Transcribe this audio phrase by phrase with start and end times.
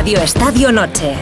[0.00, 1.14] Radio Estadio Noche.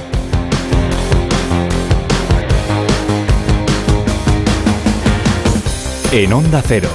[6.13, 6.89] En Onda Cero.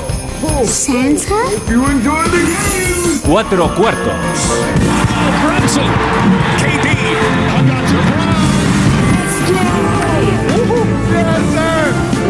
[0.65, 1.35] Santa?
[3.26, 4.15] Cuatro cuartos.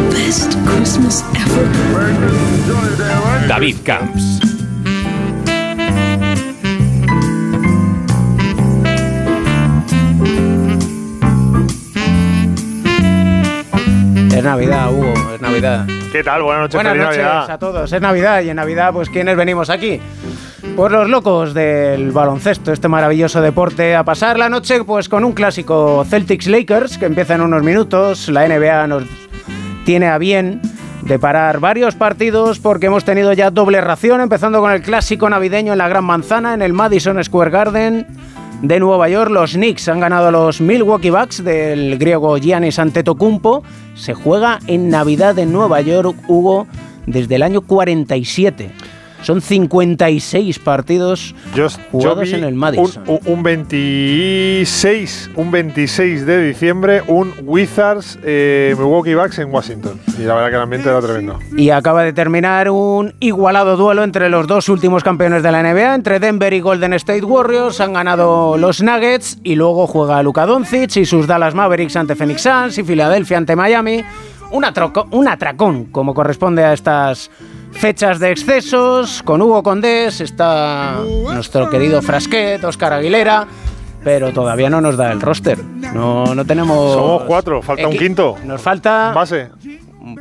[0.09, 1.69] Best Christmas ever.
[3.47, 4.62] David Camps.
[14.43, 15.87] Es Navidad, Hugo, es Navidad.
[16.11, 16.43] ¿Qué tal?
[16.43, 17.49] Buenas noches, Buenas noches Navidad.
[17.49, 17.93] a todos.
[17.93, 20.01] Es Navidad y en Navidad, pues ¿quiénes venimos aquí?
[20.75, 25.31] Pues los locos del baloncesto, este maravilloso deporte, a pasar la noche pues con un
[25.31, 28.27] clásico Celtics Lakers que empieza en unos minutos.
[28.27, 29.03] La NBA nos
[29.85, 30.59] tiene a bien
[31.03, 35.71] de parar varios partidos porque hemos tenido ya doble ración, empezando con el clásico navideño
[35.71, 38.07] en la Gran Manzana, en el Madison Square Garden
[38.63, 39.29] de Nueva York.
[39.29, 43.61] Los Knicks han ganado a los Milwaukee Bucks del griego Giannis Antetokounmpo.
[43.93, 46.65] Se juega en Navidad en Nueva York, Hugo,
[47.05, 48.71] desde el año 47.
[49.23, 53.03] Son 56 partidos Yo, jugados yo en el Madison.
[53.07, 59.99] Un, un 26, un 26 de diciembre, un Wizards eh, Milwaukee Bucks en Washington.
[60.19, 61.39] Y la verdad que el ambiente era tremendo.
[61.57, 65.95] Y acaba de terminar un igualado duelo entre los dos últimos campeones de la NBA,
[65.95, 67.79] entre Denver y Golden State Warriors.
[67.81, 72.41] Han ganado los Nuggets y luego juega Luka Doncic y sus Dallas Mavericks ante Phoenix
[72.41, 74.03] Suns y Filadelfia ante Miami.
[74.51, 77.31] Un, atroco- un atracón, como corresponde a estas
[77.73, 79.21] fechas de excesos.
[79.23, 80.99] Con Hugo Condés está
[81.33, 83.47] nuestro querido Frasquet, Oscar Aguilera.
[84.03, 85.63] Pero todavía no nos da el roster.
[85.63, 86.93] No, no tenemos.
[86.93, 88.37] Somos cuatro, falta un quinto.
[88.43, 89.11] Nos falta.
[89.13, 89.49] Base.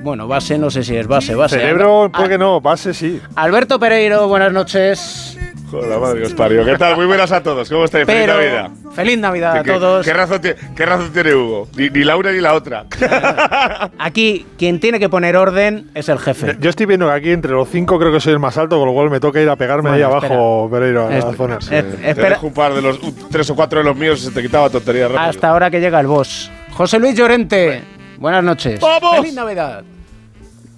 [0.03, 1.59] Bueno, base, no sé si es base, base.
[1.59, 2.61] Cerebro, ¿por qué no?
[2.61, 3.21] Base sí.
[3.35, 5.37] Alberto Pereiro, buenas noches.
[5.73, 6.65] Joder, la madre que os parió.
[6.65, 6.97] ¿Qué tal?
[6.97, 7.69] Muy buenas a todos.
[7.69, 8.05] ¿Cómo estáis?
[8.07, 8.71] Feliz Pero Navidad.
[8.95, 10.05] feliz Navidad a ¿Qué, todos.
[10.05, 11.69] ¿qué, razón tiene, ¿Qué razón tiene Hugo?
[11.77, 12.85] Ni, ni la una ni la otra.
[13.99, 16.57] Aquí quien tiene que poner orden es el jefe.
[16.61, 18.87] Yo estoy viendo que aquí entre los cinco creo que soy el más alto, con
[18.87, 20.35] lo cual me toca ir a pegarme Bueno, ahí espera.
[20.35, 21.59] abajo, Pereiro, a la zona.
[21.71, 24.31] eh, Te espera, un par de los un- tres o cuatro de los míos se
[24.31, 25.23] te quitaba tontería rápido.
[25.23, 26.51] hasta ahora que llega el boss.
[26.73, 27.83] José Luis Llorente,
[28.19, 28.79] buenas noches.
[28.79, 29.17] ¡Vamos!
[29.17, 29.85] Feliz Navidad.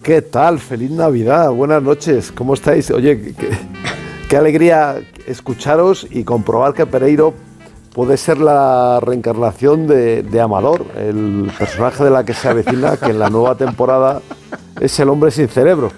[0.03, 0.59] ¿Qué tal?
[0.61, 2.91] Feliz Navidad, buenas noches, ¿cómo estáis?
[2.91, 3.49] Oye, qué,
[4.29, 4.97] qué- alegría
[5.27, 7.35] escucharos y comprobar que Pereiro
[7.95, 13.19] puede ser la reencarnación de Amador, el personaje de la que se avecina, que en
[13.21, 14.21] la nueva temporada
[14.81, 15.91] es el hombre sin cerebro.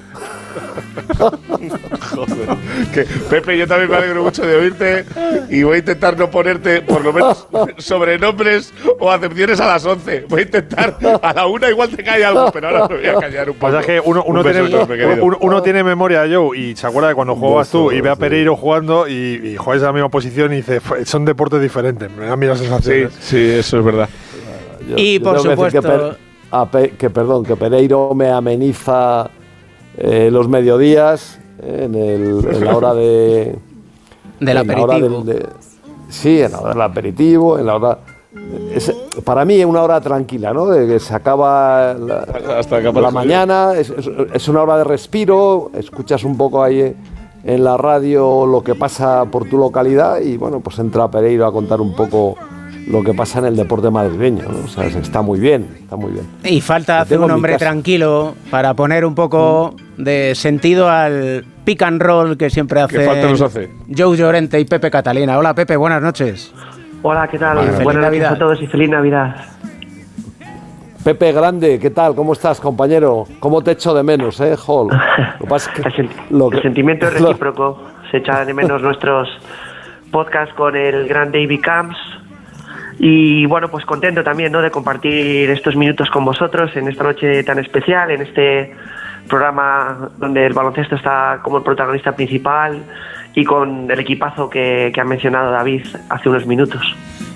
[2.93, 5.05] Que, Pepe, yo también me alegro mucho de oírte
[5.51, 7.47] y voy a intentar no ponerte por lo menos
[7.79, 10.27] sobrenombres o acepciones a las 11.
[10.29, 13.15] Voy a intentar a la una igual te cae algo, pero ahora me voy a
[13.19, 13.73] callar un poco.
[13.73, 17.09] Pasa que uno, uno Un tiene, enorme, uno, uno tiene memoria, Joe, y se acuerda
[17.11, 18.17] de cuando jugabas tú y ve a.
[18.17, 22.11] Pereiro jugando y, y en la misma posición y dice, "Fue- son deportes diferentes.
[22.11, 23.11] Me da la sensación.
[23.11, 24.09] Sí, sí, eso es verdad.
[24.89, 26.17] Yo- Y, yo por tengo que supuesto-
[26.51, 29.29] a Pe- que, perdón, que Pereiro me ameniza
[29.99, 33.57] eh, los mediodías eh, en, el- en la hora de
[34.41, 35.23] Del en la hora aperitivo.
[35.25, 35.47] del- de-
[36.11, 37.99] sí, en la hora del aperitivo, en la hora.
[38.75, 40.67] es- para mí es una hora tranquila, ¿no?
[40.67, 42.27] De que se acaba la,
[42.59, 46.95] Hasta la mañana, es, es- es una hora de respiro, escuchas un poco ahí
[47.45, 51.53] en la radio lo que pasa por tu localidad y bueno, pues entra Pereiro a
[51.53, 52.37] contar un poco
[52.87, 54.65] lo que pasa en el deporte madrileño, ¿no?
[54.65, 56.27] O sea, está muy bien, está muy bien.
[56.45, 62.01] Y falta hacer un hombre tranquilo para poner un poco de sentido al pick and
[62.01, 63.71] roll que siempre hace, falta nos hace?
[63.97, 65.37] Joe Llorente y Pepe Catalina.
[65.39, 66.53] Hola Pepe, buenas noches.
[67.03, 67.57] Hola, ¿qué tal?
[67.57, 68.33] Vale, feliz Buenas noches Navidad.
[68.35, 69.37] a todos y feliz Navidad.
[71.05, 72.15] Pepe Grande, ¿qué tal?
[72.17, 73.27] ¿Cómo estás, compañero?
[73.39, 74.89] ¿Cómo te echo de menos, eh, Hall?
[74.89, 77.83] Lo que pasa es que El, sen- lo que- el sentimiento es lo- recíproco.
[78.11, 79.29] Se echa de menos nuestros
[80.11, 81.97] podcasts con el gran David Camps.
[82.99, 84.63] Y bueno, pues contento también ¿no?
[84.63, 88.75] de compartir estos minutos con vosotros en esta noche tan especial, en este
[89.29, 92.83] programa donde el baloncesto está como el protagonista principal
[93.35, 96.83] y con el equipazo que, que ha mencionado David hace unos minutos.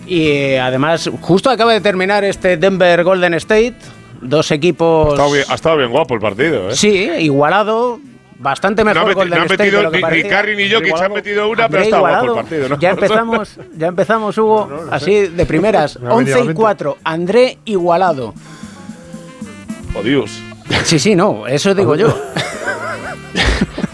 [0.06, 3.76] Y eh, además, justo acaba de terminar este Denver Golden State.
[4.20, 5.10] Dos equipos.
[5.10, 6.74] Ha estado bien, ha estado bien guapo el partido, ¿eh?
[6.74, 8.00] Sí, igualado.
[8.40, 10.22] Bastante mejor no ha State de lo que ni.
[10.28, 12.78] Carry ni yo, que se han metido una, pero estado guapo el partido, ¿no?
[12.78, 16.00] Ya empezamos, ya empezamos, Hugo, así de primeras.
[16.00, 16.60] Me ha venido a 11 la y mente.
[16.60, 16.96] 4.
[17.04, 18.32] André igualado.
[19.94, 20.40] Oh, Dios.
[20.84, 22.08] Sí, sí, no, eso digo yo.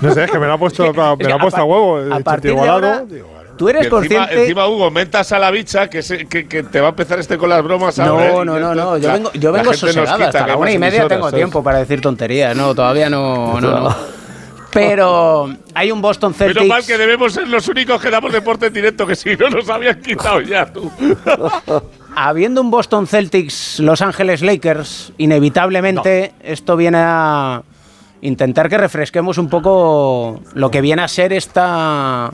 [0.01, 2.15] No sé, es que me lo ha puesto, me lo ha puesto a, huevo.
[2.15, 3.07] A partir de igualado.
[3.57, 4.41] tú eres encima, consciente.
[4.43, 7.39] encima, Hugo, mentas a la bicha que, se- que, que te va a empezar este
[7.39, 8.03] con las bromas ¿eh?
[8.05, 8.99] No, no, no, no.
[8.99, 10.27] Yo vengo, yo vengo sosegada.
[10.27, 11.37] Hasta la una y media tengo ¿sabes?
[11.37, 12.55] tiempo para decir tonterías.
[12.55, 13.97] No, todavía no, no, no.
[14.81, 16.61] Pero hay un Boston Celtics.
[16.63, 19.49] Menos mal que debemos ser los únicos que damos deporte en directo, que si no
[19.51, 20.91] nos habían quitado ya tú.
[22.19, 27.63] Habiendo un Boston Celtics Los Ángeles Lakers, inevitablemente esto viene a
[28.23, 32.31] intentar que refresquemos un poco lo que viene a ser esta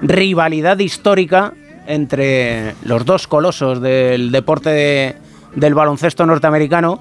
[0.00, 1.52] rivalidad histórica
[1.86, 5.16] entre los dos colosos del deporte de-
[5.54, 7.00] del baloncesto norteamericano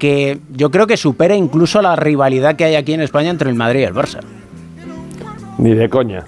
[0.00, 3.54] que yo creo que supera incluso la rivalidad que hay aquí en España entre el
[3.54, 4.18] Madrid y el Barça.
[5.58, 6.24] Ni de coña.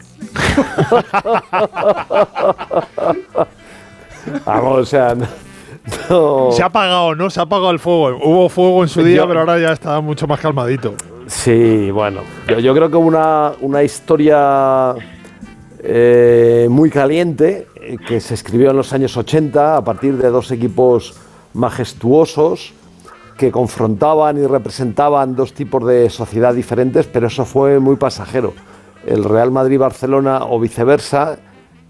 [4.47, 5.27] Vamos, o sea, no-
[6.11, 7.29] no- Se ha apagado, ¿no?
[7.31, 8.19] Se ha apagado el fuego.
[8.23, 10.95] Hubo fuego en su día, Yo- pero ahora ya está mucho más calmadito.
[11.27, 14.95] Sí, bueno, yo, yo creo que una, una historia
[15.83, 20.51] eh, muy caliente eh, que se escribió en los años 80 a partir de dos
[20.51, 21.15] equipos
[21.55, 22.75] majestuosos
[23.43, 28.53] que confrontaban y representaban dos tipos de sociedad diferentes, pero eso fue muy pasajero.
[29.05, 31.41] El Real Madrid-Barcelona o viceversa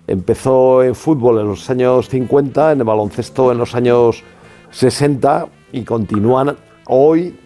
[0.07, 4.25] empezó en fútbol en los años 50, en el baloncesto en los años
[4.71, 6.57] 60 y continúan
[6.87, 7.39] hoy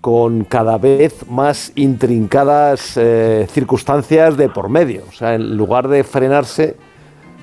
[0.00, 5.04] con cada vez más intrincadas eh, circunstancias de por medio.
[5.08, 6.76] O sea, en lugar de frenarse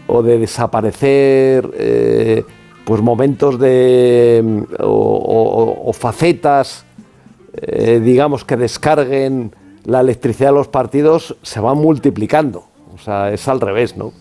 [0.07, 2.43] o de desaparecer eh,
[2.85, 6.85] pues momentos de mm, o, o- o facetas
[7.53, 9.53] eh, digamos que descarguen
[9.85, 12.63] la electricidad de los partidos se van multiplicando.
[12.93, 14.11] O sea es al revés no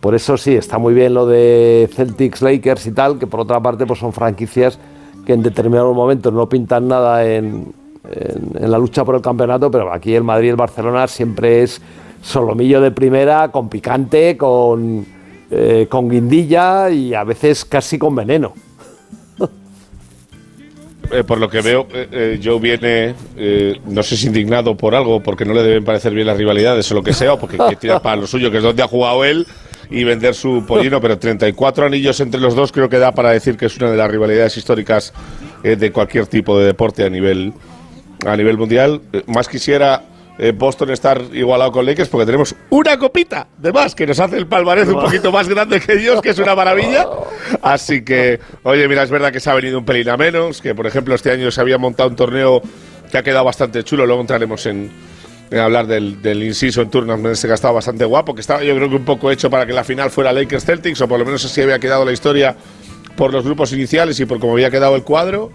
[0.00, 3.60] por eso sí está muy bien lo de Celtics Lakers y tal que por otra
[3.60, 4.78] parte pues son franquicias
[5.24, 7.72] que en determinados momentos no pintan nada en,
[8.10, 11.80] en- en la lucha por el campeonato pero aquí el Madrid el Barcelona siempre es
[12.20, 15.04] solomillo de primera con picante con
[15.54, 18.54] eh, con guindilla y a veces casi con veneno
[21.10, 24.94] Eh, por lo que veo, eh, eh, Joe viene, eh, no sé si indignado por
[24.94, 27.58] algo, porque no le deben parecer bien las rivalidades o lo que sea, o porque
[27.58, 29.46] quiere tirar para lo suyo, que es donde ha jugado él,
[29.90, 33.58] y vender su pollino, pero 34 anillos entre los dos creo que da para decir
[33.58, 35.12] que es una de las rivalidades históricas
[35.62, 37.52] de cualquier tipo de deporte a nivel,
[38.24, 39.02] a nivel mundial.
[39.26, 40.02] Más quisiera
[40.38, 44.38] eh, Boston estar igualado con Lakers porque tenemos una copita de más que nos hace
[44.38, 47.06] el palmarés un poquito más grande que ellos, que es una maravilla.
[47.62, 50.74] Así que, oye, mira, es verdad que se ha venido un pelín a menos, que
[50.74, 52.62] por ejemplo este año se había montado un torneo
[53.10, 54.90] que ha quedado bastante chulo, luego entraremos en,
[55.50, 58.64] en hablar del, del inciso en tournament ese que ha estado bastante guapo, que estaba
[58.64, 61.18] yo creo que un poco hecho para que la final fuera Lakers Celtics, o por
[61.18, 62.56] lo menos así había quedado la historia
[63.16, 65.52] por los grupos iniciales y por cómo había quedado el cuadro.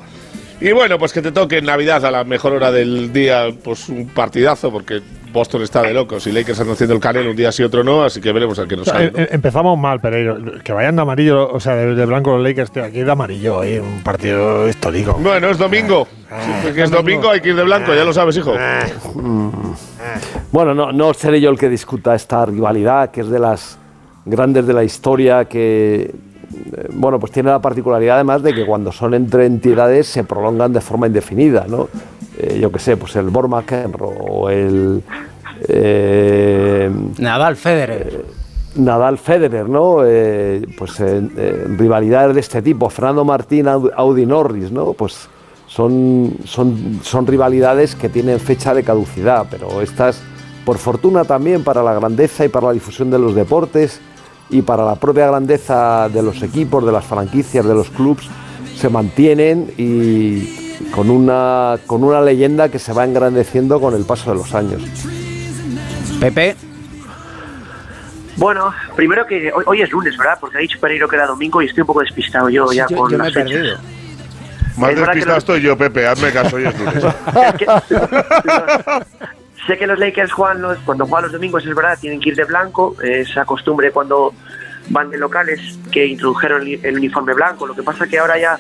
[0.60, 3.90] Y bueno, pues que te toque en Navidad a la mejor hora del día, pues
[3.90, 5.02] un partidazo, porque
[5.32, 8.04] Boston está de locos y Lakers están haciendo el canelo un día sí otro no,
[8.04, 9.12] así que veremos al que nos O sea, sale.
[9.12, 9.18] ¿no?
[9.20, 10.38] em- em- empezamos mal, Pereiro.
[10.64, 13.62] Que vayan de amarillo, o sea, de, de blanco los Lakers, tío, aquí de amarillo,
[13.62, 15.14] eh, un partido histórico.
[15.22, 16.08] Bueno, es domingo.
[16.66, 18.56] Sí, que es domingo, hay que ir de blanco, ya lo sabes, hijo.
[20.52, 23.78] Bueno, no, no seré yo el que discuta esta rivalidad, que es de las
[24.26, 26.12] grandes de la historia, que
[26.94, 30.82] bueno, pues tiene la particularidad además de que cuando son entre entidades se prolongan de
[30.82, 31.90] forma indefinida, ¿no?
[32.38, 35.04] Eh, yo qué sé, pues el Bor McEnroe o el
[35.68, 38.26] eh, Nadal Federer.
[38.76, 40.06] Nadal Federer, ¿no?
[40.06, 44.94] Eh, pues eh, eh, rivalidades de este tipo, Fernando Martín, Audi Audi Norris, ¿no?
[44.94, 45.28] Pues
[45.68, 50.22] son, son, son rivalidades que tienen fecha de caducidad, pero estas,
[50.66, 54.00] por fortuna también para la grandeza y para la difusión de los deportes
[54.50, 58.26] y para la propia grandeza de los equipos, de las franquicias, de los clubes,
[58.76, 64.32] se mantienen y con una, con una leyenda que se va engrandeciendo con el paso
[64.32, 64.82] de los años.
[66.20, 66.56] Pepe,
[68.38, 70.38] Bueno, primero que hoy, hoy es lunes, ¿verdad?
[70.40, 72.98] Porque ha dicho Pereiro que era domingo y estoy un poco despistado yo ya yo,
[72.98, 73.52] con yo me he las fechas.
[73.52, 73.78] perdido.
[74.78, 77.04] Más es despistado estoy yo, Pepe, hazme caso, hoy es lunes.
[79.68, 82.36] Sé que los Lakers juegan los, cuando juegan los domingos, es verdad, tienen que ir
[82.36, 82.96] de blanco.
[83.04, 84.34] Esa costumbre cuando
[84.90, 85.60] van de locales
[85.92, 87.68] que introdujeron el, el uniforme blanco.
[87.68, 88.58] Lo que pasa que ahora ya,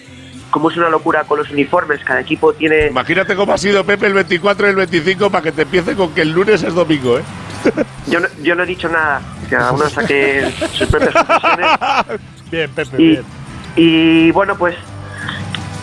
[0.51, 2.87] como es una locura con los uniformes, cada equipo tiene.
[2.87, 6.13] Imagínate cómo ha sido Pepe el 24 y el 25 para que te empiece con
[6.13, 7.23] que el lunes es domingo, ¿eh?
[8.07, 11.67] Yo no, yo no he dicho nada, cada uno saque sus propias conclusiones.
[12.49, 13.23] Bien, Pepe, Y, bien.
[13.75, 14.75] y bueno, pues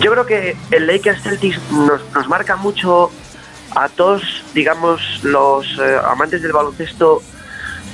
[0.00, 3.10] yo creo que el Lakers Celtics nos, nos marca mucho
[3.74, 4.22] a todos,
[4.54, 7.22] digamos, los eh, amantes del baloncesto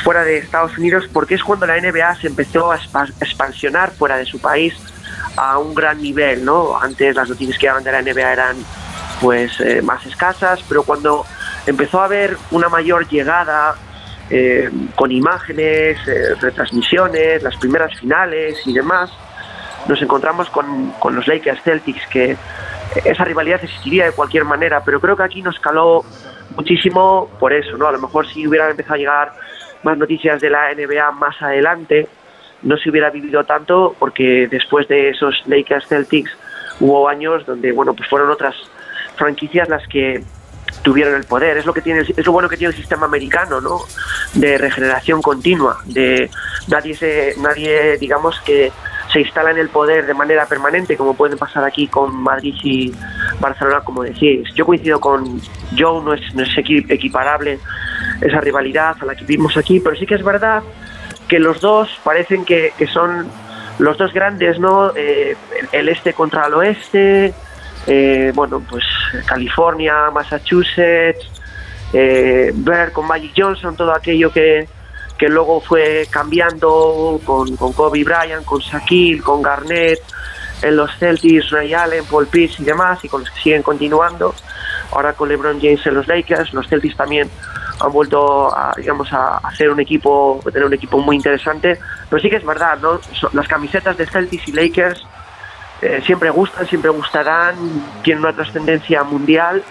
[0.03, 4.17] fuera de Estados Unidos, porque es cuando la NBA se empezó a expa- expansionar fuera
[4.17, 4.75] de su país
[5.37, 6.79] a un gran nivel, ¿no?
[6.81, 8.57] Antes las noticias que daban de la NBA eran
[9.21, 11.25] pues eh, más escasas, pero cuando
[11.67, 13.75] empezó a haber una mayor llegada
[14.31, 19.11] eh, con imágenes, eh, retransmisiones, las primeras finales y demás,
[19.87, 22.37] nos encontramos con, con los Lakers Celtics que,
[23.05, 26.05] esa rivalidad existiría de cualquier manera, pero creo que aquí nos caló
[26.57, 27.87] muchísimo por eso, ¿no?
[27.87, 29.33] A lo mejor si hubieran empezado a llegar
[29.83, 32.09] más noticias de la NBA más adelante,
[32.63, 36.31] no se hubiera vivido tanto porque después de esos Lakers Celtics
[36.81, 38.55] hubo años donde, bueno, pues fueron otras
[39.17, 40.23] franquicias las que
[40.83, 41.57] tuvieron el poder.
[41.57, 43.81] Es lo que tiene, es lo bueno que tiene el sistema americano, ¿no?
[44.35, 46.31] De regeneración continua, de
[46.69, 48.73] nadie se, nadie, digamos que
[49.12, 52.93] se instala en el poder de manera permanente, como puede pasar aquí con Madrid y
[53.40, 54.49] Barcelona, como decís.
[54.55, 55.40] Yo coincido con
[55.76, 57.59] Joe, no es, no es equi- equiparable
[58.21, 60.62] esa rivalidad a la que vimos aquí, pero sí que es verdad
[61.29, 63.29] que los dos parecen que, que son
[63.79, 64.93] los dos grandes, ¿no?
[64.95, 65.37] Eh,
[65.73, 67.33] el, este contra el oeste,
[67.87, 68.85] eh, bueno, pues
[69.26, 71.31] California, Massachusetts,
[71.93, 72.52] eh,
[72.93, 74.69] con Magic Johnson todo aquello que,
[75.21, 80.00] que luego fue cambiando con, con Kobe Bryant, con Shaquille, con Garnett,
[80.62, 84.35] en los Celtics, Ray Allen, Paul Pierce y demás, y con los que siguen continuando.
[84.93, 87.29] Ahora con LeBron James en los Lakers, los Celtics también
[87.81, 91.79] han vuelto a, digamos, a hacer un equipo, a tener un equipo muy interesante.
[92.09, 92.99] Pero sí que es verdad, ¿no?
[93.35, 95.07] Las camisetas de Celtics y Lakers
[95.83, 97.57] eh, siempre gustan, siempre gustarán,
[98.03, 99.62] tienen una trascendencia mundial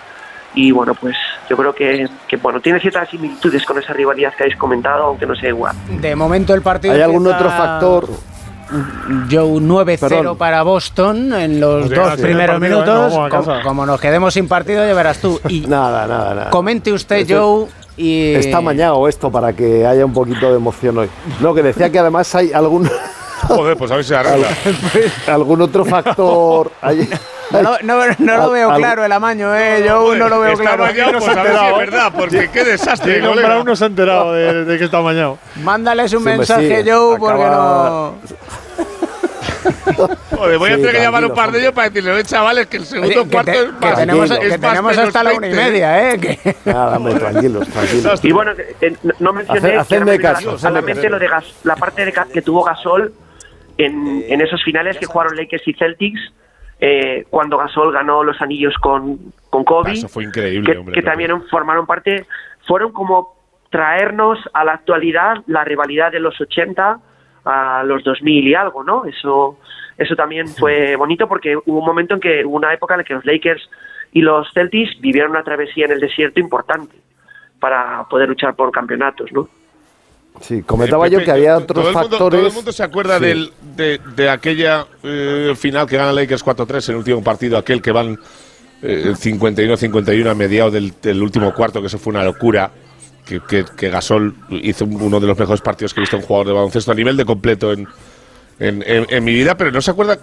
[0.68, 1.16] y bueno, pues
[1.50, 5.25] yo creo que, que, bueno, tiene ciertas similitudes con esa rivalidad que habéis comentado, aunque
[5.25, 5.75] no sea igual.
[6.01, 6.94] De momento el partido.
[6.94, 8.08] ¿Hay algún otro factor?
[9.32, 10.38] Joe 9-0 Perdón.
[10.38, 13.13] para Boston en los Pues dos primeros partido, minutos.
[13.13, 13.60] ¿eh?
[13.60, 15.39] A como, nos quedemos sin partido, ya verás tú.
[15.50, 16.50] Y Nada, nada, nada.
[16.51, 17.66] comente usted, Joe.
[17.98, 21.10] Y Está mañado esto para que haya un poquito de emoción hoy.
[21.42, 22.88] No, que decía que además hay algún,
[23.48, 24.48] Joder, pues a ver si arregla.
[25.28, 26.72] algún otro factor.
[26.82, 27.10] hay-
[27.51, 29.84] No, no, no lo veo claro el amaño, eh.
[29.88, 30.84] Joe no lo veo claro.
[30.86, 33.27] mañado, pues a ver si es verdad, porque qué desastre, colega.
[33.36, 35.38] nombrado, no se ha enterado de, de que está mañado.
[35.63, 38.15] Mándales un Sí, mensaje, Joe, porque no.
[40.32, 42.68] Joder, voy a tener que llamar a un par de ellos para decirle, "Oye, chavales,
[42.68, 44.98] que el segundo Oye, que, cuarto te- es que más- tenemos, que es más tenemos
[44.98, 46.20] hasta la una y 20, media, eh.
[46.20, 48.20] que- Nada, hombre, tranquilos, tranquilos.
[48.24, 51.10] Y bueno, que, eh, no- mencioné hacedme caso, a la hacedme mente caso.
[51.10, 53.13] lo de Gas- la parte de, que tuvo Gasol
[53.77, 56.20] en, en esos finales que jugaron Lakers y Celtics
[56.79, 59.91] eh, cuando Gasol ganó los anillos con, con Kobe.
[59.91, 61.12] Eso fue increíble, que, hombre, que Pepe.
[61.12, 62.25] también formaron parte,
[62.65, 63.36] fueron como
[63.69, 67.00] traernos a la actualidad la rivalidad de los 80
[67.45, 69.05] a los 2000 y algo, ¿no?
[69.05, 69.59] Eso,
[69.98, 73.03] eso también fue bonito porque hubo un momento en que hubo una época en la
[73.03, 73.69] que los Lakers
[74.12, 76.95] y los Celtics vivieron una travesía en el desierto importante
[77.59, 79.50] para poder luchar por campeonatos, ¿no?
[80.41, 82.39] Sí, comentaba Eh, yo que había todo otros mundo- factores.
[82.39, 83.25] todo el mundo se acuerda Sí.
[83.25, 87.81] del- de, de aquella eh, final que gana Lakers 4-3 en el último partido, aquel
[87.81, 88.17] que van
[88.81, 92.72] eh, 51-51 a mediados del, del último cuarto, que eso fue una locura.
[93.25, 96.48] Que, que- que Gasol hizo uno de los mejores partidos que he visto un jugador
[96.48, 97.88] de baloncesto a nivel de completo en,
[98.60, 100.17] en, en- en mi vida, pero no se acuerda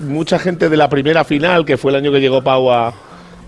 [0.00, 2.92] mucha gente de la primera final, que fue el año que llegó Pau a,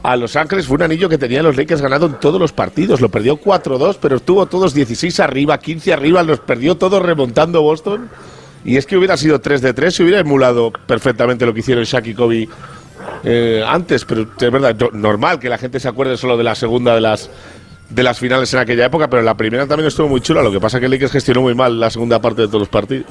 [0.03, 0.67] a Los Ángeles.
[0.67, 3.01] Fue un anillo que tenían los Lakers ganado en todos los partidos.
[3.01, 8.09] Lo perdió 4-2, pero estuvo todos 16 arriba, 15 arriba, los perdió todos remontando Boston.
[8.65, 11.85] Y es que hubiera sido 3 de 3, se hubiera emulado perfectamente lo que hicieron
[11.85, 12.49] Shaq y Kobe
[13.25, 16.55] eh, antes, pero es verdad, no- normal que la gente se acuerde solo de la
[16.55, 17.29] segunda de las
[17.91, 20.43] de las finales en aquella época, pero la primera también estuvo muy chula.
[20.43, 23.07] Lo que pasa que Lakers gestionó muy mal la segunda parte de todos los partidos.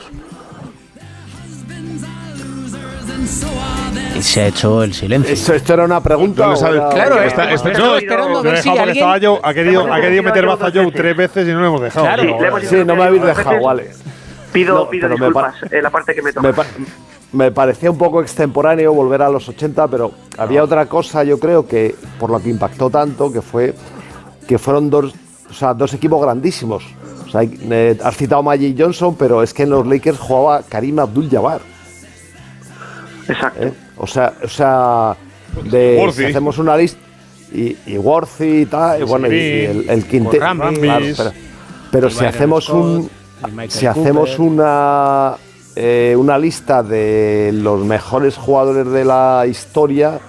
[4.22, 5.34] Y se ha hecho el silencio.
[5.34, 6.46] Esto, esto era una pregunta.
[6.46, 6.78] No sabe.
[6.94, 8.98] Claro, está- está- tenido- no, esperando a si dejado alguien.
[8.98, 11.68] estaba Joe, ha querido, ha querido meter baza dos Joe tres veces y no lo
[11.68, 12.06] hemos dejado.
[12.06, 12.22] Claro.
[12.24, 12.62] Sí, hemos.
[12.64, 13.64] Sí, no me habéis dejado, veces.
[13.66, 13.90] vale.
[14.54, 16.46] Pido, No, pido disculpas, pa- eh, la parte que me toca.
[16.48, 16.66] Me, pa-
[17.32, 21.66] me parecía un poco extemporáneo volver a los 80, pero había otra cosa, yo creo,
[21.68, 23.74] que por lo que impactó tanto, que fue
[24.48, 25.14] que fueron dos,
[25.50, 26.84] o sea, dos equipos grandísimos.
[27.26, 30.62] O sea, eh, has citado a Magic Johnson, pero es que en los Lakers jugaba
[30.70, 31.62] Karim Abdul-Jabbar.
[33.28, 33.64] Exacto.
[33.64, 33.74] ¿eh?
[34.04, 35.16] O sea, o sea
[35.64, 37.00] de, si hacemos una lista
[37.54, 40.40] y, y Worthy y tal, y bueno, y, y el, el quinteto.
[40.40, 40.72] Claro,
[41.16, 41.32] pero
[41.92, 43.12] pero si hacemos Scott, un
[43.70, 45.36] si hacemos una
[45.76, 50.20] eh, una lista de los mejores jugadores de la historia,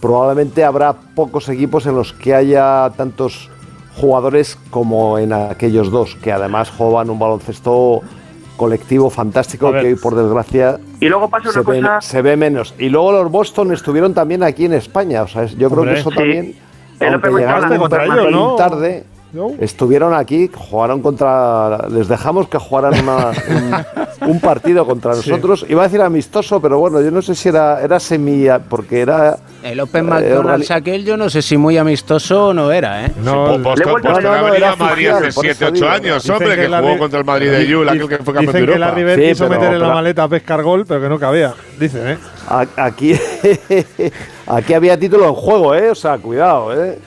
[0.00, 3.50] probablemente habrá pocos equipos en los que haya tantos
[3.96, 8.02] jugadores como en aquellos dos, que además jugaban un baloncesto
[8.58, 12.00] colectivo fantástico que hoy por desgracia Y luego pasa se una ve, cosa.
[12.02, 12.74] se ve menos.
[12.78, 15.22] Y luego los Boston estuvieron también aquí en España.
[15.22, 16.16] O sea, es- yo creo que eso Sí.
[16.16, 16.54] también,
[17.00, 18.56] El aunque llegaron ellos, ¿no?
[18.56, 19.52] tarde, ¿No?
[19.60, 21.86] estuvieron aquí, jugaron contra...
[21.88, 23.30] Les dejamos que jugaran una-
[24.22, 25.66] un, un partido contra nosotros.
[25.68, 28.46] Iba a decir amistoso, pero bueno, yo no sé si era, era semi...
[28.70, 29.36] Porque era...
[29.62, 33.12] El Open Eh, McDonald's aquel, yo no sé si muy amistoso no era, ¿eh?
[33.22, 34.06] No, a Boston ver.
[34.06, 35.88] ha No, no, venido era a Madrid hace por 7, eso 8 digo.
[35.88, 38.46] años, Dicen hombre, que, la jugó contra el Madrid de Yul, aquel que fue campeón
[38.46, 38.94] de Dicen que la Europa.
[38.96, 41.54] River Sí, quiso meter en la maleta a pescar gol, pero que no cabía.
[41.78, 42.18] Dicen, ¿eh?
[42.76, 43.12] Aquí,
[44.46, 45.90] aquí había título en juego, ¿eh?
[45.90, 46.98] O sea, cuidado, ¿eh?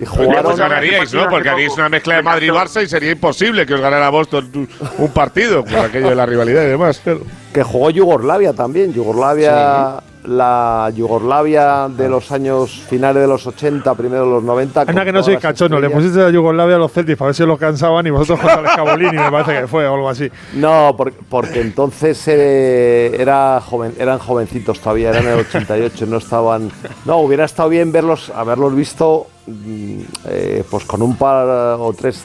[0.00, 0.44] Y jugaron.
[0.44, 1.28] pues ganaríais, ¿no?
[1.28, 5.12] Porque haríais una mezcla de Madrid-Barça y sería imposible que os ganara Boston un- un
[5.12, 7.00] partido, por aquello de la rivalidad y demás.
[7.04, 7.20] claro.
[7.52, 8.92] que jugó Yugoslavia también.
[8.94, 14.82] Yugoslavia, la Yugoslavia de los años finales de los 80, primero de los 90.
[14.82, 17.44] Anda que no las cachonos, le pusiste a Yugoslavia a los Celtics para ver si
[17.44, 20.30] los cansaban y vosotros contra el Escabolini, me parece que fue o algo así.
[20.54, 26.70] No, por- porque, entonces eh, era joven, eran jovencitos todavía, eran el 88, no estaban.
[27.06, 31.46] No, hubiera estado bien verlos, haberlos visto, mm, eh, pues con un par
[31.78, 32.24] o tres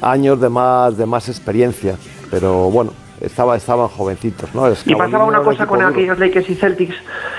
[0.00, 1.96] años de más, de más experiencia.
[2.30, 4.66] Pero bueno, estaba, estaban jovencitos, ¿no?
[4.84, 5.90] Y pasaba una cosa con duro.
[5.90, 6.96] aquellos Lakers y Celtics,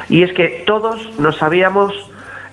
[0.10, 1.94] y es que todos nos sabíamos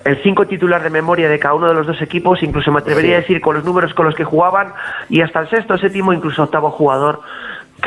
[0.05, 3.15] el cinco titular de memoria de cada uno de los dos equipos, incluso me atrevería
[3.17, 4.73] a decir con los números con los que jugaban,
[5.09, 7.21] y hasta el sexto, séptimo, incluso octavo jugador.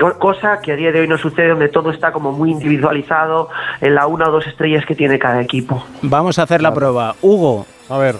[0.00, 3.48] Co- Cosa que a día de hoy no sucede, donde todo está como muy individualizado
[3.80, 5.84] en la una o dos estrellas que tiene cada equipo.
[6.02, 7.14] Vamos a hacer la prueba.
[7.22, 8.16] Hugo, A ver,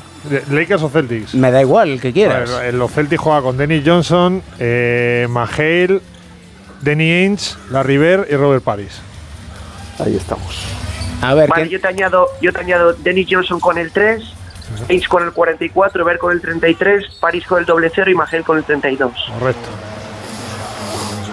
[0.51, 1.35] ¿Lakers o Celtics?
[1.35, 2.59] me da igual, el que A quieras.
[2.61, 6.01] ver, los Celtics juega con Dennis Johnson, eh, Mahale,
[6.83, 9.01] Danny Ainge, Larry Bird y Robert Paris.
[9.99, 10.65] Ahí estamos.
[11.23, 14.23] A ver, Vale, ¿quién- yo te añado, yo te añado Dennis Johnson con el 3,
[14.91, 18.43] Ainge con el 44, Ver con el 33, París con el doble cero y Magel
[18.45, 19.13] con el 32.
[19.39, 19.69] Correcto.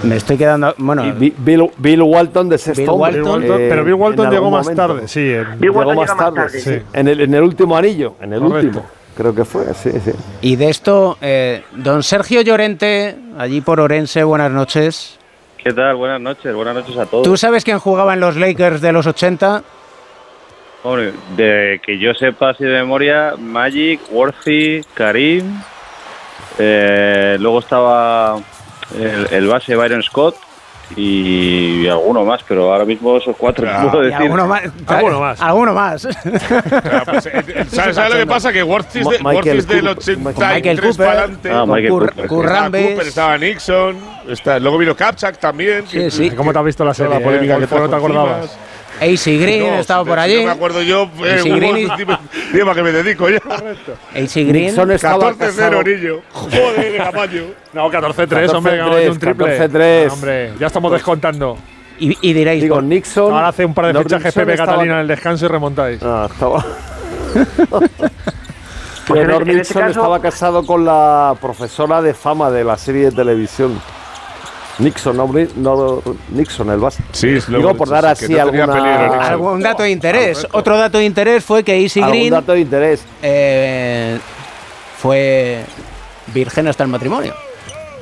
[0.03, 0.73] me estoy quedando.
[0.79, 3.93] Bueno, Y Bill, Bill Walton de sexto Bill hombre, Bill Walton, Walton- eh, pero Bill
[3.93, 4.81] Walton llegó más momento.
[4.87, 5.31] tarde, sí.
[5.31, 6.71] en- Bill Llegó Walton más tarde, tarde, sí.
[6.71, 6.81] sí.
[6.91, 8.67] En el, en el último anillo, en el Correcto.
[8.67, 8.85] último.
[9.15, 10.11] Creo que fue, sí, sí.
[10.41, 15.19] y de esto, eh, don Sergio Llorente, allí por Orense, buenas noches.
[15.63, 15.95] ¿Qué tal?
[15.95, 17.23] Buenas noches, buenas noches a todos.
[17.23, 19.63] ¿Tú sabes quién jugaba en los Lakers de los 80?
[20.83, 25.61] Hombre, de que yo sepa así de memoria, Magic, Worthy, Karim,
[26.59, 28.35] eh, luego estaba
[28.93, 30.35] el, el base Byron Scott
[30.95, 34.15] y alguno más, pero ahora mismo esos cuatro puedo decir.
[34.21, 34.63] alguno más.
[34.87, 35.41] Alguno más.
[35.41, 36.07] Alguno más.
[36.81, 38.53] Claro, pues, eh, ¿Sabes, sabes lo que pasa?
[38.53, 39.87] Que Worth is, de, del Cooper.
[39.87, 40.95] 83 Michael Cooper.
[41.05, 41.51] para adelante.
[41.51, 42.25] Ah, Michael Cur- Cooper.
[42.25, 42.87] Estaba Rambis.
[42.87, 43.97] Cooper, estaba Nixon,
[44.29, 45.85] está, luego vino Kapchak también.
[45.87, 46.31] Sí, que- sí.
[46.31, 47.13] ¿Cómo te has visto la serie?
[47.13, 47.67] la polémica eh?
[47.67, 48.57] que ¿No te acordabas?
[49.03, 50.37] AC Green No, estaba por si allí.
[50.39, 51.09] No me acuerdo yo.
[51.23, 51.89] Eh, Hugo, Green-
[52.53, 53.37] dime, qué me dedico ya.
[54.15, 54.65] AC Green.
[54.67, 55.83] Nixon estaba 14-0, casado.
[55.83, 56.15] niño.
[56.31, 57.43] Joder, de Camaño.
[57.73, 59.45] No, 14-3, hombre, 14-3, ganamos un triple.
[59.59, 60.07] 14-3.
[60.09, 61.57] Ah, hombre, ya estamos descontando.
[61.99, 63.31] Y, y diréis, Digo, ¿por- Nixon.
[63.33, 65.47] Ahora hace un par de no, fichajes Nixon Pepe estaba- Catalina en el descanso y
[65.47, 65.99] remontáis.
[66.03, 66.65] Ah, estaba.
[69.05, 73.11] Pues este- Nixon caso- estaba casado con la profesora de fama de la serie de
[73.11, 73.79] televisión.
[74.79, 77.03] Nixon, no, no, Nixon, el base.
[77.11, 79.21] Sí, es lo- Digo, por dar que así alguna- peligro, Nixon.
[79.21, 80.47] algún dato de interés.
[80.51, 83.05] Otro dato de interés fue que Algún Green dato de interés.
[83.21, 84.19] eh,
[84.97, 85.63] fue
[86.33, 87.33] virgen hasta el matrimonio.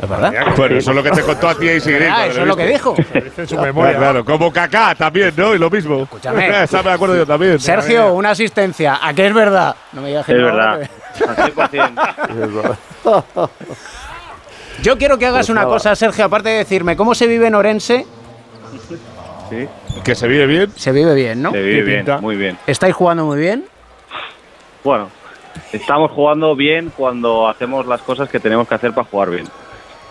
[0.01, 0.33] ¿Es verdad?
[0.57, 2.11] Bueno, eso es lo que te contó a ti AC Green.
[2.11, 2.95] Ah, eso es lo que dijo.
[3.37, 3.97] En su memoria.
[3.97, 5.53] claro, como Kaká también, ¿no?
[5.53, 6.01] Y lo mismo.
[6.03, 6.63] Escúchame.
[6.63, 7.59] Esa me acuerdo yo también.
[7.59, 8.97] Sergio, una asistencia.
[8.99, 9.75] ¿A qué es verdad?
[9.91, 10.89] No me digas que Es no, verdad.
[11.37, 12.77] Al 100%.
[14.81, 15.73] Yo quiero que hagas Pues una nada.
[15.73, 18.05] cosa, Sergio, aparte de decirme cómo se vive en Orense,
[19.49, 19.67] Sí,
[20.05, 20.71] Que se vive bien.
[20.75, 21.51] se vive bien, ¿no?
[21.51, 22.19] se vive bien, pinta?
[22.21, 22.57] muy bien.
[22.67, 23.65] ¿Estáis jugando muy bien?
[24.83, 25.09] Bueno,
[25.73, 29.45] estamos jugando bien cuando hacemos las cosas que tenemos que hacer para jugar bien.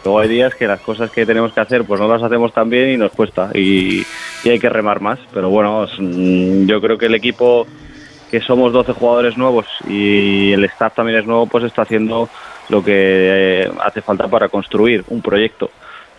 [0.04, 2.68] Luego hay días que las cosas que tenemos que hacer pues no las hacemos tan
[2.70, 4.04] bien y nos cuesta y,
[4.44, 5.18] y hay que remar más.
[5.32, 7.66] Pero bueno, mm, yo creo que el equipo,
[8.30, 12.28] que somos 12 jugadores nuevos y el staff también es nuevo, pues está haciendo
[12.70, 12.92] lo que
[13.64, 15.70] eh, hace falta para construir un proyecto.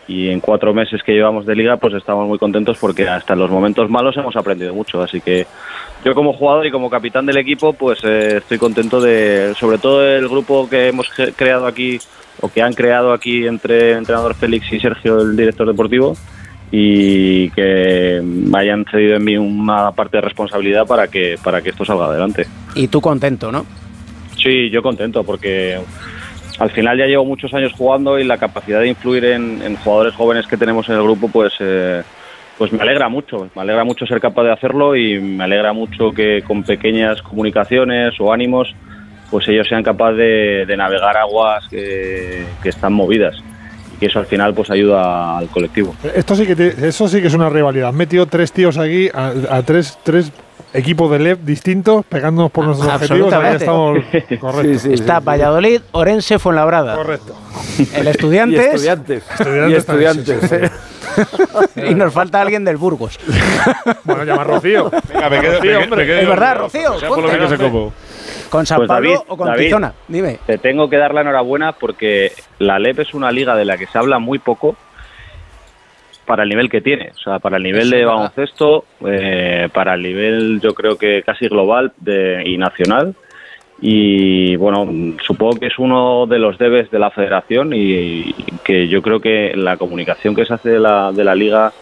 [0.07, 3.39] Y en cuatro meses que llevamos de liga, pues estamos muy contentos porque hasta en
[3.39, 5.01] los momentos malos hemos aprendido mucho.
[5.01, 5.47] Así que
[6.03, 10.05] yo como jugador y como capitán del equipo, pues eh, estoy contento de, sobre todo
[10.05, 11.99] el grupo que hemos creado aquí
[12.41, 16.17] o que han creado aquí entre el entrenador Félix y Sergio, el director deportivo,
[16.71, 18.21] y que
[18.53, 22.47] hayan cedido en mí una parte de responsabilidad para que para que esto salga adelante.
[22.75, 23.65] Y tú contento, ¿no?
[24.41, 25.79] Sí, yo contento porque
[26.61, 30.45] al final ya llevo muchos años jugando y la capacidad de influir en, jugadores jóvenes
[30.45, 32.03] que tenemos en el grupo, pues, eh,
[32.55, 33.49] pues me alegra mucho.
[33.55, 38.13] Me alegra mucho ser capaz de hacerlo y me alegra mucho que con pequeñas comunicaciones
[38.19, 38.75] o ánimos,
[39.31, 40.17] pues ellos sean capaces
[40.67, 43.35] de, navegar aguas que, están movidas
[43.99, 45.95] y eso al final pues ayuda al colectivo.
[46.15, 47.89] Esto sí que eso sí que es una rivalidad.
[47.89, 50.31] Has metido tres tíos aquí, a, a tres, tres
[50.73, 53.33] equipos de LEP distintos, pegándonos por nuestros objetivos.
[53.33, 53.65] Ahí Absolutamente.
[53.65, 54.41] estamos.
[54.53, 54.79] Correcto.
[54.79, 55.25] Sí, sí, Está sí.
[55.25, 56.95] Valladolid, Orense, Fuenlabrada.
[56.95, 57.35] Correcto.
[57.93, 58.65] El Y estudiantes.
[58.73, 59.23] estudiantes.
[59.31, 60.51] Estudiantes y estudiantes.
[60.51, 60.71] ¿eh?
[61.89, 63.19] y nos falta alguien del Burgos.
[64.03, 64.89] Bueno, llama Rocío.
[65.13, 65.97] Venga, me quedo, Rocío, me- hombre.
[66.01, 66.57] me quedo Es yo verdad.
[66.57, 67.91] Rocío, por lo menos.
[68.49, 69.63] ¿Con San Pues, Pablo David, o con David.
[69.65, 69.93] Tizona?
[70.07, 70.39] Dime.
[70.45, 73.87] Te tengo que dar la enhorabuena porque la LEP es una liga de la que
[73.87, 74.75] se habla muy poco
[76.31, 77.09] para el nivel que tiene.
[77.13, 81.23] O sea, para el nivel Eso de baloncesto, eh, para el nivel yo creo que
[81.23, 83.13] casi global de, y nacional.
[83.81, 84.87] Y bueno,
[85.27, 89.51] supongo que es uno de los debes de la federación y, que yo creo que
[89.57, 91.73] la comunicación que se hace de la, de la liga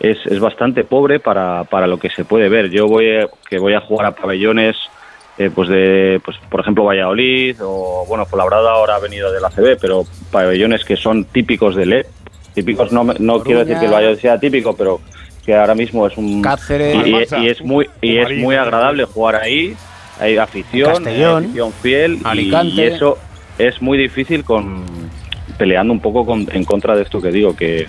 [0.00, 2.70] es, es bastante pobre para, para lo que se puede ver.
[2.70, 4.76] Yo voy a- que voy a jugar a pabellones
[5.38, 9.78] eh, pues de pues por ejemplo Valladolid o bueno Fuenlabrada ahora ha venido del ACB
[9.80, 12.06] pero pabellones que son típicos del E
[12.54, 15.00] típicos no me- no quiero decir que el Valladolid sea típico pero
[15.44, 16.96] que ahora mismo es un Cáceres.
[17.06, 17.10] y,
[17.44, 19.74] y- es muy y es muy agradable jugar ahí.
[20.20, 22.74] Hay afición hay afición fiel y- Alicante.
[22.76, 23.18] y eso
[23.58, 24.84] es muy difícil con
[25.58, 27.86] peleando un poco con- en contra de esto que digo que,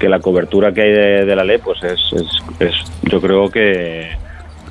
[0.00, 2.26] que la cobertura que hay de, de la ley pues es, es,
[2.60, 2.74] es
[3.10, 4.08] yo creo que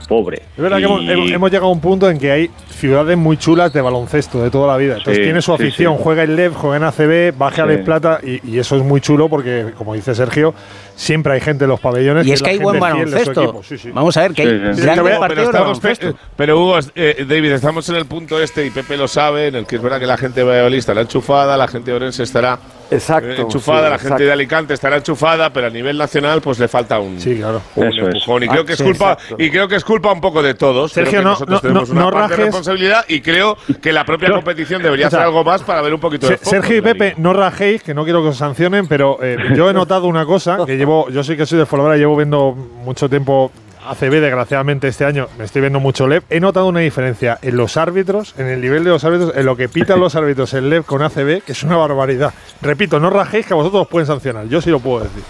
[0.08, 2.50] pobre Es verdad que Y- hemos, hemos- hemos llegado a un punto en que hay
[2.70, 4.94] ciudades muy chulas de baloncesto de toda la vida.
[4.98, 6.02] Entonces Sí, tiene su afición, sí.
[6.04, 7.72] juega en LEV, juega en ACB, baja a Sí.
[7.74, 10.54] Les Plata y, y eso es muy chulo porque, como dice Sergio,
[10.96, 12.26] siempre hay gente en los pabellones.
[12.28, 13.44] Y es que la hay buen baloncesto.
[13.44, 13.64] equipo.
[13.64, 13.92] Sí, sí.
[13.92, 14.74] Vamos a ver que hay Sí, sí.
[14.76, 16.14] Sí, grandes pero partidos de baloncesto.
[16.36, 19.66] pero Hugo, eh, David, estamos en el punto este y Pepe lo sabe, en el
[19.66, 22.60] que es verdad que la gente de Valladolid estará enchufada, la gente de Orense estará
[22.96, 23.30] Exacto.
[23.30, 26.68] eh, enchufada, sí, la gente de Alicante estará enchufada, pero a nivel nacional pues le
[26.68, 27.62] falta un, Sí, claro.
[27.76, 27.98] un es.
[27.98, 28.44] empujón.
[28.44, 30.94] Y Ah, creo que es culpa y creo que es culpa un poco de todos.
[30.94, 32.46] Creo Sergio, que no- nosotros no- tenemos no- una no parte de rajes.
[32.46, 35.94] responsabilidad y creo que la propia competición debería o sea, hacer algo más para ver
[35.94, 39.20] un poquito de Sergio y Pepe, no rajéis, que no quiero que os sancionen, pero
[39.22, 42.16] eh, yo he notado una cosa, que llevo, yo sí que soy de Fuenlabrada, llevo
[42.16, 42.52] viendo
[42.84, 43.52] mucho tiempo
[43.90, 47.78] ACB, desgraciadamente este año me estoy viendo mucho LEV, he notado una diferencia en los
[47.78, 50.84] árbitros, en el nivel de los árbitros, en lo que pitan los árbitros en LEV
[50.86, 52.34] con ACB, que es una barbaridad.
[52.62, 55.24] Repito, no rajéis, que a vosotros os pueden sancionar, yo sí lo puedo decir.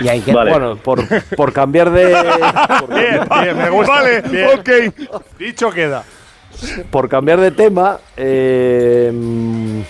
[0.00, 0.50] Y hay que Vale.
[0.50, 1.04] Bueno, por,
[1.36, 2.10] por cambiar de.
[2.80, 3.92] por- Bien, bien, me gusta.
[3.92, 4.48] Vale, Bien.
[4.58, 4.70] ok.
[5.38, 6.02] Dicho queda.
[6.90, 9.80] por cambiar de tema, eh, mm,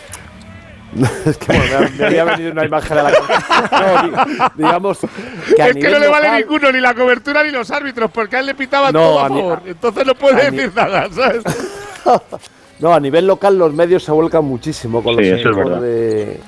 [1.27, 3.71] es que bueno, me, ha- me había venido una imagen a la cabeza.
[3.71, 4.99] No, di- digamos
[5.57, 7.71] que a Es que no nivel le vale local- ninguno, ni la cobertura ni los
[7.71, 9.63] árbitros, porque a él le pitaban No, todo a favor.
[9.67, 11.43] Entonces no puede decir nada, ¿sabes?
[12.79, 16.39] No, a nivel local los medios se vuelcan muchísimo con Sí, los equipos de.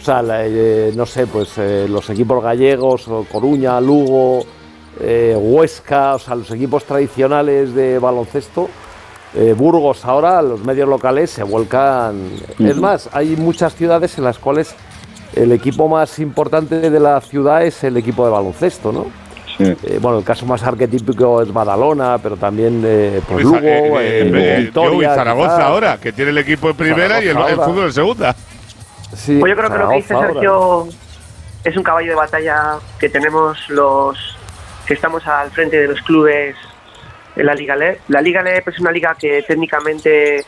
[0.00, 4.44] O sea, la- eh, no sé, pues eh, los equipos gallegos, o Coruña, Lugo,
[5.00, 8.68] eh, Huesca, o sea, los equipos tradicionales de baloncesto,
[9.34, 12.30] eh, Burgos ahora, los medios locales se vuelcan.
[12.58, 14.74] Es más, hay muchas ciudades en las cuales
[15.34, 19.06] el equipo más importante de la ciudad es el equipo de baloncesto, ¿no?
[19.56, 19.64] Sí.
[19.64, 24.30] Eh, bueno, el caso más arquetípico es Badalona, pero también eh, pues Lugo, eh, eh,
[24.34, 25.60] eh, Victoria, Joey Zaragoza quizás.
[25.60, 28.34] ahora, que tiene el equipo en primera y el, fútbol en segunda.
[29.14, 30.32] Sí, Pues yo creo que lo que dice ahora.
[30.32, 30.88] Sergio
[31.62, 34.18] es un caballo de batalla que tenemos los
[34.86, 36.56] que estamos al frente de los clubes
[37.36, 38.00] en la Liga LEP.
[38.08, 40.44] La Liga LEP es una liga que técnicamente eh,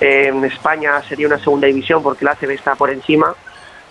[0.00, 3.34] en España sería una segunda división porque la ACB está por encima,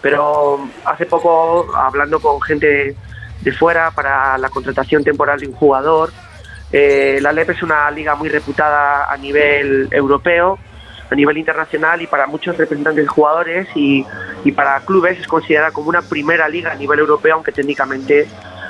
[0.02, 2.96] pero hace poco hablando con gente
[3.42, 6.12] de fuera para la contratación temporal de un jugador,
[6.72, 10.60] eh, la LEP es una liga muy reputada a nivel europeo
[11.10, 14.06] a nivel internacional y para muchos representantes de jugadores y,
[14.44, 18.28] y para clubes es considerada como una primera liga a nivel europeo, aunque técnicamente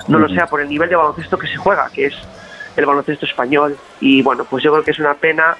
[0.07, 2.15] no lo sea por el nivel de baloncesto que se juega, que es
[2.75, 3.77] el baloncesto español.
[3.99, 5.57] Y bueno, pues yo creo que es una pena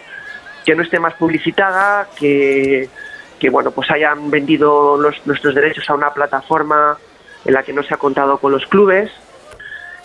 [0.66, 2.90] que no esté más publicitada, que,
[3.40, 6.98] que bueno, pues hayan vendido los, nuestros derechos a una plataforma
[7.46, 9.12] en la que no se ha contado con los clubes.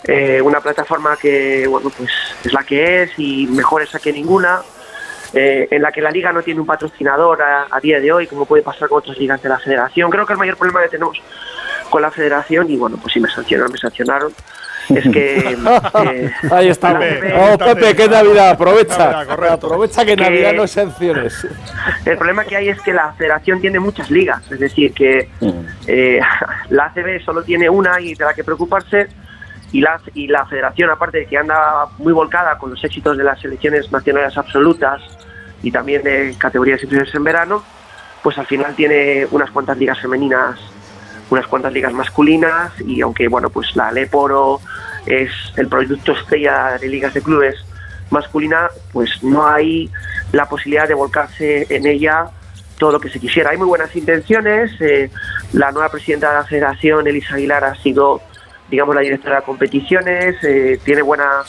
[0.07, 2.11] Eh, una plataforma que bueno pues
[2.43, 4.61] es la que es y mejor esa que ninguna
[5.33, 8.27] eh, en la que la liga no tiene un patrocinador a, a día de hoy,
[8.27, 10.11] como puede pasar con otras ligas de la federación.
[10.11, 11.19] Creo que el mayor problema que tenemos
[11.89, 14.33] con la federación, y bueno, pues si me sancionaron, me sancionaron,
[14.89, 15.57] es que...
[16.05, 16.93] eh, Ahí está.
[16.93, 17.33] la Pepe.
[17.35, 19.11] Oh, Pepe, qué Navidad, aprovecha.
[19.25, 21.47] Navidad, aprovecha que Que- Navidad no sanciones.
[22.05, 25.29] El problema que hay es que la federación tiene muchas ligas, es decir, que
[25.87, 26.19] eh,
[26.69, 29.07] la ACB solo tiene una y de la que preocuparse,
[29.71, 33.23] y la, y la federación, aparte de que anda muy volcada con los éxitos de
[33.23, 35.01] las selecciones nacionales absolutas
[35.63, 37.63] y también de categorías inferiores en verano,
[38.23, 40.59] pues al final tiene unas cuantas ligas femeninas,
[41.29, 44.61] unas cuantas ligas masculinas, y aunque bueno, pues la Leporo
[45.05, 47.55] es el producto estrella de ligas de clubes
[48.09, 49.89] masculina, pues no hay
[50.31, 52.29] la posibilidad de volcarse en ella
[52.77, 53.51] todo lo que se quisiera.
[53.51, 54.71] Hay muy buenas intenciones.
[54.81, 55.09] eh,
[55.53, 58.21] la nueva presidenta de la federación, Elisa Aguilar, ha sido,
[58.69, 61.43] digamos, la directora de competiciones, eh, tiene buena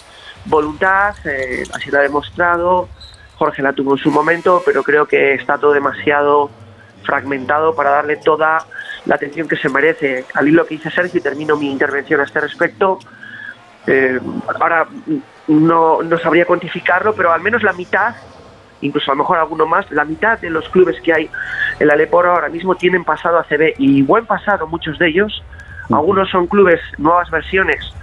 [0.45, 2.89] voluntad, eh, así lo ha demostrado.
[3.37, 6.51] Jorge la tuvo en su momento, pero creo que está todo demasiado
[7.03, 8.65] fragmentado para darle toda
[9.07, 10.25] la atención que se merece.
[10.35, 12.99] Al hilo que dice Sergio, y termino mi intervención a este respecto,
[13.87, 14.21] eh,
[14.61, 14.87] ahora
[15.47, 18.15] no, no sabría cuantificarlo, pero al menos la mitad,
[18.81, 21.31] incluso a lo mejor alguno más, la mitad de los clubes que hay
[21.79, 25.43] en la Leporo ahora mismo tienen pasado a CB y buen pasado muchos de ellos.
[25.91, 27.95] Algunos son clubes, nuevas versiones,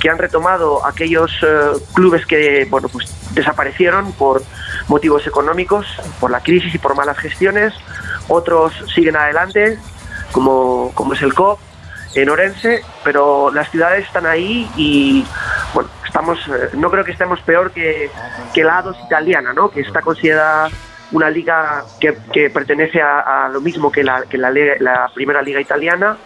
[0.00, 4.42] que han retomado aquellos eh, clubes que bueno pues desaparecieron por
[4.88, 5.86] motivos económicos,
[6.18, 7.74] por la crisis y por malas gestiones.
[8.28, 9.78] Otros siguen adelante,
[10.36, 11.58] como, como es el COP
[12.14, 15.24] en Orense, pero las ciudades están ahí y
[15.72, 18.10] bueno, estamos, eh, no creo que estemos peor que,
[18.52, 19.70] que la A2 italiana, ¿no?
[19.70, 20.68] que está considerada
[21.12, 25.40] una liga que, que pertenece a, a lo mismo que, la, que la, la primera
[25.40, 26.18] liga italiana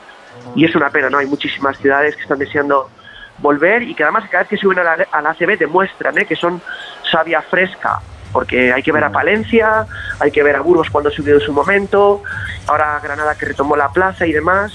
[0.56, 1.18] y es una pena, ¿no?
[1.18, 2.90] Hay muchísimas ciudades que están deseando
[3.38, 6.26] volver y que además cada vez que suben a la, a la ACB demuestran ¿eh?
[6.26, 6.60] que son
[7.08, 8.00] savia fresca,
[8.32, 9.86] porque hay que ver a Palencia,
[10.18, 12.22] hay que ver a Burgos cuando subió en su momento,
[12.66, 14.72] ahora Granada que retomó la plaza y demás,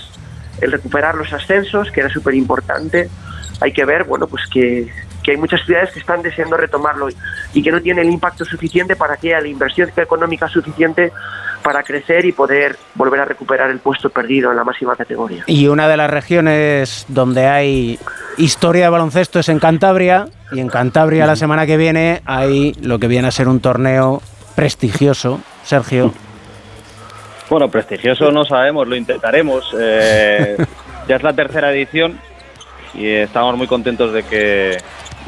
[0.61, 3.09] el recuperar los ascensos, que era súper importante,
[3.61, 4.89] hay que ver, bueno, pues que,
[5.23, 7.15] que hay muchas ciudades que están deseando retomarlo y,
[7.53, 11.11] y que no tienen el impacto suficiente para que haya la inversión económica suficiente
[11.63, 15.43] para crecer y poder volver a recuperar el puesto perdido en la máxima categoría.
[15.47, 17.99] Y una de las regiones donde hay
[18.37, 20.27] historia de baloncesto es en Cantabria.
[20.51, 24.21] Y en Cantabria la semana que viene hay lo que viene a ser un torneo
[24.55, 25.39] prestigioso.
[25.63, 26.13] Sergio.
[27.49, 29.75] Bueno, prestigioso no sabemos, lo intentaremos.
[29.79, 30.57] Eh,
[31.07, 32.19] ya es la tercera edición
[32.93, 34.77] y estamos muy contentos de que,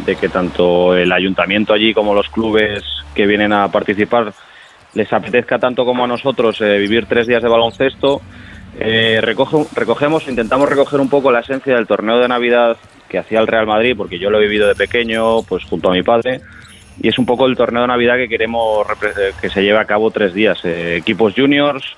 [0.05, 4.33] de que tanto el ayuntamiento allí como los clubes que vienen a participar
[4.93, 8.21] les apetezca tanto como a nosotros eh, vivir tres días de baloncesto.
[8.79, 13.39] Eh, recoge- recogemos, intentamos recoger un poco la esencia del torneo de Navidad que hacía
[13.39, 16.41] el Real Madrid, porque yo lo he vivido de pequeño, pues junto a mi padre,
[17.01, 19.85] y es un poco el torneo de Navidad que queremos eh, que se lleve a
[19.85, 20.63] cabo tres días.
[20.65, 21.95] Eh, equipos juniors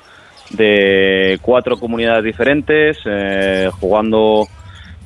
[0.52, 4.48] de cuatro comunidades diferentes, eh, jugando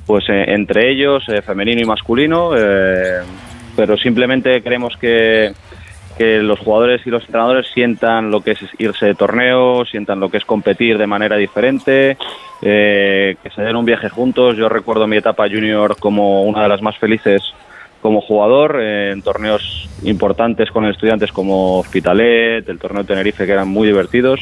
[0.05, 3.21] pues eh, entre ellos, eh, femenino y masculino, eh,
[3.75, 5.53] pero simplemente queremos que,
[6.17, 10.29] que los jugadores y los entrenadores sientan lo que es irse de torneo, sientan lo
[10.29, 12.17] que es competir de manera diferente,
[12.61, 14.55] eh, que se den un viaje juntos.
[14.57, 17.41] Yo recuerdo mi etapa junior como una de las más felices
[18.01, 23.53] como jugador eh, en torneos importantes con estudiantes como Hospitalet, el torneo de Tenerife, que
[23.53, 24.41] eran muy divertidos.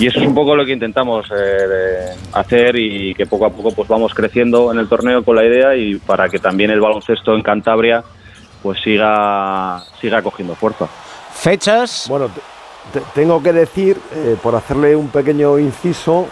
[0.00, 3.72] Y eso es un poco lo que intentamos eh, hacer y que poco a poco
[3.72, 7.34] pues vamos creciendo en el torneo con la idea y para que también el baloncesto
[7.34, 8.02] en Cantabria
[8.66, 10.86] pues siga siga cogiendo fuerza.
[11.32, 12.06] Fechas.
[12.08, 16.26] Bueno, te- te- tengo que decir, eh, por hacerle un pequeño inciso,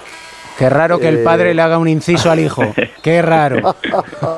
[0.59, 1.25] Qué raro que el Eh.
[1.25, 2.63] padre le haga un inciso al hijo.
[3.03, 3.75] Qué raro.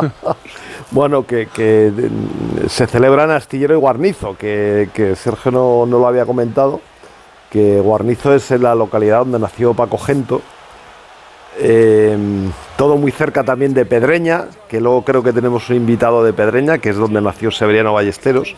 [0.90, 6.06] bueno, que, que, mm, se celebran Astillero y Guarnizo, que, que Sergio no, no lo
[6.06, 6.80] había comentado,
[7.50, 10.40] que Guarnizo es en la localidad donde nació Paco Gento,
[11.59, 12.16] eh,
[12.77, 16.79] todo muy cerca también de Pedreña, que luego creo que tenemos un invitado de Pedreña,
[16.79, 18.55] que es donde nació Severiano Ballesteros.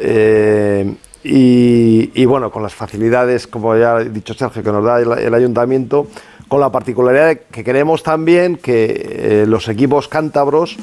[0.00, 0.94] Eh,
[1.24, 5.12] y, y bueno, con las facilidades, como ya ha dicho Sergio, que nos da el,
[5.12, 6.06] el ayuntamiento,
[6.48, 10.76] con la particularidad de que queremos también que eh, los equipos cántabros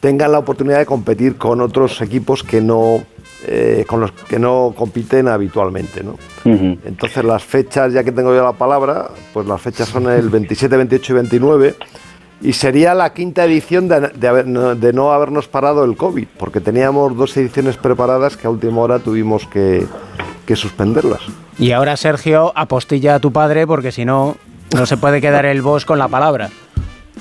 [0.00, 3.02] tengan la oportunidad de competir con otros equipos que no,
[3.46, 6.02] eh, con los que no compiten habitualmente.
[6.02, 6.16] ¿no?
[6.84, 10.76] Entonces las fechas, ya que tengo yo la palabra, pues las fechas son el 27,
[10.76, 11.74] 28 y 29.
[12.40, 16.26] Y sería la quinta edición de, de haber- no- de no habernos parado el COVID,
[16.38, 19.84] porque teníamos dos ediciones preparadas que a última hora tuvimos que,
[20.46, 21.20] que suspenderlas.
[21.58, 24.36] Y ahora, Sergio, apostilla a tu padre porque si no,
[24.76, 26.50] no se puede quedar el boss con la palabra.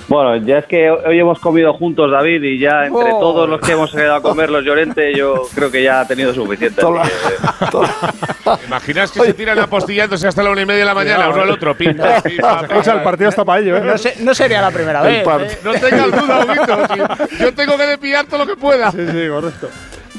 [0.07, 3.19] Bueno, ya es que hoy hemos comido juntos, David, y ya entre Oh.
[3.19, 6.33] todos los que hemos quedado a comer los Llorente, yo creo que ya ha tenido
[6.33, 6.81] suficiente.
[6.81, 10.93] Así que- ¿Te imaginas que se tiran apostillándose hasta la una y media de la
[10.93, 11.53] mañana, uno al eh.
[11.53, 11.75] otro?
[11.75, 11.95] Pim,
[12.41, 13.81] pam, Escucha, el partido está para ello, ¿eh?
[13.83, 15.25] No, sé- no sería la primera vez.
[15.27, 15.57] ¿eh?
[15.63, 18.91] No tengas duda, Huguito, Yo tengo que despillar todo lo que pueda.
[18.91, 19.69] Sí, sí, correcto.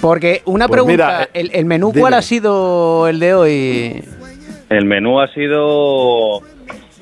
[0.01, 2.01] Porque una Pues pregunta, mira, eh, ¿el, el menú dime.
[2.03, 4.05] cuál ha sido el de hoy?
[4.69, 6.43] El menú ha sido,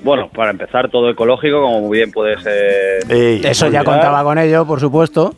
[0.07, 3.11] bueno, para empezar, todo ecológico, como muy bien puede ser.
[3.11, 5.35] Ey, Eso ya contaba con ello, por supuesto.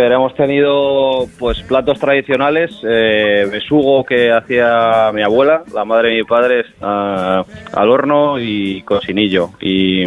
[0.00, 6.14] Pero hemos tenido pues platos tradicionales, eh, besugo que hacía mi abuela, la madre de
[6.18, 9.50] mi padre, al horno y cocinillo.
[9.60, 10.04] Y,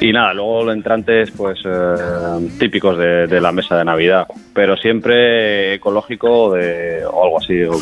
[0.00, 4.76] y nada, luego los entrantes pues eh, típicos de, de la mesa de Navidad, pero
[4.76, 7.72] siempre ecológico de, o algo así, o,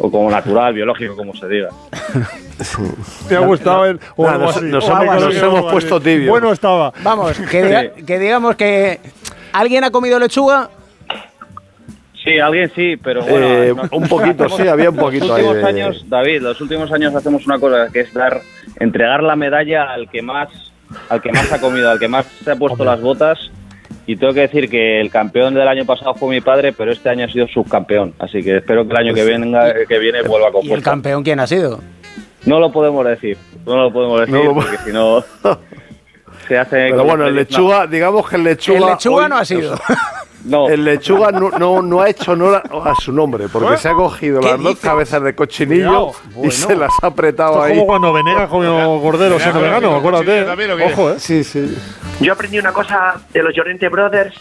[0.00, 1.68] o como natural, biológico, como se diga.
[3.28, 4.00] Te ha gustado el.
[4.16, 4.64] o Nah, algo nos- así.
[4.66, 6.28] nos O hemos- nos puesto tibios.
[6.30, 6.92] Bueno estaba.
[7.04, 8.98] Vamos, que, diga- que digamos que
[9.52, 10.70] alguien ha comido lechuga.
[12.24, 13.46] Sí, alguien sí, pero bueno.
[13.46, 16.60] Eh, no- un poquito, sí, había un poquito Los ahí últimos de- años, David, los
[16.60, 18.40] últimos años hacemos una cosa que es dar,
[18.80, 20.48] entregar la medalla al que más
[21.08, 23.38] al que más ha comido, al que más se ha puesto las botas.
[24.08, 27.08] Y tengo que decir que el campeón del año pasado fue mi padre, pero este
[27.08, 28.14] año ha sido subcampeón.
[28.20, 31.24] Así que espero que el año que venga, que viene vuelva con ¿Y el campeón
[31.24, 31.80] quién ha sido?
[32.44, 35.24] No lo podemos decir, no lo podemos decir, No lo- porque si no
[36.46, 36.88] se hace.
[36.90, 38.78] Pero bueno, el lechuga, digamos que el lechuga.
[38.78, 39.78] El lechuga hoy- no ha sido.
[40.44, 43.88] No, El lechuga no, no, no ha hecho honor a, a su nombre, porque se
[43.88, 46.46] ha cogido ¿Qué las dos cabezas de cochinillo Cuidado.
[46.46, 47.76] y se las ha apretado Esto es ahí.
[47.78, 50.46] como cuando Venegas comió cordero siendo vegano, acuérdate.
[50.84, 51.14] Ojo, eh.
[51.18, 51.76] Sí, sí.
[52.20, 54.36] Yo aprendí una cosa de los Llorente Brothers,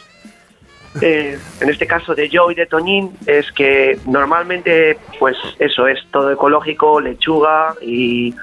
[1.01, 5.97] eh, en este caso de Joe y de Toñín, es que normalmente, pues eso es
[6.11, 8.35] todo ecológico, lechuga y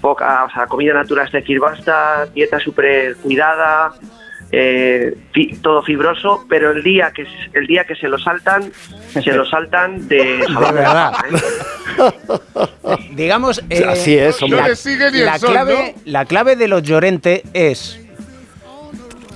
[0.00, 3.92] poca, o sea, comida natural, es decir, basta, dieta súper cuidada,
[4.52, 8.70] eh, fi- todo fibroso, pero el día que se- el día que se lo saltan,
[9.12, 10.16] se lo saltan de,
[10.48, 11.12] De verdad.
[11.32, 12.96] ¿eh?
[13.12, 14.60] Digamos, eh, Así es, hombre.
[14.62, 14.68] No
[15.24, 18.00] la sol, clave, la clave de los Llorente es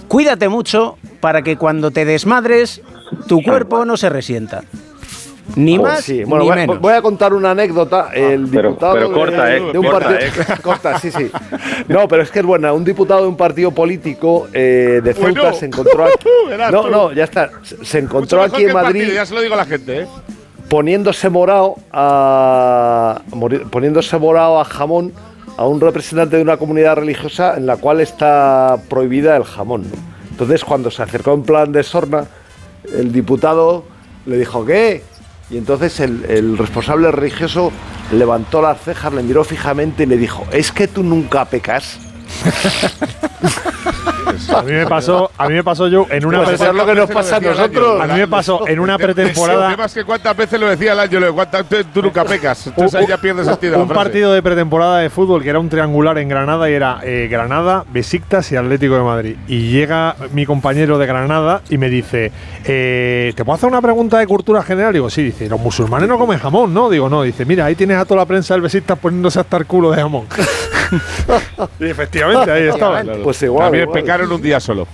[0.09, 2.83] cuídate mucho para que cuando te desmadres
[3.29, 4.63] tu cuerpo no se resienta.
[5.57, 6.25] Ni Pues más sí.
[6.25, 6.81] Bueno, ni voy, a- menos.
[6.81, 8.11] voy a contar una anécdota.
[8.15, 10.45] El pero- diputado pero de- corta, eh, de un corta, partido.
[10.63, 11.31] corta, sí, sí.
[11.89, 12.73] No, pero es que es buena.
[12.73, 15.57] Un diputado de un partido político eh, de Ceuta Bueno.
[15.57, 16.29] se encontró aquí.
[16.73, 17.51] No, no, ya está.
[17.63, 19.57] Se Mucho encontró mejor aquí que en el partido, Madrid ya se lo digo a
[19.59, 20.07] la gente, ¿eh?
[20.69, 23.21] poniéndose morado a
[23.71, 25.13] poniéndose morado a jamón
[25.57, 29.83] a un representante de una comunidad religiosa en la cual está prohibida el jamón.
[29.83, 29.97] ¿no?
[30.31, 32.25] Entonces, cuando se acercó en plan de sorna,
[32.95, 33.85] el diputado
[34.27, 35.03] le dijo ¿qué?
[35.51, 37.73] Y entonces el, responsable religioso
[38.13, 41.99] levantó las cejas, le miró fijamente y le dijo ¿es que tú nunca pecas?
[44.55, 46.95] A mí me pasó, a mí me pasó yo en una Pues es lo que
[46.95, 48.01] nos pasa a nosotros.
[48.01, 49.71] A mí me pasó en una El pretemporada.
[49.71, 52.67] tema es que cuántas veces lo decía el de cuántas tú, tú nunca pecas.
[52.67, 53.77] Entonces ahí ya pierdes sentido.
[53.77, 57.01] la Un partido de pretemporada de fútbol que era un triangular en Granada y era
[57.03, 59.37] eh, Granada, Besiktas y Atlético de Madrid.
[59.49, 62.33] Y llega mi compañero de Granada y me dice,
[62.65, 64.93] eh, ¿te puedo hacer una pregunta de cultura general?
[64.93, 66.91] Digo, sí, dice, los musulmanes no comen jamón, ¿no?
[66.91, 69.67] Digo, no, dice, mira, ahí tienes a toda la prensa del Besiktas poniéndose hasta el
[69.67, 70.27] culo de jamón.
[71.79, 73.03] y efectivamente, ahí estaba.
[73.23, 73.67] Pues igual.
[73.67, 74.01] También igual.
[74.01, 74.87] pecaron un día solo.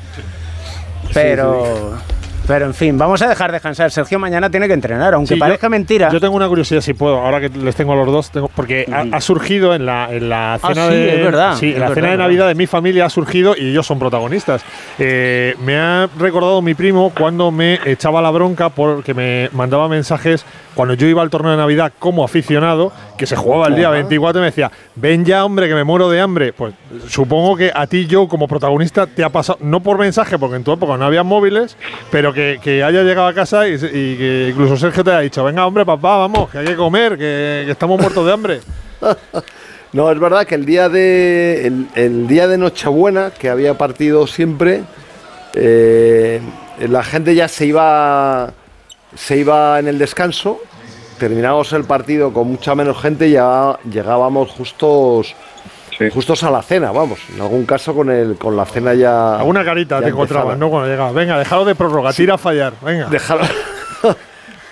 [1.13, 1.99] Pero,
[2.47, 3.91] pero en fin, vamos a dejar descansar.
[3.91, 6.11] Sergio mañana tiene que entrenar, aunque Sí, yo- parezca mentira.
[6.11, 8.87] Yo tengo una curiosidad, si puedo, ahora que les tengo a los dos, tengo- porque
[8.93, 11.75] ha, ha surgido en la, en la cena Ah, sí, de es verdad, sí, es
[11.75, 14.63] en la verdad, cena de Navidad de mi familia ha surgido y ellos son protagonistas.
[14.99, 20.45] Eh, me ha recordado mi primo cuando me echaba la bronca porque me mandaba mensajes
[20.75, 24.41] cuando yo iba al torneo de Navidad como aficionado, que se jugaba el día 24
[24.41, 26.53] y me decía, ven ya hombre que me muero de hambre.
[26.53, 26.75] Pues
[27.09, 30.65] supongo que a ti yo como protagonista te ha pasado, no por mensaje, porque en
[30.65, 31.79] tu época no había móviles,
[32.11, 35.87] pero que, haya llegado a casa y, que incluso Sergio te haya dicho, venga hombre
[35.87, 38.61] papá, vamos, que hay que comer, que, estamos muertos de hambre.
[39.93, 44.83] No, es verdad que el día de el, día de Nochebuena, que había partido siempre,
[45.55, 46.43] eh,
[46.81, 48.53] la gente ya se iba
[49.15, 50.61] se iba en el descanso.
[51.19, 55.35] Terminamos el partido con mucha menos gente ya llegábamos justos
[55.99, 56.11] Sí.
[56.11, 57.19] justos a la cena, vamos.
[57.35, 60.59] En algún caso con el con la cena ya Alguna carita ya te encontrabas.
[60.59, 60.69] ¿no?
[60.71, 63.09] Cuando llegabas, venga, dejado de prórroga, tira a fallar, venga.
[63.09, 63.41] Dejar-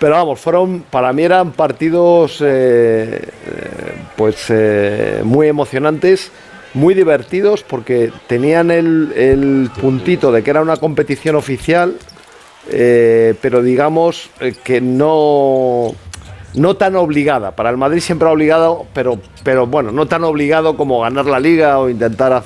[0.01, 6.31] Pero vamos, fueron, para mí eran partidos eh, eh, pues eh, muy emocionantes,
[6.75, 11.95] muy divertidos, porque tenían el, el puntito de que era una competición oficial,
[12.69, 15.95] eh, pero digamos eh, que no,
[16.55, 17.53] no tan obligada.
[17.53, 21.79] Para el Madrid siempre obligado, pero, pero bueno, no tan obligado como ganar la liga
[21.79, 22.43] o intentar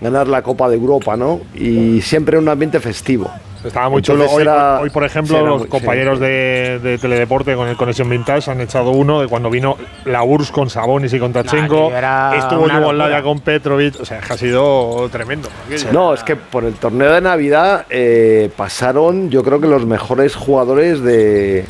[0.00, 1.40] ganar la Copa de Europa, ¿no?
[1.54, 3.30] Y siempre un ambiente festivo.
[3.64, 4.36] Estaba muy Entonces chulo.
[4.36, 6.24] Hoy, era- hoy, por ejemplo, los muy- compañeros sí.
[6.24, 10.52] de, de Teledeporte con el Conexión Vintage han echado uno de cuando vino la URSS
[10.52, 11.90] con Sabonis y con Tachenko.
[11.90, 13.98] era Estuvo Yugoslavia con Petrovic.
[14.00, 15.48] O sea, que ha sido tremendo.
[15.92, 20.36] No, es que por el torneo de Navidad eh, pasaron, yo creo que los mejores
[20.36, 21.64] jugadores de,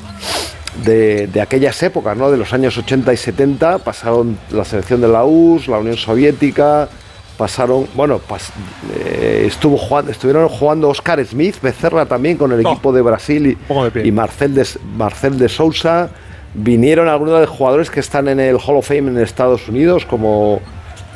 [0.84, 2.30] de, de aquellas épocas, ¿no?
[2.30, 6.88] De los años 80 y 70, pasaron la selección de la URSS, la Unión Soviética,
[7.36, 8.50] pasaron, bueno, pas-
[8.96, 13.58] eh, estuvo jugando, estuvieron jugando Oscar Smith, Becerra también con el Oh, equipo de Brasil
[14.06, 16.10] y Marcel de, Marcel de Sousa.
[16.54, 20.04] Vinieron algunos de los jugadores que están en el Hall of Fame en Estados Unidos,
[20.06, 20.60] como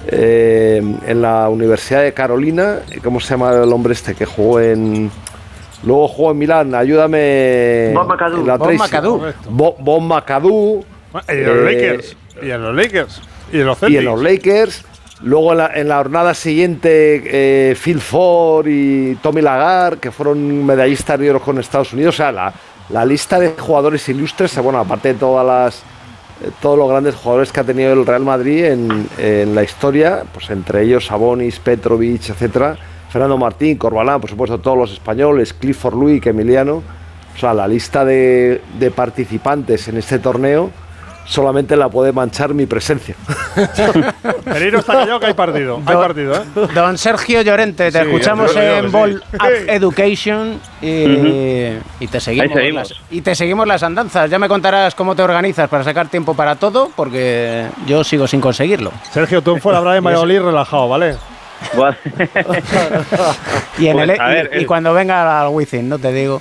[0.07, 2.81] eh, en la Universidad de Carolina.
[3.03, 5.11] ¿Cómo se llama el hombre este que jugó en.
[5.85, 7.92] Luego jugó en Milán, ayúdame.
[7.95, 8.47] Bob McAdoo.
[8.47, 8.79] la Bob Tracy.
[8.83, 9.18] McAdoo.
[9.18, 9.49] Correcto.
[9.51, 10.85] Bo- Bob McAdoo.
[11.29, 12.17] Y en los Eh, Lakers.
[12.42, 13.23] Y en los Lakers.
[13.52, 14.85] Y en los Y en los Lakers.
[15.25, 17.23] Luego en la, en la jornada siguiente,
[17.71, 22.17] eh, Phil Ford y Tommy Lagar, que fueron medallistas de oro con Estados Unidos.
[22.17, 22.52] O sea, la,
[22.88, 25.79] la lista de jugadores ilustres, bueno, aparte de todas las
[26.44, 30.25] eh, todos los grandes jugadores que ha tenido el Real Madrid en, en la historia,
[30.35, 32.77] pues entre ellos Sabonis, Petrovic, etcétera,
[33.13, 36.83] Fernando Martín, Corbalán, por supuesto todos los españoles, Clifford Luis, Emiliano.
[37.35, 40.71] O sea, la lista de, de participantes en este torneo
[41.25, 43.15] solamente la puede manchar mi presencia.
[44.44, 45.81] Pereiro está callado que hay partido.
[45.87, 46.69] Hay Do- partido, ¿eh?
[46.75, 49.37] Don Sergio Llorente, te Sí, escuchamos en Ball sí.
[49.37, 51.69] Up Education y,
[52.00, 52.50] y te seguimos.
[52.50, 52.90] Ahí seguimos.
[52.90, 54.29] las- y te seguimos las andanzas.
[54.31, 58.40] Ya me contarás cómo te organizas para sacar tiempo para todo, porque yo sigo sin
[58.40, 58.90] conseguirlo.
[59.13, 61.15] Sergio, tú en fuera habrá en Valladolid relajado, ¿vale?
[63.79, 66.13] Y, en Pues, el- a y- ver, y el- cuando venga al Wizzing, no te
[66.13, 66.40] digo.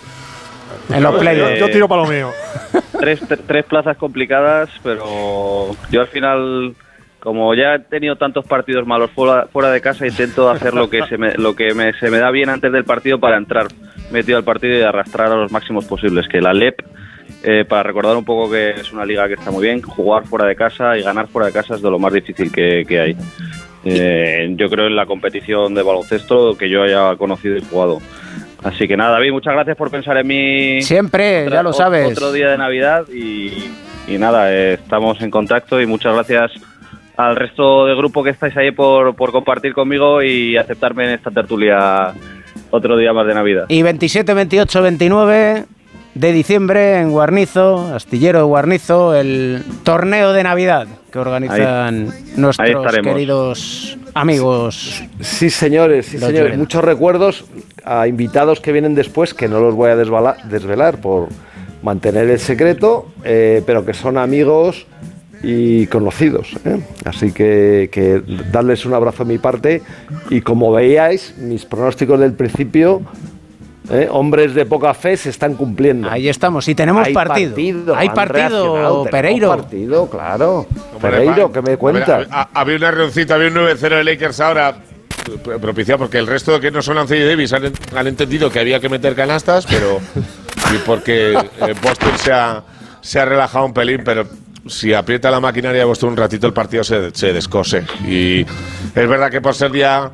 [0.89, 1.59] En los Yo, playoffs.
[1.59, 2.29] yo tiro para lo mío.
[2.99, 6.73] tres, tre- tres plazas complicadas, pero yo al final,
[7.19, 11.01] como ya he tenido tantos partidos malos fuera, fuera de casa, intento hacer lo que
[11.07, 13.67] se me, lo que me, se me da bien antes del partido para entrar
[14.11, 16.27] metido al partido y arrastrar a los máximos posibles.
[16.27, 16.81] Que la LEP,
[17.43, 20.45] eh, para recordar un poco que es una liga que está muy bien, jugar fuera
[20.45, 23.15] de casa y ganar fuera de casa es de lo más difícil que, que hay.
[23.83, 27.99] Eh, yo creo en la competición de baloncesto que yo haya conocido y jugado.
[28.63, 30.81] Así que nada, David, muchas gracias por pensar en mí.
[30.83, 32.11] Siempre, Otra- ya lo sabes.
[32.11, 33.51] Otro día de Navidad y,
[34.07, 36.51] y nada, eh, estamos en contacto y muchas gracias
[37.17, 41.31] al resto del grupo que estáis ahí por, por compartir conmigo y aceptarme en esta
[41.31, 42.13] tertulia
[42.69, 43.65] otro día más de Navidad.
[43.67, 45.65] Y 27, 28, 29
[46.21, 53.97] de diciembre en Guarnizo, Astillero de Guarnizo, el torneo de Navidad que organizan nuestros queridos
[54.13, 55.03] amigos.
[55.19, 56.55] Sí, señores, sí, señores.
[56.59, 57.45] Muchos recuerdos
[57.83, 61.29] a invitados que vienen después, que no los voy a desvala- desvelar por
[61.81, 64.85] mantener el secreto, eh, pero que son amigos
[65.41, 66.53] y conocidos.
[66.65, 66.79] ¿eh?
[67.03, 69.81] Así que, que darles un abrazo de mi parte.
[70.29, 73.01] Y como veíais, mis pronósticos del principio,
[73.91, 74.07] ¿eh?
[74.09, 76.09] hombres de poca fe, se están cumpliendo.
[76.09, 77.55] Ahí estamos, y tenemos Hay partido.
[77.95, 79.49] Hay partido, reaccionado, tenemos Pereiro.
[79.49, 80.67] partido, claro.
[80.95, 82.27] Hombre, Pereiro, ¿qué me cuentas?
[82.31, 84.75] ha- Había un reoncito, había un 9-0 de Lakers ahora
[85.61, 88.89] propiciado porque el resto que no son Anthony Davis han, han entendido que había que
[88.89, 89.99] meter canastas, pero
[90.73, 92.63] y porque eh, Boston se ha,
[93.01, 94.25] se ha relajado un pelín, pero
[94.67, 97.83] si aprieta la maquinaria de Boston un ratito el partido se, se descose.
[98.07, 100.09] Y es verdad que por ser ya eh,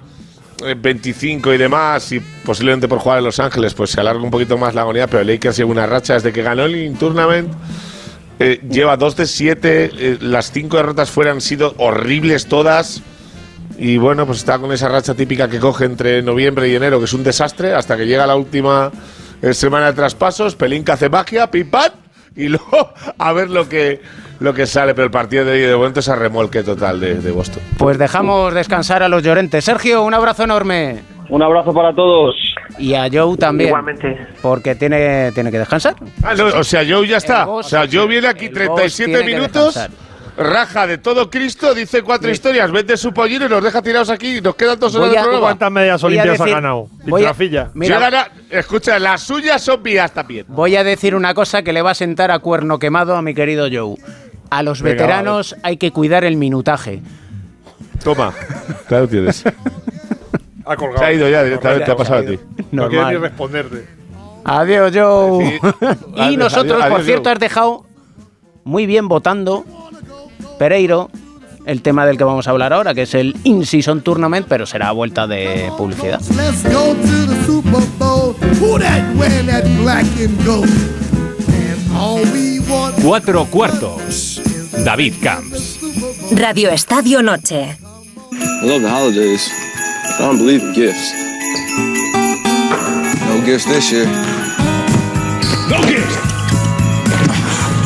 [0.75, 4.57] 25 y demás y posiblemente por jugar en Los Ángeles pues se alarga un poquito
[4.57, 7.53] más la agonía, pero Lakers lleva una racha desde que ganó el In-Tournament
[8.39, 9.89] eh, lleva dos de siete.
[9.93, 13.01] eh, las cinco derrotas fueran han sido horribles todas.
[13.77, 17.05] Y bueno, pues está con esa racha típica que coge entre noviembre y enero, que
[17.05, 18.91] es un desastre, hasta que llega la última
[19.41, 20.55] eh, semana de traspasos.
[20.55, 21.91] Pelinka hace magia, pim pam,
[22.35, 24.01] y luego a ver lo que,
[24.39, 24.93] lo que sale.
[24.93, 27.61] Pero el partido de hoy de momento es a remolque total de, de Boston.
[27.77, 29.63] Pues dejamos descansar a los Llorentes.
[29.65, 31.01] Sergio, un abrazo enorme.
[31.29, 32.35] Un abrazo para todos.
[32.79, 33.69] Y a Joe también.
[33.69, 34.17] Igualmente.
[34.41, 35.95] Porque tiene, tiene que descansar.
[36.23, 37.45] Ah, no, o sea, Joe ya está.
[37.45, 39.79] Boss- o sea, Joe viene aquí el boss 37 tiene que minutos.
[40.37, 44.37] Raja de todo Cristo, dice cuatro historias, vende su pollino y nos deja tirados aquí
[44.37, 45.39] y nos quedan dos horas de programa.
[45.39, 46.87] ¿Cuántas medias olimpias decir- ha ganado?
[47.07, 47.33] voy a-.
[47.73, 50.45] Mira, gana- escucha, las suyas son mías también.
[50.47, 53.33] Voy a decir una cosa que le va a sentar a cuerno quemado a mi
[53.33, 53.95] querido Joe.
[54.49, 57.01] A los Venga, veteranos hay que cuidar el minutaje.
[58.03, 58.33] Toma.
[58.87, 59.43] Claro tienes.
[60.65, 60.99] Ha colgado.
[60.99, 62.39] Se ha ido ya directamente, te ha pasado a ti.
[62.71, 63.85] No quiere ni responderte.
[64.43, 65.45] Adiós, Joe.
[65.45, 65.59] Sí.
[66.15, 67.33] y Adiós, nosotros, adiós, por adiós, cierto, Joe.
[67.33, 67.85] has dejado
[68.63, 69.65] muy bien votando
[70.57, 71.09] Pereiro
[71.65, 74.87] el tema del que vamos a hablar ahora, que es el In-Season Tournament, pero será
[74.87, 76.21] a vuelta de publicidad.
[83.07, 84.41] Cuatro cuartos.
[84.83, 85.79] David Camps.
[86.31, 87.77] Radio Estadio Noche.
[88.33, 89.49] I love the holidays.
[90.19, 91.13] I don't believe in gifts.
[93.29, 94.05] No gifts this year.
[95.69, 96.17] No gifts.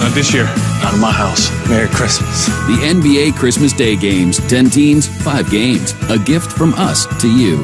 [0.01, 0.47] Not this year.
[0.81, 1.51] Out of my house.
[1.69, 2.47] Merry Christmas.
[2.65, 4.39] The NBA Christmas Day games.
[4.49, 5.93] 10 teams, 5 games.
[6.09, 7.63] A gift from us to you.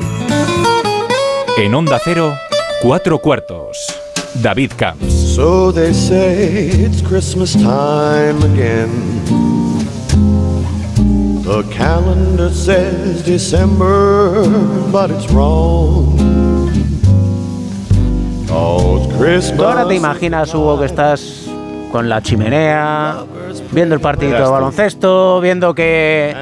[1.58, 2.38] En Onda Cero,
[2.84, 3.76] cuatro cuartos.
[4.43, 5.16] David Camps.
[5.38, 8.90] So they say it's Christmas time again.
[11.44, 14.48] The calendar says December,
[14.92, 16.18] but it's wrong.
[18.48, 19.60] 'Cause Christmas.
[19.60, 21.46] Ahora te imaginas, Hugo, que estás
[21.92, 23.18] con la chimenea,
[23.70, 26.36] viendo el partidito de baloncesto, viendo que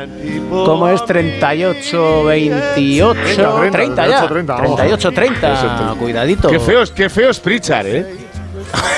[0.50, 3.14] como es 38, 28,
[3.62, 6.48] 30, 30, ya, 30, 38, 30, cuidadito.
[6.48, 8.25] Qué feo, qué feo es Pritchard, ¿eh?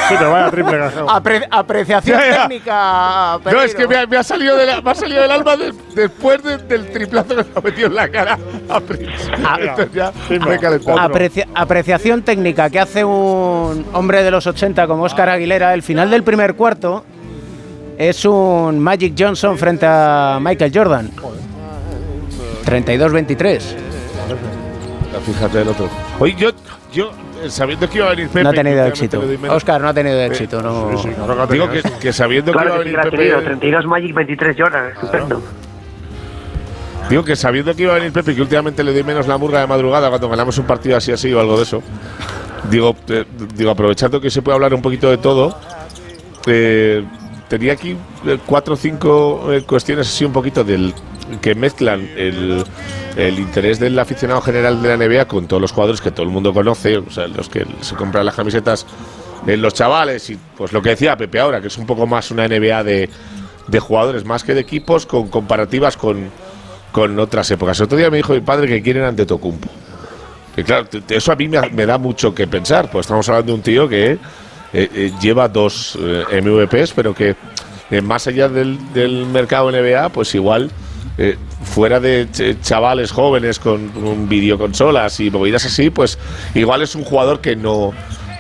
[0.08, 1.08] Sí, pero vaya triple gajeo.
[1.08, 2.42] Apre- apreciación Ya, ya.
[2.48, 3.40] técnica.
[3.44, 3.78] No, es Pereiro.
[3.78, 6.42] que me ha, me ha salido, de la- me ha salido del alma de- después
[6.44, 8.38] de- del triplazo que me ha metido en la cara
[8.70, 9.40] a Pritchard.
[9.46, 11.00] Ah, Entonces ya sí, me he.
[11.00, 16.10] Aprecia- apreciación técnica que hace un hombre de los 80 como Óscar Aguilera, el final
[16.10, 17.04] del primer cuarto,
[17.98, 21.12] es un Magic Johnson frente a Michael Jordan.
[22.66, 23.76] 32-23.
[25.26, 25.90] Fíjate el otro.
[26.20, 26.50] Oye, yo,
[26.94, 27.12] yo
[27.50, 28.44] sabiendo que iba a venir Pepe.
[28.44, 29.22] No ha que tenido últimamente éxito.
[29.22, 30.62] le doy menos- Oscar no ha tenido éxito.
[30.62, 30.90] No.
[30.98, 33.38] Sí, sí, claro Digo tenido que, que sabiendo Claro que iba a venir tenido.
[33.38, 33.48] Pepe.
[33.50, 34.88] 32 Magic, 23 Jordan.
[34.94, 35.42] Estupendo.
[37.10, 39.62] Digo que sabiendo que iba a venir Pepe, que últimamente le doy menos la murga
[39.62, 41.82] de madrugada cuando ganamos un partido así así o algo de eso.
[42.70, 43.24] Digo, eh,
[43.56, 45.58] digo aprovechando que se puede hablar un poquito de todo,
[46.48, 47.04] eh,
[47.48, 50.94] tenía aquí eh, cuatro o cinco eh, cuestiones así un poquito del
[51.42, 52.64] que mezclan el,
[53.16, 56.32] el interés del aficionado general de la NBA con todos los jugadores que todo el
[56.32, 58.86] mundo conoce, o sea, los que se compran las camisetas
[59.46, 62.32] en los chavales y pues lo que decía Pepe ahora, que es un poco más
[62.32, 63.10] una NBA de,
[63.68, 66.30] de jugadores más que de equipos con comparativas con,
[66.92, 67.80] con otras épocas.
[67.82, 69.70] Otro día me dijo mi padre que quieren ante Tocumpo.
[70.66, 73.88] Claro, eso a mí me, da mucho que pensar, pues estamos hablando de un tío
[73.88, 74.20] que eh,
[74.74, 77.36] eh, lleva dos eh, MVPs, pero que
[78.02, 80.72] más allá del, del mercado NBA, pues igual
[81.18, 86.18] eh, fuera de ch- chavales jóvenes con, con videoconsolas y movidas así, pues
[86.54, 87.94] igual es un jugador que no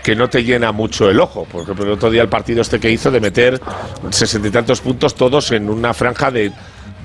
[0.03, 1.43] que no te llena mucho el ojo.
[1.51, 3.59] Por ejemplo, el otro día el partido este que hizo de meter
[4.11, 6.49] sesenta y tantos puntos todos en una franja de,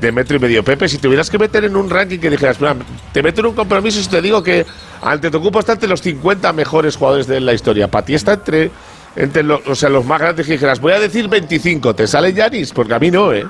[0.00, 0.62] de metro y medio.
[0.62, 2.76] Pepe, si tuvieras que meter en un ranking que dijeras, "Mira,
[3.12, 4.64] te meto en un compromiso y te digo que
[5.02, 7.88] ante Tocupo está entre los 50 mejores jugadores de la historia.
[7.88, 8.70] Para ti está entre,
[9.16, 12.32] entre los, o sea, los más grandes que dijeras, voy a decir 25, ¿te sale
[12.32, 12.72] Yanis?
[12.72, 13.44] Porque a mí no, ¿eh?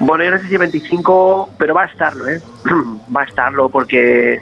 [0.00, 2.40] Bueno, yo no sé si 25, pero va a estarlo, ¿eh?
[3.14, 4.40] va a estarlo porque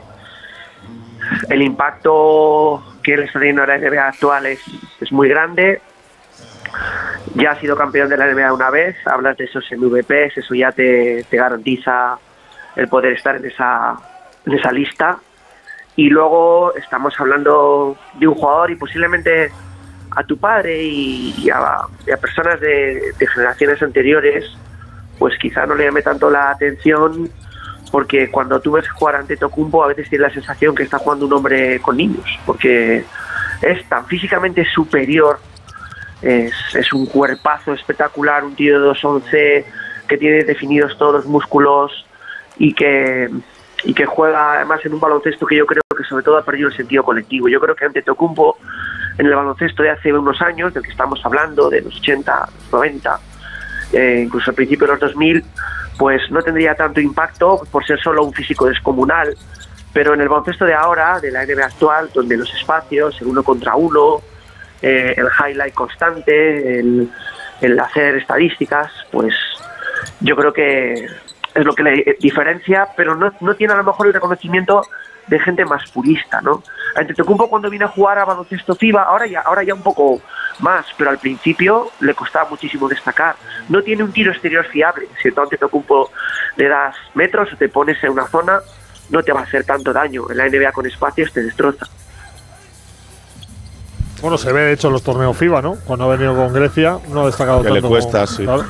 [1.51, 4.63] el impacto que él está teniendo en la NBA actual es,
[5.11, 5.81] muy grande.
[7.35, 10.71] Ya ha sido campeón de la NBA una vez, hablas de esos MVPs, eso ya
[10.71, 12.19] te, garantiza
[12.77, 13.97] el poder estar en esa,
[14.47, 15.19] en esa lista.
[15.97, 19.51] Y luego estamos hablando de un jugador y posiblemente
[20.13, 21.81] a tu padre y, a,
[22.21, 24.57] personas de generaciones anteriores,
[25.19, 27.31] pues quizá no le llame tanto la atención
[27.91, 31.27] porque cuando tú ves jugar ante Tocumpo a veces tienes la sensación que está jugando
[31.27, 33.05] un hombre con niños, porque
[33.63, 35.39] es tan físicamente superior,
[36.23, 39.65] es, es un cuerpazo espectacular, un tío de 2'11
[40.07, 42.07] que tiene definidos todos los músculos
[42.57, 43.29] y que,
[43.85, 46.69] y que juega además en un baloncesto que yo creo que sobre todo ha perdido
[46.69, 47.49] el sentido colectivo.
[47.49, 48.57] Yo creo que ante Tocumpo
[49.19, 52.73] en el baloncesto de hace unos años, del que estamos hablando, de los 80, los
[52.73, 53.21] 90,
[53.93, 55.45] eh, incluso al principio de los 2000,
[55.99, 59.37] pues no tendría tanto impacto por ser solo un físico descomunal.
[59.93, 63.43] Pero en el baloncesto de ahora, de la NBA actual, donde los espacios, el uno
[63.43, 64.21] contra uno,
[64.83, 67.11] eh, el highlight constante, el,
[67.81, 69.35] hacer estadísticas, pues
[70.21, 70.93] yo creo que
[71.55, 74.83] es lo que le diferencia, pero no, no tiene a lo mejor el reconocimiento
[75.27, 76.63] de gente más purista, ¿no?
[76.95, 80.21] Antetokounmpo cuando viene a jugar a baloncesto FIBA, ahora ya, ahora ya un poco
[80.61, 83.37] más, pero al principio le costaba muchísimo destacar.
[83.69, 85.09] No tiene un tiro exterior fiable.
[85.23, 86.11] Si tú a Antetokounmpo
[86.57, 88.61] le das metros o te pones en una zona,
[89.11, 90.25] no te va a hacer tanto daño.
[90.31, 91.87] En la NBA con espacios te destroza.
[94.21, 95.77] Bueno, se ve de hecho en los torneos FIBA, ¿no?
[95.85, 98.45] Cuando ha venido con Grecia, no ha destacado Que le cuesta, como- sí.
[98.45, 98.65] claro.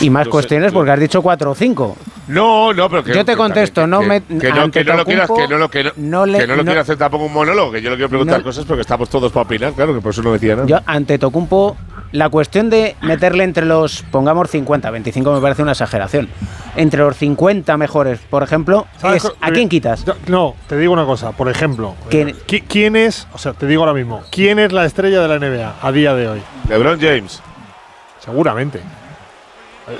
[0.00, 1.96] Y más Yo cuestiones porque has dicho 4 o 5.
[2.28, 4.96] No, no, pero que Yo te contesto, no que, me- que no, ante que no
[4.96, 6.96] lo quieras, que no lo que no, no le- que no lo no- quiero hacer
[6.96, 9.72] tampoco un monólogo, que yo lo quiero preguntar No- cosas porque estamos todos para opinar,
[9.74, 10.66] claro, que por eso no decía nada.
[10.66, 11.76] Yo, ante Tocumpo,
[12.10, 16.28] la cuestión de meterle entre los, pongamos 50, 25 me parece una exageración.
[16.74, 20.04] Entre los 50 mejores, por ejemplo, ¿Sabes es, ¿a quién quitas?
[20.04, 21.94] Yo- No, te digo una cosa, por ejemplo.
[22.10, 25.20] ¿Quién- eh, ¿qui- ¿Quién es, o sea, te digo ahora mismo, quién es la estrella
[25.22, 26.42] de la NBA a día de hoy?
[26.68, 27.40] LeBron James.
[28.18, 28.80] Seguramente.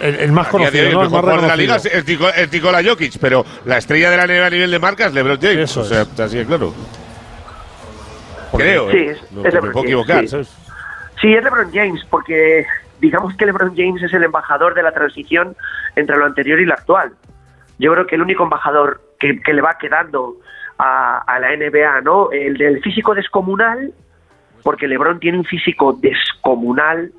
[0.03, 1.01] El, el más conocido, hoy, ¿no?
[1.01, 3.45] el El mejor más jugador de la liga es el, Tico- el Nikola Jokic, pero
[3.65, 5.59] la estrella de la NBA a nivel de marcas es LeBron James.
[5.71, 6.21] Eso o sea, es.
[6.21, 6.75] así de claro.
[8.57, 9.11] Creo, Sí, ¿eh?
[9.11, 10.29] es- No, es me puedo James, equivocar, sí.
[10.29, 10.57] ¿sabes?
[11.21, 12.67] Sí, es LeBron James, porque
[13.01, 15.57] digamos que LeBron James es el embajador de la transición
[15.95, 17.13] entre lo anterior y lo actual.
[17.79, 20.37] Yo creo que el único embajador que, que le va quedando
[20.79, 22.31] a, a la NBA, ¿no?
[22.33, 23.93] El del físico descomunal,
[24.63, 27.13] porque LeBron tiene un físico descomunal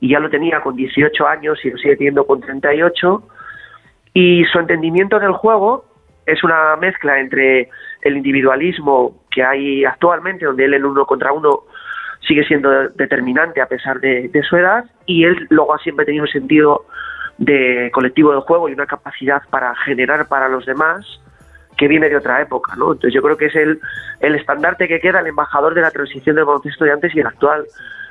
[0.00, 3.22] y ya lo tenía con 18 años y lo sigue teniendo con 38.
[4.14, 5.84] Y su entendimiento del juego
[6.26, 7.70] es una mezcla entre
[8.02, 11.60] el individualismo que hay actualmente, donde él en uno contra uno
[12.26, 16.30] sigue siendo determinante a pesar de, su edad, y él luego ha siempre tenido un
[16.30, 16.86] sentido
[17.38, 21.06] de colectivo de juego y una capacidad para generar para los demás
[21.76, 22.92] que viene de otra época, ¿no?
[22.92, 23.78] Entonces yo creo que es el,
[24.20, 27.26] el estandarte que queda, el embajador de la transición del baloncesto de antes y el
[27.26, 27.66] actual.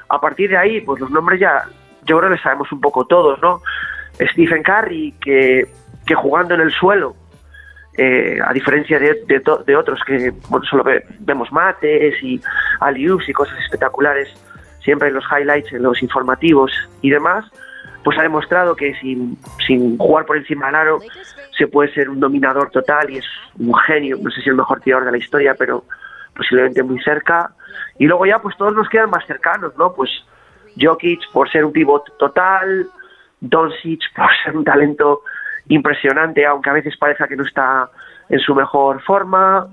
[0.10, 1.66] A partir de ahí, pues los nombres ya,
[2.04, 3.62] yo creo que sabemos un poco todos, ¿no?
[4.32, 5.68] Stephen Curry, que,
[6.06, 7.16] que jugando en el suelo,
[7.98, 12.42] eh, a diferencia de, de de otros que bueno, solo ve- vemos mates y
[12.82, 14.30] aliups y cosas espectaculares,
[14.82, 17.46] siempre en los highlights, en los informativos y demás,
[18.04, 21.00] pues ha demostrado que sin, sin jugar por encima del aro
[21.58, 23.26] se puede ser un dominador total y es
[23.58, 25.86] un genio, no sé si el mejor tirador de la historia, pero
[26.36, 27.52] posiblemente muy cerca.
[27.98, 29.94] Y luego ya pues todos nos quedan más cercanos, ¿no?
[29.94, 30.10] Pues
[30.80, 32.88] Jokic por ser un pivot total,
[33.40, 35.22] Doncic por ser un talento
[35.68, 37.90] impresionante, aunque a veces parezca que no está
[38.30, 39.68] en su mejor forma,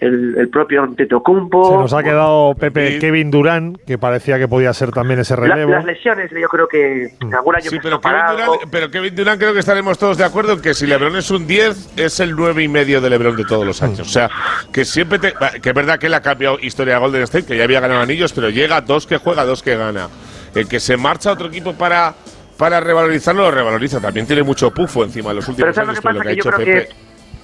[0.00, 1.70] el, el propio Antetokounmpo.
[1.72, 5.40] Se nos ha quedado Pepe Kevin Durán, que parecía que podía ser también ese La-
[5.54, 5.72] relevo.
[5.72, 8.36] las lesiones, yo creo que algún año Sí, pero Kevin, parado.
[8.36, 11.30] Durant, pero Kevin Durant creo que estaremos todos de acuerdo en que si LeBron es
[11.30, 14.00] un 10, es el 9 y medio de LeBron de todos los años.
[14.00, 14.30] O sea,
[14.72, 15.32] que siempre te,
[15.62, 18.00] que es verdad que él ha cambiado historia de Golden State, que ya había ganado
[18.00, 20.08] anillos, pero llega dos que juega, dos que gana.
[20.54, 22.14] El que se marcha a otro equipo para
[22.56, 24.00] para revalorizarlo lo revaloriza.
[24.00, 26.14] También tiene mucho pufo encima de los Pero últimos ¿sabes lo años que pasa?
[26.16, 26.88] lo que ha Que yo hecho creo Pepe.
[26.88, 26.94] que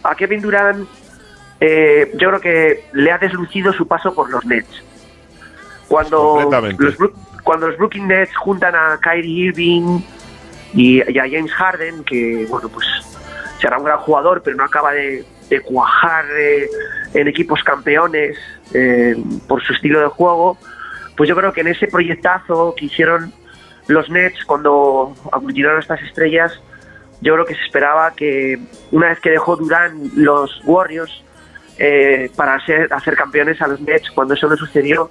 [0.09, 0.89] a Kevin Durant
[1.61, 4.83] eh, yo creo que le ha deslucido su paso por los Nets.
[5.89, 6.97] Cuando los,
[7.43, 10.01] cuando los Brooklyn Nets juntan a Kyrie Irving
[10.75, 12.87] y, y a James Harden, que bueno pues
[13.61, 16.69] será un gran jugador, pero no acaba de, de cuajar eh,
[17.15, 18.37] en equipos campeones
[18.73, 20.59] eh, por su estilo de juego,
[21.17, 23.33] pues yo creo que en ese proyectazo que hicieron
[23.87, 26.53] los Nets cuando aglutinaron estas estrellas,
[27.21, 28.59] yo creo que se esperaba que
[28.91, 31.24] una vez que dejó Durán los Warriors
[31.79, 35.11] eh, para ser, hacer campeones a los Nets, cuando eso no sucedió,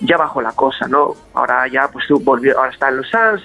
[0.00, 1.14] ya bajó la cosa, ¿no?
[1.34, 3.42] Ahora ya pues volvió, ahora está en los Suns,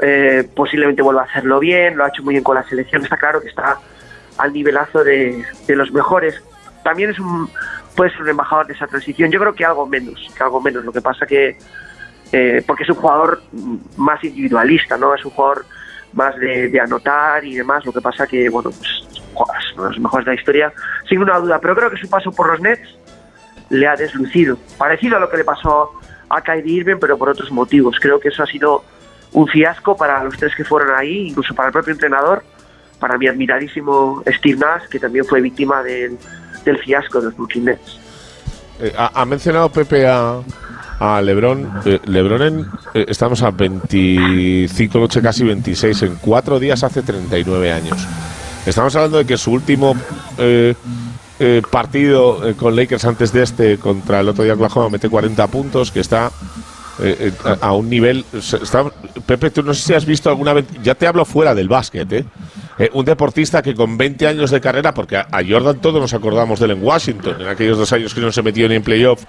[0.00, 3.16] eh, posiblemente vuelva a hacerlo bien, lo ha hecho muy bien con la selección, está
[3.16, 3.78] claro que está
[4.38, 6.42] al nivelazo de, de los mejores.
[6.82, 7.48] También es un
[7.94, 9.30] puede ser un embajador de esa transición.
[9.30, 10.84] Yo creo que algo menos, que algo menos.
[10.84, 11.56] Lo que pasa que
[12.32, 13.42] eh, porque es un jugador
[13.96, 15.14] más individualista, ¿no?
[15.14, 15.66] Es un jugador
[16.14, 17.84] más de, de anotar y demás.
[17.84, 20.72] Lo que pasa que, bueno, pues joder, es uno de los mejores de la historia,
[21.08, 21.58] sin una duda.
[21.60, 22.96] Pero creo que su paso por los Nets
[23.70, 24.56] le ha deslucido.
[24.78, 25.90] Parecido a lo que le pasó
[26.28, 27.96] a Kyrie Irving, pero por otros motivos.
[28.00, 28.84] Creo que eso ha sido
[29.32, 32.42] un fiasco para los tres que fueron ahí, incluso para el propio entrenador,
[32.98, 36.18] para mi admiradísimo Steve Nash, que también fue víctima del,
[36.64, 37.98] del fiasco de los Brooklyn Nets.
[38.80, 40.40] Eh, ha, ha mencionado Pepe a,
[40.98, 41.68] a Lebron.
[41.84, 46.02] Eh, Lebron, en, eh, estamos a 25, noche casi 26.
[46.02, 48.06] En cuatro días hace 39 años.
[48.64, 49.96] Estamos hablando de que su último
[50.38, 50.74] eh,
[51.44, 55.44] eh, partido eh, con Lakers antes de este, contra el otro día Oklahoma, mete 40
[55.48, 56.30] puntos, que está
[57.02, 58.24] eh, a, un nivel.
[59.26, 60.66] Pepe, tú no sé si has visto alguna vez.
[60.84, 62.24] Ya te hablo fuera del básquet, ¿eh?
[62.92, 66.60] Un deportista que con 20 años de carrera, porque a, a Jordan todos nos acordamos
[66.60, 69.24] de él en Washington, en aquellos dos años que no se metió ni en playoff,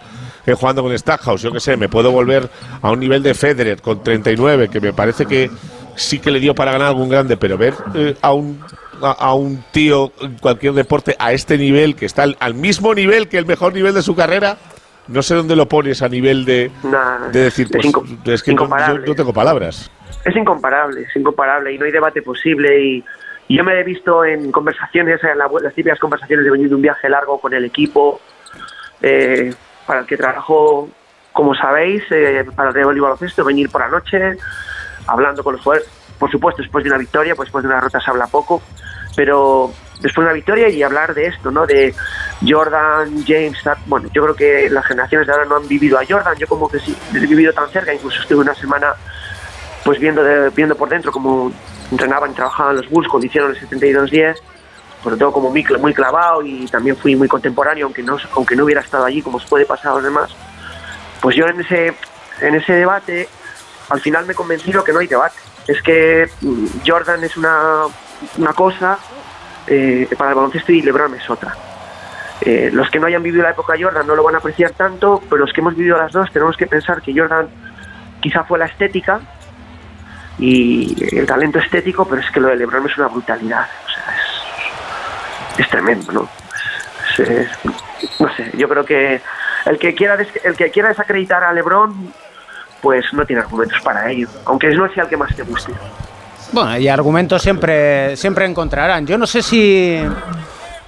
[0.55, 2.47] jugando con Stackhouse, yo qué sé, me puedo volver
[2.81, 5.49] a un nivel de Federer con 39, que me parece que
[5.95, 7.73] sí que le dio para ganar algún grande, pero ver
[8.21, 8.59] a un
[9.01, 12.93] a, a un tío en cualquier deporte a este nivel, que está al, al mismo
[12.93, 14.57] nivel que el mejor nivel de su carrera,
[15.07, 17.85] no sé dónde lo pones a nivel de, Nah, de decir, es pues
[18.25, 19.91] es que no, yo no tengo palabras.
[20.23, 22.81] Es incomparable, es incomparable y no hay debate posible.
[22.81, 23.03] Y,
[23.49, 26.75] y yo me he visto en conversaciones, en la- las típicas conversaciones de venir de
[26.75, 28.21] un viaje largo con el equipo,
[29.01, 29.53] eh,
[29.85, 30.87] para el que trabajo,
[31.33, 34.37] como sabéis, eh, para el Real Baloncesto, venir por la noche,
[35.07, 35.89] hablando con los jugadores.
[36.23, 38.61] Por supuesto, después de una victoria, pues después de una derrota se habla poco,
[39.13, 41.65] pero después de una victoria y hablar de esto, ¿no?
[41.65, 41.93] De
[42.47, 43.75] Jordan, James, tal.
[43.87, 46.69] bueno, yo creo que las generaciones de ahora no han vivido a Jordan, yo como
[46.69, 48.93] que sí, he vivido tan cerca, incluso estuve una semana
[49.83, 51.51] pues viendo viendo por dentro cómo
[51.91, 54.37] entrenaban y trabajaban los Bulls cuando hicieron el 72-10,
[55.03, 58.63] sobre todo como muy, muy clavado y también fui muy contemporáneo, aunque no, aunque no
[58.63, 60.33] hubiera estado allí como se puede pasar a los demás.
[61.21, 61.93] Pues yo en ese,
[62.39, 63.27] en ese debate
[63.89, 65.35] al final me he convencido que no hay debate.
[65.67, 67.83] Es que mm, Jordan es una,
[68.37, 68.97] una cosa
[69.67, 71.55] eh, para el baloncesto y LeBron es otra.
[72.41, 75.21] Eh, los que no hayan vivido la época Jordan no lo van a apreciar tanto,
[75.29, 77.47] pero los que hemos vivido las dos tenemos que pensar que Jordan
[78.19, 79.21] quizá fue la estética
[80.39, 83.67] y el talento estético, pero es que lo de LeBron es una brutalidad.
[83.85, 84.15] O sea,
[85.57, 86.29] es, es tremendo, ¿no?
[88.19, 89.21] No sé, yo creo que
[89.65, 92.13] el que quiera el que quiera desacreditar a LeBron,
[92.83, 95.71] pues no tiene argumentos para ello, aunque no sea el que más te guste.
[96.51, 99.07] Bueno, y argumentos siempre, siempre encontrarán.
[99.07, 99.99] Yo no sé si.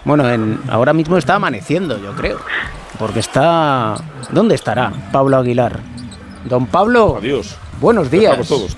[0.04, 2.38] Bueno, en- ahora mismo está amaneciendo, yo creo.
[3.00, 3.96] Porque está.
[4.30, 5.80] ¿Dónde estará Pablo Aguilar?
[6.44, 7.16] Don Pablo.
[7.18, 7.58] Adiós.
[7.80, 8.48] Buenos días.
[8.48, 8.78] Todos.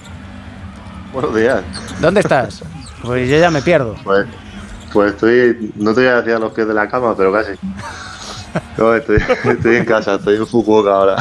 [1.12, 1.62] Buenos días.
[2.00, 2.64] ¿Dónde estás?
[3.04, 3.96] Pues yo ya me pierdo.
[4.04, 4.26] Pues,
[4.94, 7.52] pues estoy, no te voy a decir a los pies de la cama, pero casi.
[8.78, 11.16] No, estoy, estoy en casa, estoy en Fukuoka ahora.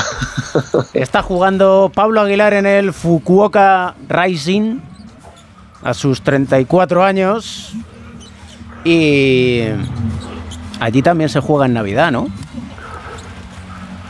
[0.94, 4.80] Está jugando Pablo Aguilar en el Fukuoka Rising
[5.82, 7.72] a sus 34 años.
[8.84, 9.62] Y
[10.80, 12.28] allí también se juega en Navidad, ¿no?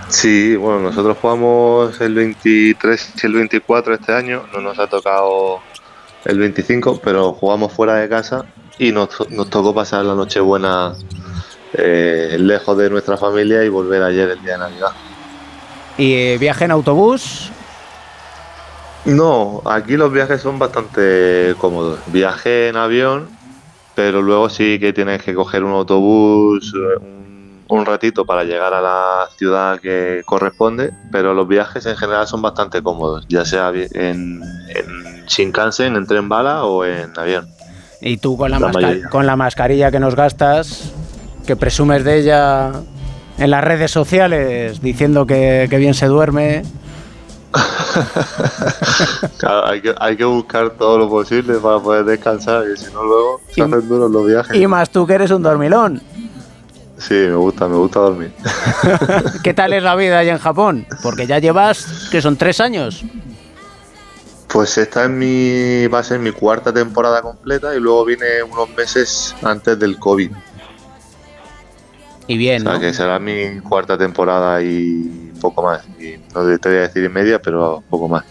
[0.08, 5.60] Sí, bueno, nosotros jugamos el 23 y el 24 este año, no nos ha tocado
[6.24, 8.44] el 25, pero jugamos fuera de casa
[8.78, 10.94] y nos, nos tocó pasar la Nochebuena
[11.78, 14.90] eh, lejos de nuestra familia y volver ayer el día de Navidad.
[15.98, 17.50] ¿Y eh, viaje en autobús?
[19.04, 22.00] No, aquí los viajes son bastante cómodos.
[22.08, 23.28] Viaje en avión,
[23.94, 28.74] pero luego sí que tienes que coger un autobús eh, un, un ratito para llegar
[28.74, 33.68] a la ciudad que corresponde, pero los viajes en general son bastante cómodos, ya sea
[33.70, 34.42] en,
[34.74, 37.46] en Shinkansen, en tren bala o en avión.
[38.00, 39.08] Y tú con la, La masca- mayoría.
[39.08, 40.92] con la mascarilla que nos gastas,
[41.46, 42.72] que presumes de ella
[43.38, 46.62] en las redes sociales, diciendo que, que bien se duerme.
[49.38, 53.02] Claro, hay, que, hay que buscar todo lo posible para poder descansar, y si no
[53.02, 54.56] luego se hacen duros los viajes.
[54.56, 56.02] Y más tú que eres un dormilón.
[56.98, 58.32] Sí, me gusta, me gusta dormir.
[59.42, 60.86] ¿Qué tal es la vida allá en Japón?
[61.02, 63.04] Porque ya llevas, que son tres años.
[64.48, 68.70] Pues esta es mi, va a ser mi cuarta temporada completa y luego vine unos
[68.70, 70.30] meses antes del COVID.
[72.28, 72.80] Y bien, O sea ¿no?
[72.80, 75.82] que será mi cuarta temporada y poco más.
[76.00, 78.24] Y no te voy a decir y media, pero poco más.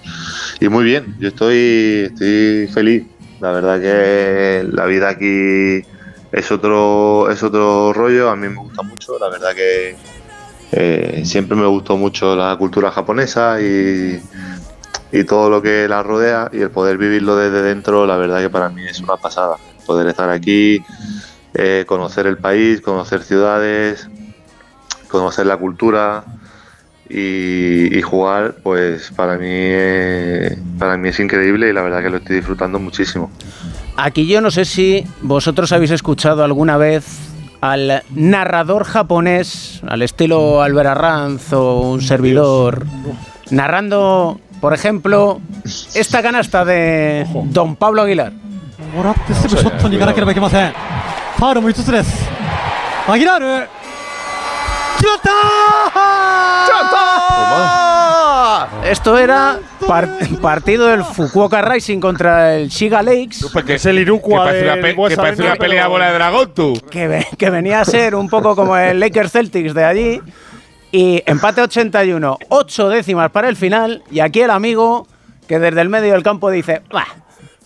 [0.59, 3.03] Y muy bien, yo estoy, estoy feliz.
[3.39, 5.81] La verdad que la vida aquí
[6.31, 9.17] es otro, es otro rollo, a mí me gusta mucho.
[9.19, 9.95] La verdad que
[10.71, 14.21] eh, siempre me gustó mucho la cultura japonesa y,
[15.11, 18.49] y todo lo que la rodea y el poder vivirlo desde dentro, la verdad que
[18.49, 19.57] para mí es una pasada.
[19.85, 20.83] Poder estar aquí,
[21.55, 24.07] eh, conocer el país, conocer ciudades,
[25.07, 26.23] conocer la cultura
[27.09, 32.09] y, y jugar, pues para mí, eh, para mí es increíble y la verdad que
[32.09, 33.31] lo estoy disfrutando muchísimo.
[33.97, 37.05] Aquí yo no sé si vosotros habéis escuchado alguna vez
[37.61, 42.85] al narrador japonés, al estilo Albert Arranz o un servidor,
[43.49, 45.39] narrando, por ejemplo,
[45.93, 48.33] esta canasta de Don Pablo Aguilar.
[51.34, 52.28] もらってすぐショットに行かなければいけませんファウルも5つです
[53.08, 53.68] アギラール
[54.98, 60.08] 決まったー Esto era par-
[60.42, 63.46] partido del Fukuoka Rising contra el Shiga Lakes.
[63.68, 65.90] es el Iruqua Que parece una, del pe- que Buesa parece una Venga, pelea pero-
[65.90, 66.80] bola de dragón, tú.
[66.90, 70.20] que, ve- que venía a ser un poco como el Lakers Celtics de allí.
[70.92, 74.02] Y empate 81, 8 décimas para el final.
[74.10, 75.06] Y aquí el amigo
[75.46, 77.06] que desde el medio del campo dice: "Bah,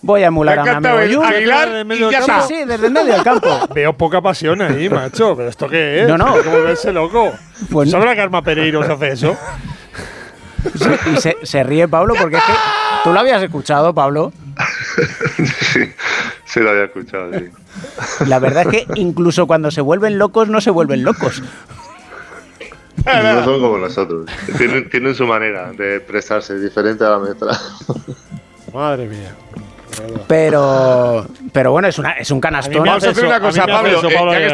[0.02, 1.24] Voy a emular Me a el Jun".
[1.26, 2.46] Aguilar Desde el y medio ya Sí, está.
[2.46, 3.48] sí, desde el medio del campo.
[3.74, 5.36] Veo poca pasión ahí, macho.
[5.36, 6.08] ¿Pero esto qué es?
[6.08, 6.40] No, no.
[6.42, 7.32] Que volverse loco.
[7.70, 9.36] Pues- ¿Sabrá que Arma Pereiro se hace eso?
[11.14, 12.52] Y se, se ríe Pablo porque es que
[13.04, 14.32] tú lo habías escuchado, Pablo.
[15.72, 15.80] sí,
[16.44, 17.50] sí lo había escuchado, sí.
[18.26, 21.42] La verdad es que incluso cuando se vuelven locos, no se vuelven locos.
[23.06, 24.26] No son como nosotros.
[24.58, 27.52] Tienen, tienen su manera de expresarse diferente a la nuestra.
[28.74, 29.34] Madre mía.
[30.26, 32.84] Pero, pero bueno, es, una, es un canastón.
[32.84, 34.00] Vamos a hacer una cosa, Pablo.
[34.32, 34.46] eh,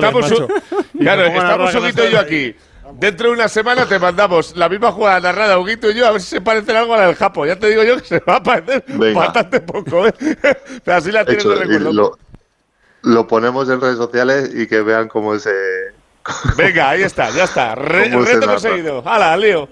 [0.00, 0.32] estamos,
[0.98, 2.54] claro, estamos Huguito y yo aquí.
[2.94, 6.20] Dentro de una semana te mandamos la misma jugada narrada, Huguito y yo, a ver
[6.20, 7.46] si se parece algo a la del Japo.
[7.46, 9.20] Ya te digo yo que se va a parecer Venga.
[9.20, 10.14] bastante poco, ¿eh?
[10.84, 11.92] Pero así la tienes Hecho, de recuerdo.
[11.92, 12.18] lo,
[13.02, 15.52] lo ponemos en redes sociales y que vean cómo se.
[16.56, 17.74] Venga, ahí está, ya está.
[17.74, 19.02] Re- ¿Cómo se reto conseguido.
[19.06, 19.68] ¡Hala, Leo!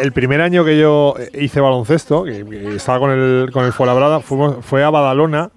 [0.00, 4.84] El, primer año que yo hice baloncesto, que, estaba con el, con el Fuenlabrada, fue
[4.84, 5.50] a Badalona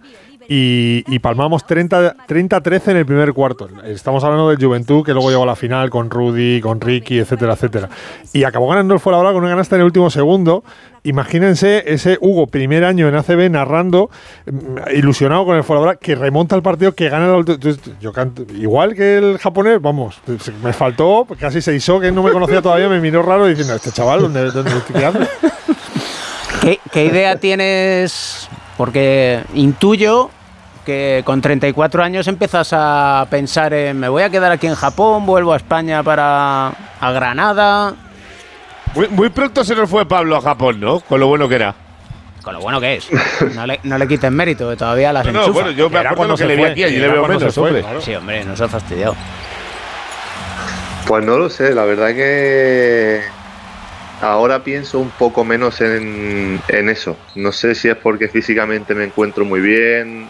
[0.53, 3.69] y, y palmamos 30 30-13 en el primer cuarto.
[3.85, 7.53] Estamos hablando del Juventud, que luego llegó a la final con Rudy, con Ricky, etcétera,
[7.53, 7.87] etcétera.
[8.33, 10.65] Y acabó ganando el Fuenlabrada con una canasta en el último segundo.
[11.03, 14.09] Imagínense ese Hugo, primer año en ACB, narrando,
[14.45, 18.11] mm, ilusionado con el Fuenlabrada, que remonta el partido, que gana entonces, yo
[18.53, 20.19] Igual que el japonés, vamos,
[20.61, 23.93] me faltó, casi se hizo, que no me conocía todavía, me miró raro diciendo, este
[23.93, 24.49] chaval, ¿dónde,
[25.05, 25.19] hace?
[26.61, 28.49] ¿Qué, qué idea tienes?
[28.77, 30.29] Porque intuyo
[30.85, 35.25] que con 34 años empiezas a pensar en me voy a quedar aquí en Japón,
[35.25, 36.67] vuelvo a España para
[36.99, 37.93] a Granada,
[38.95, 40.99] Muy, muy pronto se nos fue Pablo a Japón, ¿no?
[41.01, 41.73] Con lo bueno que era.
[42.43, 43.07] con lo bueno que es.
[43.55, 46.15] No le, no le quiten mérito, que todavía las No, no, bueno, yo me acuerdo
[46.17, 47.81] cuando que se le vi aquí, allí le veo menos, fue, hombre.
[47.81, 48.01] claro.
[48.01, 49.15] Sí, hombre, nos ha fastidiado.
[51.07, 53.21] Pues no lo sé, la verdad que
[54.21, 57.17] ahora pienso un poco menos en, en eso.
[57.35, 60.29] No sé si es porque físicamente me encuentro muy bien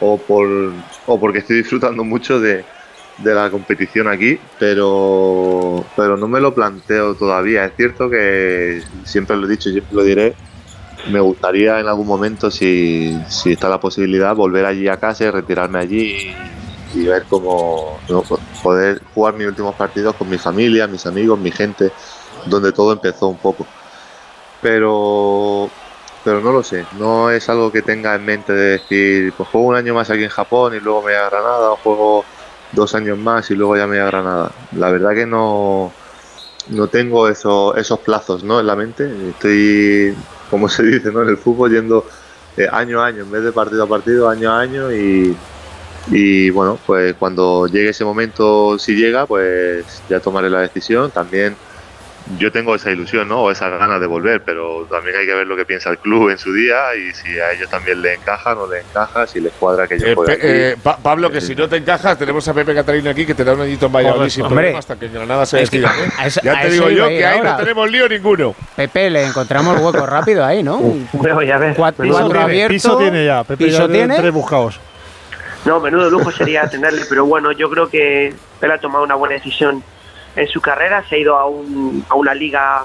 [0.00, 0.48] o, por,
[1.06, 2.64] o porque estoy disfrutando mucho de,
[3.18, 7.66] de la competición aquí, pero, pero no me lo planteo todavía.
[7.66, 10.34] Es cierto que siempre lo he dicho y siempre lo diré.
[11.10, 15.30] Me gustaría en algún momento, si, si está la posibilidad, volver allí a casa y
[15.30, 16.34] retirarme allí
[16.94, 17.98] y ver cómo
[18.62, 21.92] poder jugar mis últimos partidos con mi familia, mis amigos, mi gente,
[22.46, 23.66] donde todo empezó un poco.
[24.60, 25.70] Pero
[26.24, 29.68] pero no lo sé, no es algo que tenga en mente de decir, pues juego
[29.68, 32.24] un año más aquí en Japón y luego me voy a Granada, o juego
[32.72, 34.52] dos años más y luego ya me voy a Granada.
[34.76, 35.92] La verdad que no,
[36.68, 38.60] no tengo eso, esos plazos ¿no?
[38.60, 40.14] en la mente, estoy,
[40.50, 41.22] como se dice ¿no?
[41.22, 42.06] en el fútbol, yendo
[42.56, 45.36] eh, año a año, en vez de partido a partido, año a año y,
[46.08, 51.10] y bueno, pues cuando llegue ese momento, si llega, pues ya tomaré la decisión.
[51.10, 51.56] También
[52.38, 53.42] yo tengo esa ilusión, ¿no?
[53.42, 56.30] O esas ganas de volver, pero también hay que ver lo que piensa el club
[56.30, 59.52] en su día y si a ellos también le encaja, no le encaja, si les
[59.54, 62.74] cuadra que yo Eh, eh, Pa- Pablo, que si no te encajas, tenemos a Pepe
[62.74, 64.56] Catalina aquí que te da un añito en Valladolid sin Hombre.
[64.56, 65.94] problema hasta que en Granada se Es que decida.
[66.04, 66.10] ¿eh?
[66.18, 67.52] a Ya te digo yo que ahí ahora.
[67.52, 68.54] no tenemos lío ninguno.
[68.76, 70.80] Pepe, le encontramos hueco rápido ahí, ¿no?
[71.12, 71.76] Bueno, ya ves.
[71.76, 72.72] Cuatro, cuatro tiene, abierto.
[72.72, 74.16] Piso tiene ya, Pepe ¿Piso ya tiene?
[74.16, 74.78] tres buscados.
[75.64, 78.28] No, menudo lujo sería tenerle, pero bueno, yo creo que
[78.62, 79.82] él ha tomado una buena decisión
[80.36, 82.84] en su carrera, se ha ido a, un, a una liga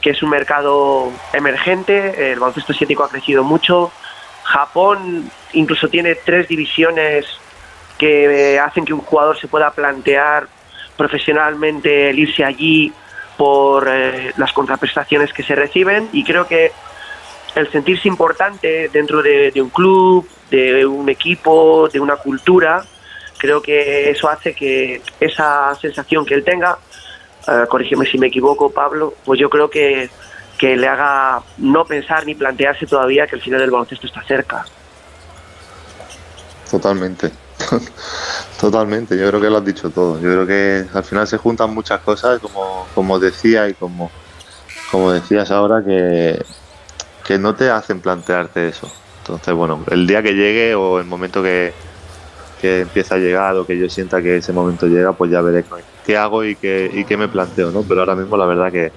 [0.00, 3.90] que es un mercado emergente, el baloncesto asiático ha crecido mucho,
[4.44, 7.26] Japón incluso tiene tres divisiones
[7.98, 10.46] que hacen que un jugador se pueda plantear
[10.96, 12.92] profesionalmente el irse allí
[13.36, 16.72] por eh, las contraprestaciones que se reciben y creo que
[17.54, 22.84] el sentirse importante dentro de, de un club, de un equipo, de una cultura,
[23.38, 26.78] creo que eso hace que esa sensación que él tenga,
[27.46, 30.10] eh, corrígeme si me equivoco Pablo, pues yo creo que,
[30.58, 34.66] que le haga no pensar ni plantearse todavía que el final del baloncesto está cerca.
[36.70, 37.30] Totalmente.
[38.60, 40.16] Totalmente, yo creo que lo has dicho todo.
[40.20, 44.10] Yo creo que al final se juntan muchas cosas, como, como decía y como,
[44.90, 46.44] como decías ahora, que,
[47.24, 48.90] que no te hacen plantearte eso.
[49.20, 51.72] Entonces, bueno, el día que llegue o el momento que,
[52.60, 55.64] que empieza a llegar o que yo sienta que ese momento llega, pues ya veré
[56.04, 57.82] qué hago y qué, y qué me planteo, ¿no?
[57.82, 58.90] Pero ahora mismo la verdad que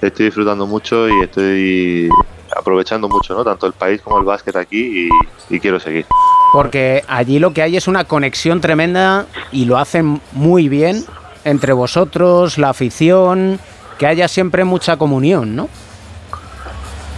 [0.00, 2.08] estoy disfrutando mucho y estoy
[2.56, 3.44] aprovechando mucho, ¿no?
[3.44, 5.08] Tanto el país como el básquet aquí
[5.50, 6.06] y, y quiero seguir.
[6.52, 11.04] Porque allí lo que hay es una conexión tremenda y lo hacen muy bien
[11.44, 13.60] entre vosotros, la afición,
[13.98, 15.68] que haya siempre mucha comunión, ¿no?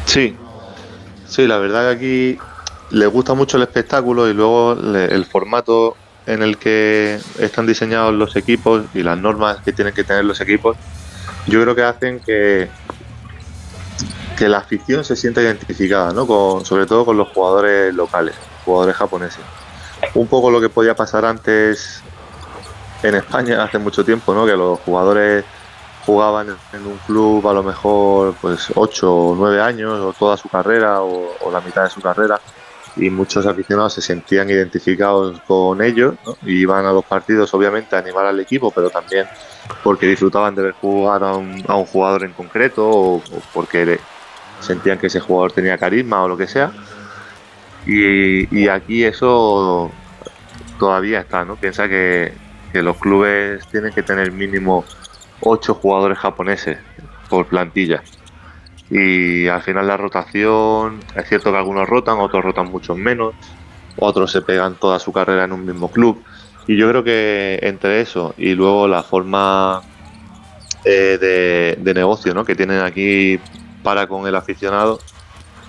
[0.04, 0.36] Sí,
[1.26, 2.47] sí, la verdad que aquí
[2.90, 8.36] les gusta mucho el espectáculo y luego el formato en el que están diseñados los
[8.36, 10.76] equipos y las normas que tienen que tener los equipos,
[11.46, 12.68] yo creo que hacen que,
[14.36, 16.26] que la afición se sienta identificada, ¿no?
[16.26, 18.34] Con- sobre todo con los jugadores locales,
[18.64, 19.40] jugadores japoneses.
[20.14, 22.02] Un poco lo que podía pasar antes
[23.02, 24.44] en España hace mucho tiempo, ¿no?
[24.46, 25.44] Que los jugadores
[26.04, 30.48] jugaban en un club a lo mejor pues 8 o 9 años o toda su
[30.48, 32.40] carrera o la mitad de su carrera
[32.98, 38.00] y muchos aficionados se sentían identificados con ellos y iban a los partidos obviamente a
[38.00, 39.26] animar al equipo pero también
[39.82, 43.22] porque disfrutaban de ver jugar a un, jugador en concreto o,
[43.54, 43.98] porque
[44.60, 46.72] sentían que ese jugador tenía carisma o lo que sea
[47.86, 49.90] y, aquí eso
[50.78, 51.56] todavía está, ¿no?
[51.56, 52.34] Piensa que,
[52.70, 54.84] que los clubes tienen que tener mínimo
[55.40, 56.78] ocho jugadores japoneses
[57.30, 58.02] por plantilla.
[58.90, 63.34] Y al final la rotación, es cierto que algunos rotan, otros rotan mucho menos,
[63.96, 66.22] otros se pegan toda su carrera en un mismo club.
[66.66, 69.82] Y yo creo que entre eso y luego la forma
[70.84, 72.44] eh, de, de negocio ¿no?
[72.44, 73.38] que tienen aquí
[73.82, 74.98] para con el aficionado,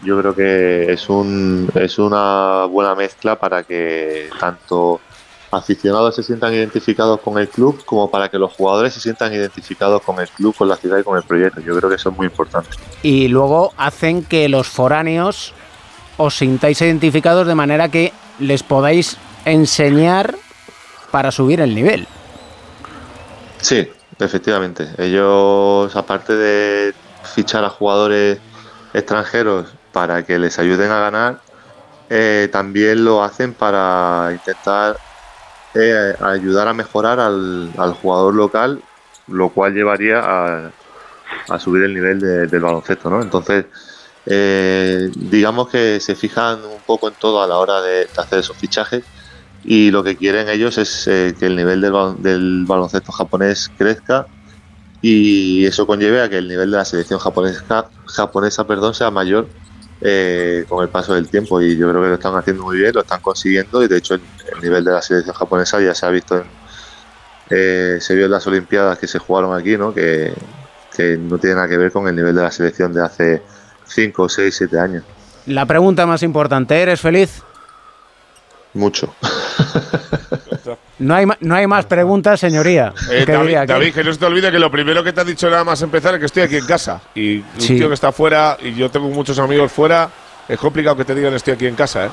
[0.03, 5.01] yo creo que es, un, es una buena mezcla para que tanto
[5.51, 10.01] aficionados se sientan identificados con el club como para que los jugadores se sientan identificados
[10.01, 11.59] con el club, con la ciudad y con el proyecto.
[11.61, 12.69] Yo creo que eso es muy importante.
[13.01, 15.53] Y luego hacen que los foráneos
[16.17, 20.35] os sintáis identificados de manera que les podáis enseñar
[21.11, 22.07] para subir el nivel.
[23.61, 23.89] Sí,
[24.19, 24.89] efectivamente.
[24.97, 26.93] Ellos, aparte de
[27.35, 28.39] fichar a jugadores
[28.93, 31.41] extranjeros para que les ayuden a ganar,
[32.09, 34.97] eh, también lo hacen para intentar
[35.73, 38.85] eh, ayudar a mejorar al, al jugador local,
[39.27, 40.75] lo cual llevaría a,
[41.47, 43.21] a subir el nivel de- del baloncesto, ¿no?
[43.21, 43.67] Entonces,
[44.25, 48.57] eh, digamos que se fijan un poco en todo a la hora de, hacer esos
[48.57, 49.05] fichajes
[49.63, 54.29] y lo que quieren ellos es eh, que el nivel del, del baloncesto japonés crezca
[55.01, 59.53] y eso conlleve a que el nivel de la selección japonesa, japonesa perdón, sea mayor
[60.01, 62.93] eh, con el paso del tiempo y yo creo que lo están haciendo muy bien,
[62.93, 64.21] lo están consiguiendo y de hecho el,
[64.55, 66.43] el nivel de la selección japonesa ya se ha visto en,
[67.49, 69.93] eh, se vio en las Olimpiadas que se jugaron aquí, ¿no?
[69.93, 70.33] Que,
[70.95, 73.41] que no tiene nada que ver con el nivel de la selección de hace
[73.87, 75.03] 5, 6, 7 años.
[75.45, 77.43] La pregunta más importante, ¿eres feliz?
[78.73, 79.13] mucho.
[80.99, 82.93] No hay, no hay más preguntas, señoría.
[83.11, 85.21] Eh, que David, que- David, que no se te olvide que lo primero que te
[85.21, 87.01] ha dicho nada más empezar es que estoy aquí en casa.
[87.15, 87.77] Y un Sí.
[87.77, 90.09] tío que está fuera, y yo tengo muchos amigos fuera,
[90.47, 92.09] es complicado que te digan estoy aquí en casa, ¿eh?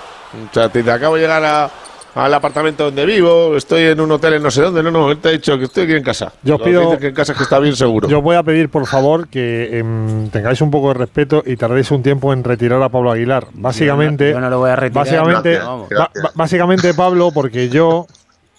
[0.50, 1.70] O sea, te, te acabo de llegar a-
[2.14, 4.82] al apartamento donde vivo, estoy en un hotel en no sé dónde.
[4.82, 6.32] No, no, él te ha dicho que estoy aquí en casa.
[6.42, 8.08] Yo os pido- que en casa es que está bien seguro.
[8.08, 11.90] Yo voy a pedir, por favor, que em, tengáis un poco de respeto y tardéis
[11.90, 13.48] un tiempo en retirar a Pablo Aguilar.
[13.52, 15.04] Básicamente, yo no lo voy a retirar.
[15.04, 15.58] Básicamente,
[15.90, 18.06] Gracias, básicamente Pablo, porque yo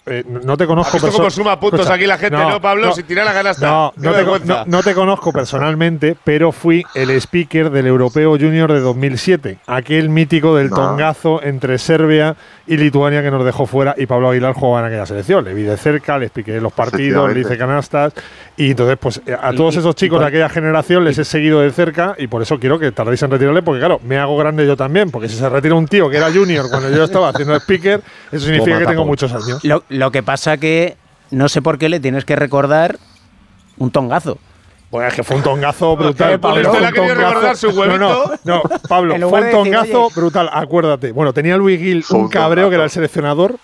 [0.07, 2.61] eh, no te ¿Has conozco visto cómo perso- suma puntos Escucha, aquí la gente, no,
[2.61, 2.93] Pablo?
[2.93, 3.67] Si tira la canasta.
[3.67, 4.63] No, te, co- vergüenza.
[4.65, 10.09] no- no te conozco personalmente, pero fui el speaker del Europeo Junior de 2007, aquel
[10.09, 10.75] mítico del No.
[10.77, 12.35] tongazo entre Serbia
[12.67, 15.43] y Lituania que nos dejó fuera y Pablo Aguilar jugaba en aquella selección.
[15.45, 18.13] Le vi de cerca, le expliqué los partidos, le hice canastas
[18.57, 21.61] y entonces pues eh, a todos y- esos chicos de aquella generación les he seguido
[21.61, 24.65] de cerca y por eso quiero que tardéis en retirarle porque claro, me hago grande
[24.67, 27.55] yo también, porque si se retira un tío que era junior cuando yo estaba haciendo
[27.55, 28.01] speaker,
[28.31, 29.63] eso significa Toma, que tengo muchos años.
[29.63, 30.97] Lo, lo que pasa que
[31.31, 32.97] no sé por qué le tienes que recordar
[33.77, 34.39] un tongazo.
[34.89, 36.33] Pues es que fue un tongazo brutal.
[36.33, 37.99] Eh, Pablo, Fue ¿usted le un ha querido tongazo- recordar su huevito?
[37.99, 41.11] No, no, no, Pablo, fue un decir, tongazo brutal, acuérdate.
[41.11, 43.55] Bueno, tenía Luis Gil un cabreo que era el seleccionador.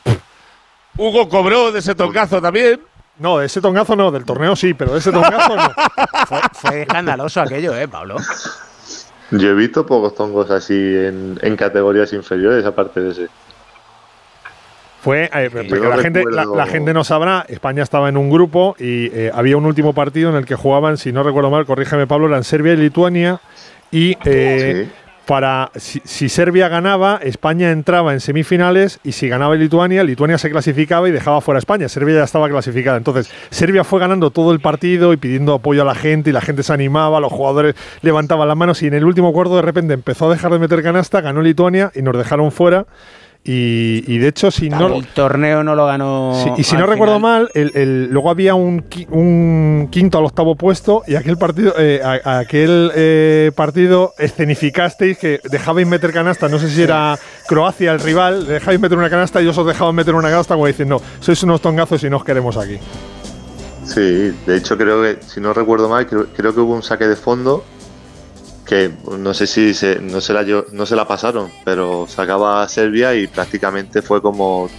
[0.97, 2.79] Hugo cobró de ese tongazo también.
[3.19, 5.71] No, de ese tongazo no, del torneo sí, pero de ese tongazo no.
[6.27, 8.15] Fue, fue escandaloso aquello, ¿eh, Pablo?
[9.31, 13.27] Yo he visto pocos tongos así en, en categorías inferiores, aparte de ese.
[15.03, 18.75] Fue, eh, la gente, la, recuerdo- la gente no sabrá, España estaba en un grupo
[18.79, 22.07] y eh, había un último partido en el que jugaban, si no recuerdo mal, corrígeme
[22.07, 23.41] Pablo, eran Serbia y Lituania
[23.91, 24.91] y eh, Sí.
[25.25, 30.49] para si, si Serbia ganaba, España entraba en semifinales y si ganaba Lituania, Lituania se
[30.49, 31.87] clasificaba y dejaba fuera a España.
[31.89, 32.97] Serbia ya estaba clasificada.
[32.97, 36.41] Entonces, Serbia fue ganando todo el partido y pidiendo apoyo a la gente y la
[36.41, 39.93] gente se animaba, los jugadores levantaban las manos y en el último cuarto de repente
[39.93, 42.85] empezó a dejar de meter canasta, ganó Lituania y nos dejaron fuera.
[43.45, 46.31] Y, y de hecho, si no, el torneo no lo ganó.
[46.41, 50.55] Sí, y si no recuerdo mal, el, el- luego había un, un quinto al octavo
[50.55, 56.47] puesto y aquel partido, eh, a- aquel eh, partido escenificasteis que dejabais meter canasta.
[56.47, 59.93] No sé si era Croacia el rival, dejabais meter una canasta y ellos os dejaban
[59.93, 62.77] meter una canasta como diciendo, sois unos tongazos y no os queremos aquí.
[63.83, 67.05] Sí, de hecho creo que, si no recuerdo mal, creo, creo que hubo un saque
[67.07, 67.65] de fondo
[68.65, 72.67] que no sé si se, no, se la, no se la pasaron, pero sacaba a
[72.69, 74.69] Serbia y prácticamente fue como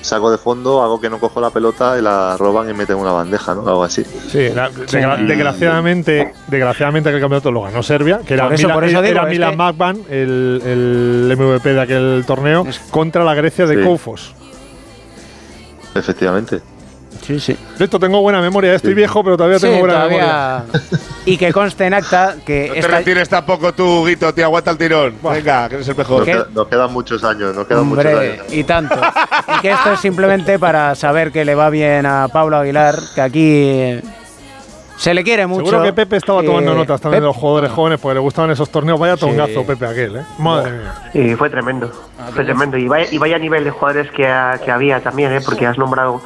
[0.00, 3.12] saco de fondo, hago que no cojo la pelota y la roban y meten una
[3.12, 3.60] bandeja, ¿no?
[3.68, 4.02] Algo así.
[4.02, 8.74] Sí, la- desgra- desgraciadamente, desgraciadamente aquel campeonato lo ganó Serbia, que era, Por eso- Milan,
[8.76, 13.22] por eso digo, era es Milan que- Magban, el, el MVP de aquel torneo, contra
[13.22, 13.82] la Grecia de Sí.
[13.84, 14.34] Koufos.
[15.94, 16.60] Efectivamente.
[17.22, 17.56] Sí, sí.
[17.78, 18.94] De esto tengo buena memoria, estoy Sí.
[18.96, 20.64] viejo, pero todavía Sí, tengo buena memoria.
[21.24, 24.72] Y que conste en acta que No te esta- retires tampoco tú, Guito, te aguanta
[24.72, 25.14] el tirón.
[25.22, 26.26] Venga, que eres el mejor.
[26.52, 28.46] Nos quedan muchos años, nos quedan muchos años.
[28.50, 28.96] y tanto.
[29.56, 33.20] Y que esto es simplemente para saber que le va bien a Pablo Aguilar, que
[33.20, 34.02] aquí eh,
[34.96, 35.66] se le quiere mucho.
[35.66, 38.50] Seguro que Pepe estaba Eh, tomando notas también de los jugadores jóvenes porque le gustaban
[38.50, 38.98] esos torneos.
[38.98, 39.20] Vaya Sí.
[39.20, 40.22] tongazo, Pepe, aquel, ¿eh?
[40.38, 40.94] Madre mía.
[41.14, 41.90] Y fue tremendo,
[42.34, 42.76] fue tremendo.
[42.76, 45.40] Y vaya, y vaya nivel de jugadores que, ha- que había también, ¿eh?
[45.44, 46.20] porque has nombrado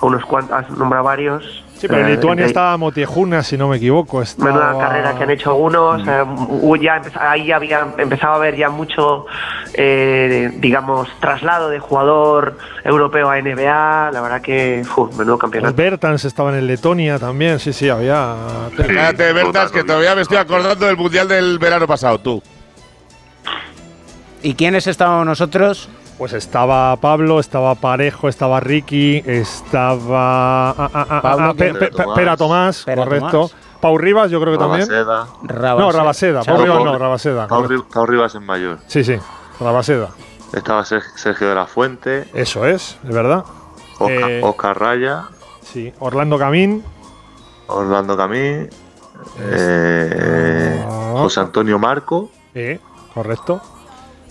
[0.00, 1.62] a unos cuantos, has nombrado varios.
[1.76, 4.22] Sí, pero en Eh, Lituania estaba Motiejuna, si no me equivoco.
[4.22, 4.50] Estaba...
[4.52, 6.06] Menuda carrera que han hecho algunos.
[6.06, 9.26] eh, hubo ya ahí había empezado a haber ya mucho,
[9.74, 14.10] eh, digamos, traslado de jugador europeo a NBA.
[14.12, 14.82] La verdad que
[15.18, 15.74] menudo Los campeonato.
[15.74, 17.58] Bertans estaban en Letonia también.
[17.58, 18.34] Sí, sí, había.
[18.76, 22.42] Cállate, Bertas, que todavía me estoy acordando del mundial del verano pasado, tú.
[24.42, 25.88] ¿Y quiénes estábamos nosotros?
[26.18, 30.70] Pues estaba Pablo, estaba Parejo, estaba Ricky, estaba.
[30.70, 33.30] ah, ah, ah, Pablo, ah, Pera Tomás, Pera correcto.
[33.48, 33.54] Tomás.
[33.80, 34.88] Pau Rivas, yo creo que también.
[34.88, 35.26] Rabaseda.
[35.76, 36.42] No, Rabaseda.
[36.42, 36.62] Pau.
[36.62, 37.48] Rivas no, Rabaseda.
[37.48, 38.78] Pau, Rivas en mayor.
[38.86, 39.16] Sí, sí,
[39.60, 40.10] Rabaseda.
[40.52, 43.44] Estaba Ser- Sergio de la Fuente, Eso es, es verdad.
[43.98, 45.24] Oscar, Eh, Oscar Raya,
[45.62, 46.84] Sí, Orlando Camín.
[47.66, 48.68] Orlando Camín,
[49.40, 52.30] eh, José Antonio Marco.
[52.54, 52.78] Sí,
[53.12, 53.60] correcto.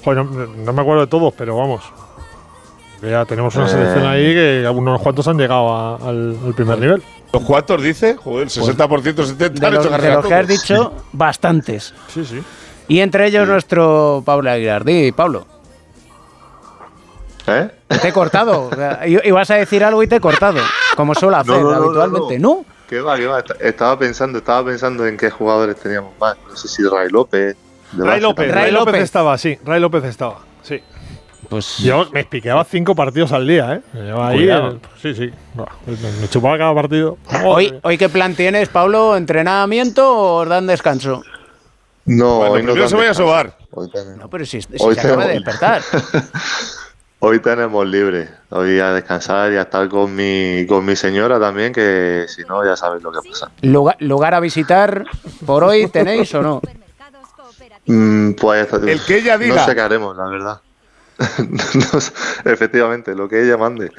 [0.03, 1.83] Joder, no, no me acuerdo de todos, pero vamos.
[3.01, 3.69] Ya tenemos una Eh.
[3.69, 7.03] selección ahí que unos cuantos han llegado a- al, al primer nivel.
[7.33, 8.15] ¿Los cuantos dice?
[8.15, 9.59] Joder, 60%, 70%.
[9.59, 11.93] De han hecho de los que has dicho, bastantes.
[12.07, 12.41] Sí, sí.
[12.87, 14.83] Y entre ellos nuestro Pablo Aguilar.
[14.85, 15.45] Di, Pablo,
[17.47, 17.69] ¿Eh?
[18.01, 18.69] te he cortado.
[18.73, 20.59] Sea, i- Ibas a decir algo y te he cortado,
[20.95, 22.39] como suelo hacer No, no, no, no, habitualmente.
[22.39, 22.65] ¿No?
[22.87, 23.39] ¿Qué va, qué va?
[23.39, 26.37] Est- Estaba pensando, estaba pensando en qué jugadores teníamos más.
[26.47, 27.55] No sé si Ray López.
[27.97, 28.51] Ray López.
[28.51, 29.03] Ray Ray López López.
[29.03, 29.57] estaba, sí.
[29.65, 30.81] Ray López estaba, sí.
[31.49, 33.81] Pues Yo me piqueaba cinco partidos al día, ¿eh?
[33.93, 34.49] Me llevaba ahí.
[34.49, 35.29] El- sí, sí.
[35.55, 37.17] Me, me chupaba cada partido.
[37.45, 41.21] hoy, hoy qué plan tienes, Pablo, ¿entrenamiento o os dan descanso?
[42.05, 43.57] No, Bueno, hoy no se vaya a sobar.
[43.71, 45.81] Hoy tenemos- No, pero si, si Hoy se acaba de despertar.
[47.19, 48.27] Hoy tenemos libre.
[48.49, 52.65] Hoy a descansar y a estar con mi, con mi señora también, que si no,
[52.65, 53.49] ya sabéis lo que pasa.
[53.61, 55.05] Lugar, lugar a visitar
[55.45, 56.61] por hoy tenéis o no?
[57.85, 59.55] Mm, pues El que ella diga.
[59.55, 60.61] No sé qué haremos, la verdad.
[61.39, 63.91] No efectivamente, lo que ella mande.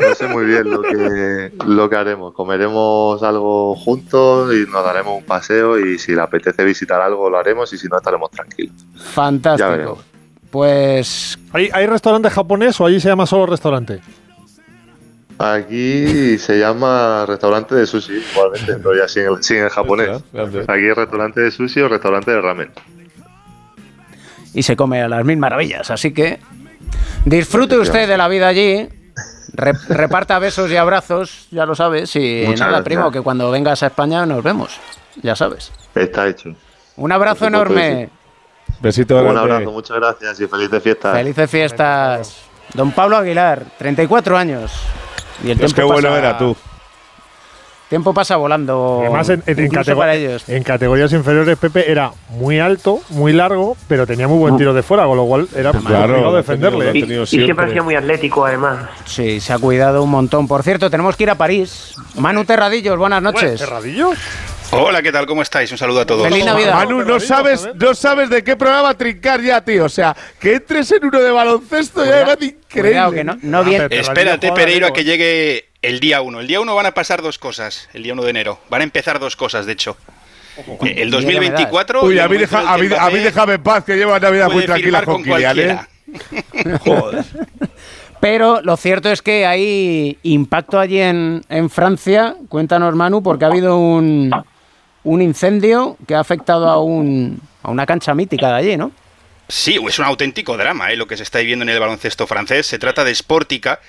[0.00, 2.34] No sé muy bien lo que, lo que haremos.
[2.34, 7.38] Comeremos algo juntos y nos daremos un paseo y si le apetece visitar algo lo
[7.38, 8.74] haremos y si no estaremos tranquilos.
[8.94, 9.70] Ya Fantástico.
[9.70, 9.98] veremos.
[10.50, 14.00] Pues ¿Hay, ¿Hay restaurante japonés o allí se llama solo restaurante?
[15.38, 20.22] Aquí se llama restaurante de sushi, igualmente, pero ya sin el, sin el japonés.
[20.66, 22.70] Aquí es restaurante de sushi o restaurante de ramen.
[24.56, 25.90] Y se come a las mil maravillas.
[25.90, 26.40] Así que
[27.24, 28.88] disfrute usted de la vida allí.
[29.52, 32.14] re- reparta besos y abrazos, ya lo sabes.
[32.16, 32.84] Y Muchas nada, gracias.
[32.84, 34.78] primo, que cuando vengas a España nos vemos.
[35.22, 35.72] Ya sabes.
[35.94, 36.50] Está hecho.
[36.96, 38.10] Un abrazo que enorme.
[38.80, 41.14] Besito Un abrazo, muchas gracias y felices fiestas.
[41.16, 42.36] Felices fiestas.
[42.74, 44.72] Don Pablo Aguilar, 34 años.
[45.44, 46.56] Y el Dios, tiempo qué bueno pasa- era tú.
[47.88, 48.98] Tiempo pasa volando.
[49.02, 50.48] Además, en, en- en ellos.
[50.48, 54.82] en categorías inferiores, Pepe era muy alto, muy largo, pero tenía muy buen tiro de
[54.82, 56.90] fuera, con lo cual era complicado defenderle.
[56.94, 58.88] Y, y siempre ha sido muy atlético, además.
[59.04, 60.48] Sí, se ha cuidado un montón.
[60.48, 61.94] Por cierto, tenemos que ir a París.
[62.16, 63.58] Manu Terradillos, buenas noches.
[63.60, 64.18] ¿Terradillos?
[64.72, 65.26] Hola, ¿qué tal?
[65.26, 65.70] ¿Cómo estáis?
[65.70, 66.26] Un saludo a todos.
[66.28, 66.74] Feliz Navidad.
[66.74, 69.84] Manu, no sabes, no sabes de qué programa trincar ya, tío.
[69.84, 72.90] O sea, que entres en uno de baloncesto ya me parece increíble.
[72.90, 73.86] Cuidado, que no, no viene.
[73.90, 76.40] Espérate, Pereiro, a que llegue el día 1.
[76.40, 78.60] El día 1 van a pasar dos cosas, el día 1 de enero.
[78.68, 79.96] Van a empezar dos cosas, de hecho.
[80.84, 82.02] Eh, El 2024...
[82.02, 84.54] Uy, a mí, deja, en a, mí, mí déjame en paz, que lleva Navidad muy
[84.54, 85.78] puede tranquila con con Kylian, ¿eh?
[86.80, 87.24] Joder.
[88.20, 92.36] Pero lo cierto es que hay impacto allí en, en Francia.
[92.48, 94.32] Cuéntanos, Manu, porque ha habido un,
[95.04, 98.90] un incendio que ha afectado a, un, a una cancha mítica de allí, ¿no?
[99.48, 100.96] Sí, es un auténtico drama ¿eh?
[100.96, 102.66] lo que se está viviendo en el baloncesto francés.
[102.66, 103.80] Se trata de Sportica,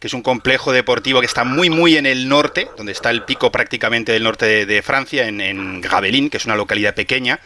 [0.00, 3.22] que es un complejo deportivo que está muy, muy en el norte, donde está el
[3.22, 7.40] pico prácticamente del norte de, Francia, en, en que es una localidad pequeña.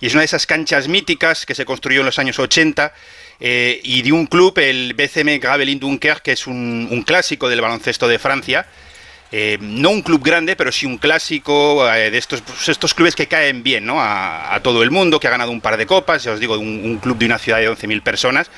[0.00, 2.92] Y es una de esas canchas míticas que se construyó en los años 80
[3.40, 8.08] eh, y de un club, el BCM Gravelines Dunkerque, que es un, clásico del baloncesto
[8.08, 8.66] de Francia.
[9.32, 13.16] Eh, no un club grande, pero sí un clásico eh, de estos, pues, estos clubes
[13.16, 14.00] que caen bien ¿no?
[14.00, 16.58] a, a todo el mundo, que ha ganado un par de copas, ya os digo,
[16.58, 18.50] un, un club de una ciudad de 11.000 personas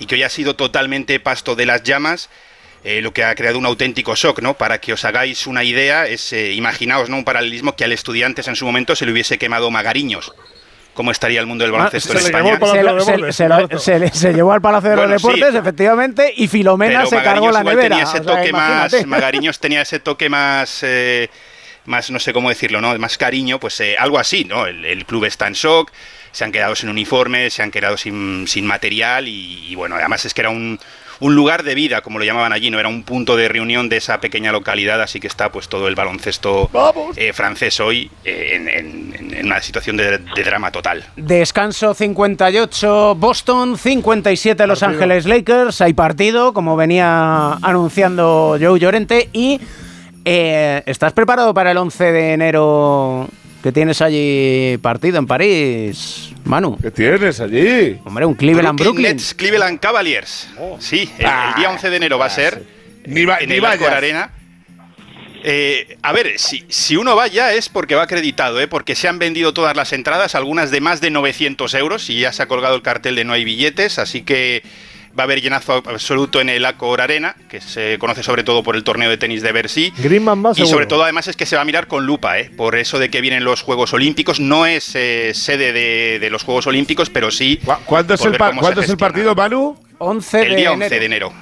[0.00, 2.28] y que hoy ha sido totalmente pasto de las llamas,
[2.84, 4.54] eh, lo que ha creado un auténtico shock, ¿no?
[4.54, 7.16] Para que os hagáis una idea, es, eh, imaginaos, ¿no?
[7.18, 10.32] Un paralelismo que al estudiantes en su momento se le hubiese quemado Magariños.
[10.94, 12.58] ¿Cómo estaría el mundo del baloncesto en Ah, se, España?
[12.58, 15.28] lo- se- se lo- se le- se llevó al Palacio de Bueno, los sí.
[15.28, 17.88] Deportes, efectivamente, y Filomena Pero se cargó la igual nevera.
[17.96, 19.06] tenía ese o sea, toque más.
[19.06, 21.30] Magariños tenía ese toque más, eh,
[21.86, 22.98] más no sé cómo decirlo, ¿no?
[22.98, 24.66] Más cariño, pues eh, algo así, ¿no?
[24.66, 25.92] El, el club está en shock,
[26.32, 30.24] se han quedado sin uniformes, se han quedado sin, sin material y, y, bueno, además
[30.24, 30.78] es que era un,
[31.20, 33.98] un lugar de vida, como lo llamaban allí, no era un punto de reunión de
[33.98, 36.68] esa pequeña localidad, así que está pues todo el baloncesto
[37.16, 41.04] eh, francés hoy eh, en, en- en una situación de, de drama total.
[41.16, 45.80] Descanso 58 Boston, 57 Los Ángeles Lakers.
[45.80, 49.28] Hay partido, como venía anunciando Joe Llorente.
[49.32, 49.60] Y
[50.24, 53.28] eh, ¿estás preparado para el 11 de enero
[53.62, 56.78] que tienes allí partido en París, Manu?
[56.80, 57.98] ¿Qué tienes allí?
[58.04, 59.02] Hombre, un Cleveland Brooklyn.
[59.08, 60.48] Nets, Cleveland Cavaliers.
[60.78, 62.62] Sí, el, el día 11 de enero va a ser
[63.06, 64.30] Ni, va- en ni el Arena.
[65.42, 68.68] Eh, a ver, si, si uno va ya es porque va acreditado, ¿eh?
[68.68, 72.32] porque se han vendido todas las entradas, algunas de más de 900 euros, y ya
[72.32, 74.62] se ha colgado el cartel de no hay billetes, así que
[75.18, 78.76] va a haber llenazo absoluto en el Accor Arena, que se conoce sobre todo por
[78.76, 79.92] el torneo de tenis de Bercy.
[79.98, 80.70] Greenman va Y seguro.
[80.72, 82.50] sobre todo, además, es que se va a mirar con lupa, ¿eh?
[82.56, 84.40] por eso de que vienen los Juegos Olímpicos.
[84.40, 87.60] No es eh, sede de, de los Juegos Olímpicos, pero sí.
[87.86, 89.76] ¿Cuándo es, el, ¿cuándo es el partido, Manu?
[89.98, 91.00] 11 El de día 11 enero.
[91.00, 91.32] de enero.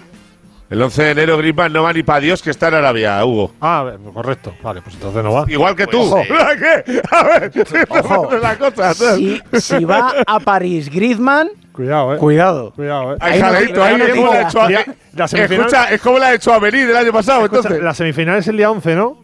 [0.71, 3.55] El 11 de enero Griezmann no va ni para Dios que está en Arabia, Hugo.
[3.59, 4.55] Ah, correcto.
[4.63, 5.45] Vale, pues entonces no va.
[5.49, 6.11] Igual que tú.
[6.11, 7.03] Pues, eh, ¿Qué?
[7.11, 7.53] A ver,
[8.43, 8.93] la cosa.
[8.95, 11.49] Si, si va a París Griezmann,
[11.79, 12.19] Cuidado, eh.
[12.19, 12.73] cuidado.
[12.73, 13.19] Cuidado, eh.
[13.21, 14.49] Hay jaleito, te- ahí ahí no es te como la ha diga.
[14.49, 14.85] hecho a- Ya,
[15.15, 17.83] la semifinal- Escucha, es como la ha hecho a Benítez el año pasado, Escucha, entonces.
[17.85, 19.23] la semifinal es el día 11, ¿no?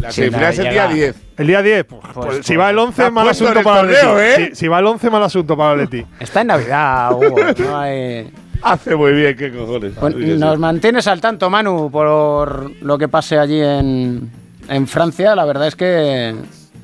[0.00, 0.94] La Sí, semifinal es el día llega.
[0.94, 1.16] 10.
[1.38, 1.84] El día 10.
[1.84, 4.16] Pues, Pues, pues, si pues, va el te 11, has mal asunto para el torneo,
[4.18, 4.42] Leti.
[4.42, 4.46] ¿eh?
[4.50, 6.04] Si, si va el 11, mal asunto para Leti.
[6.20, 7.36] Está en Navidad, Hugo.
[7.58, 8.30] no hay-
[8.62, 9.92] Hace muy bien, qué cojones.
[9.98, 14.30] Pues nos mantienes al tanto, Manu, por lo que pase allí en,
[14.68, 15.34] en Francia.
[15.34, 16.34] La verdad es que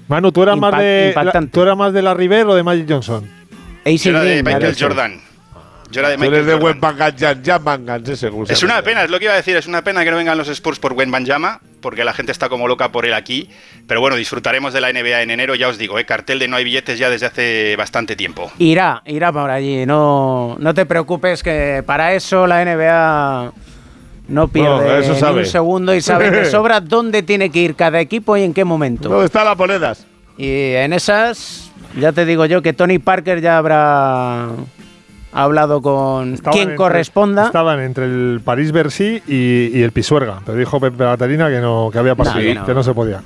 [0.09, 1.53] Manu, ¿tú eras, más de, la, impactante.
[1.53, 3.29] ¿tú eras más de la River o de Magic Johnson?
[3.95, 4.77] AC Yo era de Michael.
[4.79, 5.21] Jordan.
[5.91, 7.17] Yo era de Tú eres Michael de Jordan.
[7.19, 10.05] Jan Jan ese Es una pena, es lo que iba a decir, es una pena
[10.05, 13.15] que no vengan los Spurs por Wenbanyama, porque la gente está como loca por él
[13.15, 13.49] aquí.
[13.89, 16.05] Pero bueno, disfrutaremos de la NBA en enero, ya os digo, ¿eh?
[16.05, 18.53] cartel de no hay billetes ya desde hace bastante tiempo.
[18.59, 19.85] Irá, irá por allí.
[19.85, 23.53] No, no te preocupes que para eso la NBA
[24.29, 27.75] no pierde No, eso ni un segundo y sabe de sobra dónde tiene que ir
[27.75, 29.09] cada equipo y en qué momento.
[29.09, 30.07] ¿Dónde están las monedas?
[30.39, 34.49] Y en esas, ya te digo yo que Tony Parker ya habrá
[35.33, 37.47] hablado con Estaban quien entre- corresponda.
[37.47, 40.41] Estaban entre el París-Bercy y, y el Pisuerga.
[40.45, 42.75] Pero dijo Pepe Baterina que no, que había pasado, que que, no.
[42.75, 42.83] no.
[42.83, 43.23] se podía.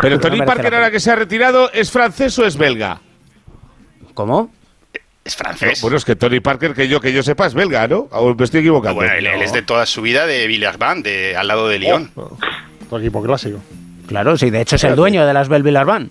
[0.00, 3.00] Pero Tony Parker, ahora que se ha retirado, ¿es francés o es belga?
[4.14, 4.50] ¿Cómo?
[5.24, 5.82] Es francés.
[5.82, 8.08] bueno, es que Tony Parker, que yo que yo sepa, es belga, ¿no?
[8.12, 8.96] ¿O me estoy equivocando?
[8.96, 12.10] Bueno, él, él es de toda su vida de Villeurbanne, de al lado de Lyon.
[12.88, 13.58] Tu equipo clásico.
[14.06, 16.04] Claro, sí, de hecho es el dueño de las Belvillarban.
[16.04, 16.08] Eh,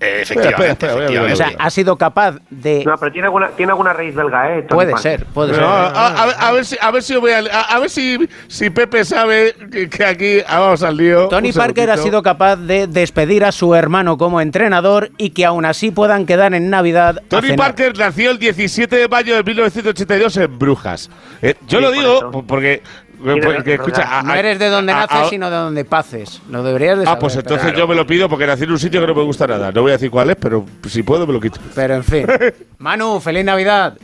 [0.00, 1.32] efectivamente, espera, espera, voy a efectivamente.
[1.32, 2.84] O sea, ha sido capaz de.
[2.86, 4.62] No, pero tiene alguna, tiene alguna raíz belga, ¿eh?
[4.62, 5.18] Tony Puede Parker.
[5.20, 5.64] ser, puede No, ser.
[5.64, 8.70] a, a- a ver- si a ver si voy a, a- a ver si, si
[8.70, 11.28] Pepe sabe que, que aquí ah, vamos al lío.
[11.28, 15.64] Tony Parker ha sido capaz de despedir a su hermano como entrenador y que aún
[15.64, 17.18] así puedan quedar en Navidad.
[17.18, 17.58] a Tony cenar.
[17.68, 21.10] Parker nació el 17 de mayo de 1982 en Brujas.
[21.42, 22.82] Eh, yo Sí, lo digo porque,
[23.22, 25.84] Tiene porque razón, escucha, a- No eres de donde a- naces, a- sino de donde
[25.84, 26.40] paces.
[26.50, 27.20] Lo deberías de Ah, saber.
[27.20, 29.22] pues pero- entonces yo me lo pido porque nací en un sitio que no me
[29.22, 29.70] gusta nada.
[29.72, 31.60] No voy a decir cuál es, pero si puedo me lo quito.
[31.74, 32.26] Pero en fin.
[32.78, 33.96] Manu, feliz Navidad.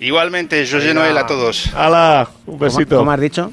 [0.00, 1.70] Igualmente, José Noel a todos.
[1.74, 2.28] ¡Hala!
[2.46, 2.98] Un ¿Cómo, besito.
[2.98, 3.50] cómo has dicho?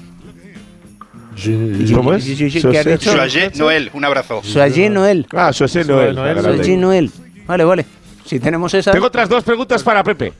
[1.96, 2.26] ¿Cómo es?
[2.26, 3.12] ¿qué has dicho?
[3.16, 4.42] Joyeux Noel, un abrazo.
[4.44, 5.26] Soyez Noel.
[5.34, 6.14] Ah, José Noel.
[6.16, 6.36] Noel.
[6.42, 6.64] grande.
[6.64, 7.12] Soyez Noel.
[7.48, 7.86] Vale, vale.
[8.26, 8.92] Si tenemos esa.
[8.92, 10.34] Tengo otras dos preguntas para Pepe.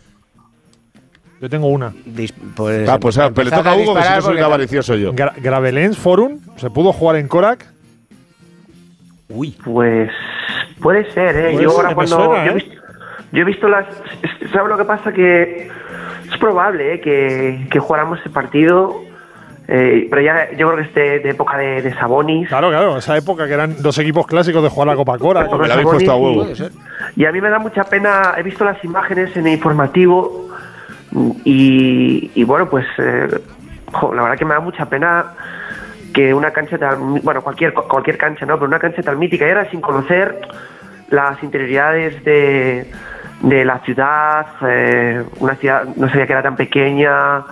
[1.42, 1.92] Yo tengo una.
[2.06, 4.96] dis- pues, Ah, pues ah, pero le toca a Hugo, que si no soy avaricioso
[4.96, 5.12] yo.
[5.14, 7.66] Gra- Gravelens Forum, ¿se pudo jugar en Korak?
[9.30, 9.56] Uy.
[9.64, 10.12] Pues
[10.82, 11.52] puede ser, ¿eh?
[11.54, 12.16] Puede yo ser, ahora cuando.
[12.16, 12.56] suena, yo, he ¿eh?
[12.56, 12.82] visto,
[13.32, 13.86] yo he visto las.
[14.22, 15.12] es- ¿Sabes lo que pasa?
[15.12, 15.70] Que
[16.32, 17.02] es probable ¿eh?
[17.02, 19.02] que, que jugáramos ese partido.
[19.68, 22.50] eh, pero ya yo creo que es de, de época de, de Sabonis.
[22.50, 25.52] Claro, claro, esa época que eran dos equipos clásicos de jugar la Copa Korak.
[25.54, 26.42] Me la habéis puesto a huevo.
[26.44, 26.72] Puede ser.
[27.16, 30.50] Y a mí me da mucha pena, he visto las imágenes en el informativo
[31.44, 33.28] y, y bueno, pues eh,
[33.92, 35.34] jo, la verdad que me da mucha pena
[36.14, 38.56] que una cancha tan, bueno, cualquier, cualquier cancha, ¿no?
[38.56, 40.40] Pero una cancha tan mítica y ahora sin conocer
[41.10, 42.92] las interioridades de,
[43.42, 47.44] de la ciudad, eh, una ciudad, no sabía que era tan pequeña,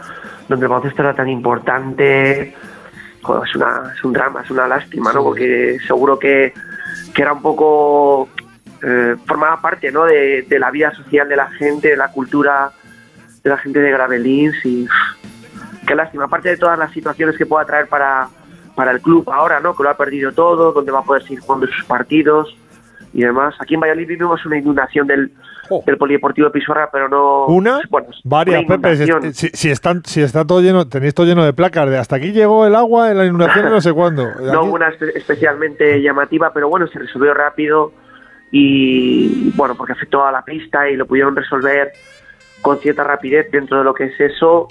[0.47, 2.55] donde el baloncesto era tan importante.
[3.21, 5.23] Joder, es, una, es un drama, es una lástima, ¿no?
[5.23, 6.53] Porque seguro que,
[7.13, 8.29] que era un poco
[8.81, 10.05] eh, formaba parte ¿no?
[10.05, 12.71] de, de la vida social de la gente, de la cultura
[13.43, 14.87] de la gente de Gravelins y
[15.87, 18.27] qué lástima, aparte de todas las situaciones que pueda traer para,
[18.75, 19.75] para el club ahora, ¿no?
[19.75, 22.55] que lo ha perdido todo, donde va a poder seguir jugando sus partidos
[23.13, 23.55] y demás.
[23.59, 25.31] Aquí en Valladolid vivimos una inundación del,
[25.85, 26.51] del polideportivo
[26.91, 27.45] pero no...
[27.47, 29.33] Una, bueno, varias, una Pepe.
[29.33, 32.31] Si, si- están, si está todo lleno, tenéis todo lleno de placas de hasta aquí
[32.31, 34.23] llegó el agua en la inundación no sé cuándo.
[34.41, 37.93] no Aquí- una espe- especialmente llamativa, pero bueno, se resolvió rápido
[38.51, 41.91] y bueno, porque afectó a la pista y lo pudieron resolver
[42.61, 44.67] con cierta rapidez dentro de lo que es eso.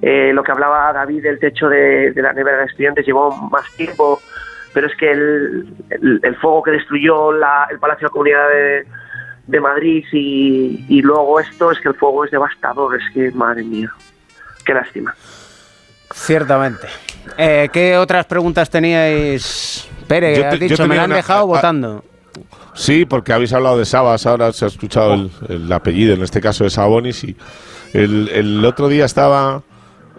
[0.00, 3.64] Eh, lo que hablaba David del techo de, de la nevera de estudiantes llevó más
[3.76, 4.20] tiempo,
[4.72, 8.48] pero es que el, el- el fuego que destruyó la- el Palacio de la Comunidad
[8.48, 8.86] de,
[9.46, 13.64] de Madrid y, y luego esto es que el fuego es devastador, es que madre
[13.64, 13.90] mía,
[14.64, 15.14] qué lástima.
[16.12, 16.86] Ciertamente.
[17.36, 19.88] Eh, ¿Qué otras preguntas teníais?
[20.06, 22.04] Pere, Yo te- has yo dicho, me la han una- dejado votando.
[22.74, 26.40] Sí, porque habéis hablado de Sabas, ahora se ha escuchado el, el apellido, en este
[26.40, 27.24] caso de Sabonis.
[27.24, 27.36] Y
[27.92, 29.62] el, otro día estaba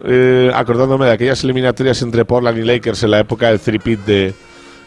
[0.03, 4.33] eh, acordándome de aquellas eliminatorias entre Portland y Lakers en la época del three-peat de,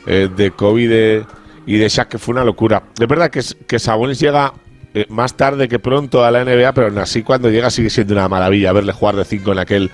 [0.06, 1.24] eh,
[1.66, 2.82] y de, Shaq, que fue una locura.
[2.98, 4.52] Es verdad que, que Sabonis llega
[4.94, 8.14] eh, más tarde que pronto a la NBA, pero aún así cuando llega sigue siendo
[8.14, 9.90] una maravilla verle jugar de cinco en aquel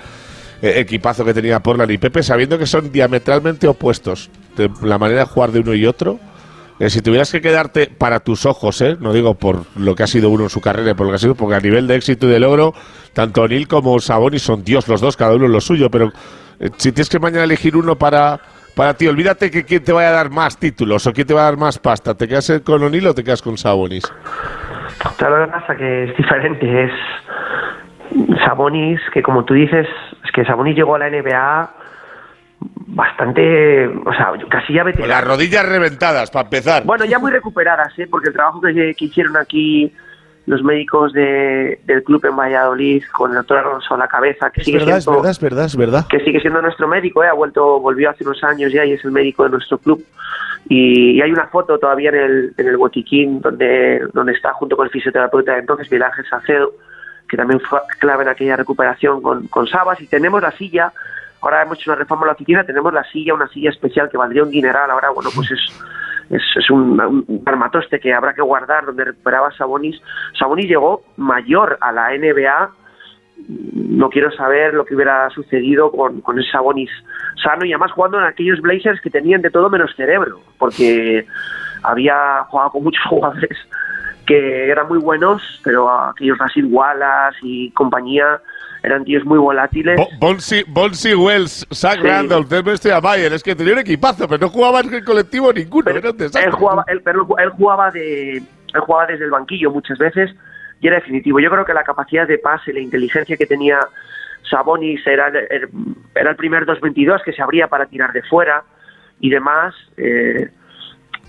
[0.60, 5.20] eh, equipazo que tenía Portland y Pepe, sabiendo que son diametralmente opuestos de la manera
[5.20, 6.18] de jugar de uno y otro.
[6.80, 8.96] Eh, si tuvieras que quedarte para tus ojos, ¿eh?
[9.00, 11.18] no digo por lo que ha sido uno en su carrera, por lo que ha
[11.18, 12.72] sido, porque a nivel de éxito y de logro,
[13.12, 16.12] tanto O'Neill como Sabonis son Dios los dos, cada uno lo suyo, pero
[16.60, 18.38] eh, si tienes que mañana elegir uno para,
[18.76, 21.40] para ti, olvídate que quién te vaya a dar más títulos o quién te va
[21.40, 24.04] a dar más pasta, ¿te quedas con O'Neill o te quedas con Sabonis?
[25.16, 26.92] Claro, lo que pasa que es diferente, es
[28.44, 29.88] Sabonis, que como tú dices,
[30.24, 31.70] es que Sabonis llegó a la NBA
[32.86, 35.14] bastante, o sea, casi ya Con veterano.
[35.14, 36.84] las rodillas reventadas, para empezar.
[36.84, 38.06] Bueno, ya muy recuperadas, ¿eh?
[38.10, 39.92] porque el trabajo que, que hicieron aquí
[40.46, 44.64] los médicos de- del club en Valladolid con el doctor Alonso a la cabeza, que
[44.64, 44.96] sigue siendo,
[45.28, 46.06] es verdad, es verdad.
[46.08, 47.28] que sigue siendo nuestro médico, ¿eh?
[47.28, 50.02] ha vuelto, volvió hace unos años ya y es el médico de nuestro club.
[50.70, 54.76] Y, y hay una foto todavía en el, en el botiquín donde, donde está junto
[54.76, 56.72] con el fisioterapeuta de entonces, Miguel Ángel Salcedo,
[57.28, 60.00] que también fue clave en aquella recuperación con, con Sabas.
[60.00, 60.92] Y tenemos la silla
[61.40, 64.16] ahora hemos hecho una reforma en la oficina, tenemos la silla, una silla especial que
[64.16, 69.04] valdría un dineral, ahora bueno, pues es un, un armatoste que habrá que guardar donde
[69.04, 70.00] recuperaba Sabonis.
[70.38, 72.70] Sabonis llegó mayor a la NBA
[73.46, 76.90] no quiero saber lo que hubiera sucedido con, con ese Sabonis
[77.42, 81.26] sano y además jugando en aquellos Blazers que tenían de todo menos cerebro, porque
[81.82, 83.56] había jugado con muchos jugadores
[84.26, 88.40] que eran muy buenos, pero aquellos Rasid Wallace y compañía
[88.82, 89.96] eran tíos muy volátiles.
[89.96, 92.06] Bo- Bonsi, Bonsi Wells, Zach Sí.
[92.06, 95.90] Randolph, a Bayer, es que tenía un equipazo, pero no jugaba en el colectivo ninguno,
[95.90, 96.44] era un desastre.
[96.44, 100.34] él jugaba, él, pero él jugaba de, él jugaba desde el banquillo muchas veces
[100.80, 101.40] y era definitivo.
[101.40, 103.80] Yo creo que la capacidad de pase, la inteligencia que tenía
[104.48, 105.68] Sabonis era, el-
[106.14, 108.62] era el primer 2-22 que se abría para tirar de fuera
[109.20, 109.74] y demás.
[109.96, 110.48] eh,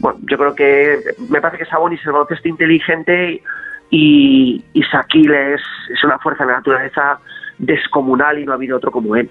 [0.02, 1.00] bueno, yo creo que
[1.30, 3.42] me parece que Sabonis es el baloncesto inteligente
[3.90, 5.62] y, y Shaquille es,
[5.92, 7.20] es una fuerza de la naturaleza
[7.60, 9.30] descomunal y no ha habido otro como él.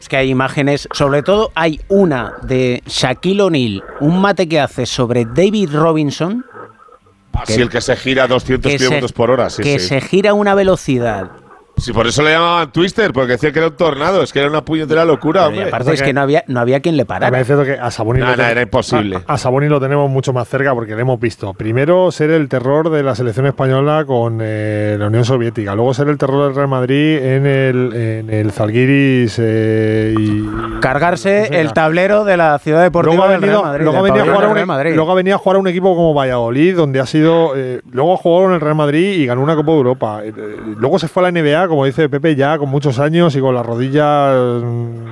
[0.00, 4.84] Es que hay imágenes, sobre todo hay una de Shaquille O'Neal, un mate que hace
[4.84, 6.44] sobre David Robinson,
[7.32, 9.88] Así el que se gira a 200 que, kilómetros por hora, sí, que sí.
[9.88, 11.30] se gira a una velocidad.
[11.82, 14.48] Sí, por eso le llamaban Twister, porque decía que era un tornado, es que era
[14.48, 17.30] una puñetera locura, Y aparte es que no había, no había quien le parara.
[17.36, 19.16] Me parece que a Sabonis No, lo no, ten- era imposible.
[19.26, 21.52] A, a Sabonis lo tenemos mucho más cerca porque le hemos visto.
[21.54, 25.74] Primero ser el terror de la selección española con eh, la Unión Soviética.
[25.74, 30.42] Luego ser el terror del Real Madrid en el, en el Zalgiris eh, y
[30.80, 33.84] Cargarse el tablero de la ciudad deportiva luego ha del venido, Real Madrid.
[33.84, 34.94] luego venido a jugar a Madrid.
[34.94, 37.54] luego jugar a un equipo como Valladolid, donde ha sido.
[37.56, 40.20] eh, luego ha jugado en el Real Madrid y ganó una Copa de Europa.
[40.24, 40.32] Eh,
[40.76, 43.54] luego se fue a la NBA, como dice Pepe, ya con muchos años y con
[43.54, 44.32] la rodilla.
[44.62, 45.04] mm,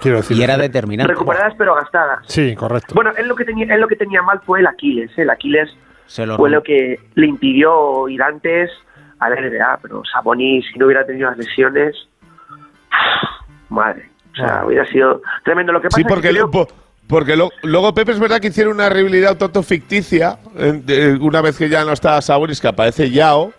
[0.00, 0.36] quiero decir.
[0.36, 1.12] y era determinante.
[1.12, 2.20] Recuperadas pero gastadas.
[2.26, 2.94] Sí, correcto.
[2.94, 5.10] Bueno, él lo que tenía, él lo que tenía mal fue el Aquiles.
[5.18, 5.22] ¿eh?
[5.22, 5.68] El Aquiles
[6.06, 8.70] Se lo fue lo que le impidió ir antes
[9.18, 11.94] a la NBA, pero Sabonis, si no hubiera tenido las lesiones,
[13.68, 15.72] madre, o sea, hubiera sido tremendo.
[15.72, 16.68] Lo que pasa Sí, es que porque, creo- po-
[17.06, 21.14] porque lo- luego Pepe es verdad que hicieron una rivalidad un tanto ficticia, en- de-
[21.20, 23.52] una vez que ya no está Sabonis, que aparece Yao,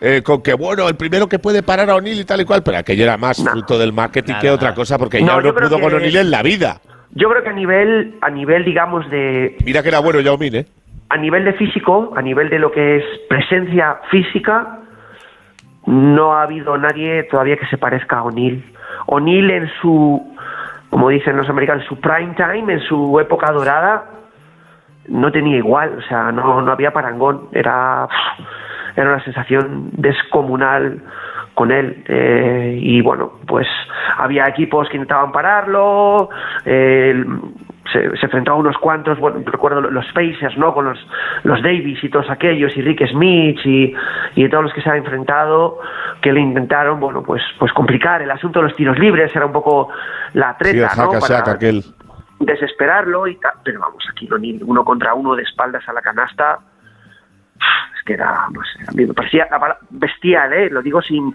[0.00, 2.62] eh, con que bueno, el primero que puede parar a O'Neill y tal y cual,
[2.62, 5.54] pero aquello era más fruto del marketing Nada, que otra cosa, porque No, yo no
[5.54, 6.80] pudo con O'Neill en la vida.
[7.12, 10.56] yo creo que a nivel, a nivel, digamos, de, Mira que era bueno Yao Min,
[10.56, 10.66] ¿eh?
[11.08, 14.80] a nivel de físico, a nivel de lo que es presencia física,
[15.86, 18.64] no ha habido nadie todavía que se parezca a O'Neill.
[19.06, 20.36] O'Neill en su,
[20.90, 24.04] como dicen los americanos, su prime time, en su época dorada,
[25.08, 28.08] no tenía igual, o sea, no, no había parangón, era,
[28.96, 31.02] era una sensación descomunal
[31.54, 32.02] con él.
[32.08, 33.66] eh, y bueno, pues
[34.18, 36.28] había equipos que intentaban pararlo,
[36.64, 37.24] eh,
[37.92, 40.74] se, se enfrentó a unos cuantos, bueno, recuerdo los Pacers, ¿no?
[40.74, 40.98] Con los,
[41.44, 43.94] los Davis y todos aquellos, y Rick Smith y,
[44.34, 45.78] y todos los que se han enfrentado,
[46.20, 49.52] que le intentaron, bueno, pues, pues complicar el asunto de los tiros libres, era un
[49.52, 49.88] poco
[50.34, 51.02] la Sí, treta, ¿no?
[51.04, 51.84] Haka Para- Shaka, aquel.
[52.40, 56.02] desesperarlo y tal, pero vamos, aquí no ni uno contra uno de espaldas a la
[56.02, 56.58] canasta,
[58.06, 59.46] que era, no sé, a mí me parecía
[59.90, 60.70] bestial, ¿eh?
[60.70, 61.34] lo digo sin,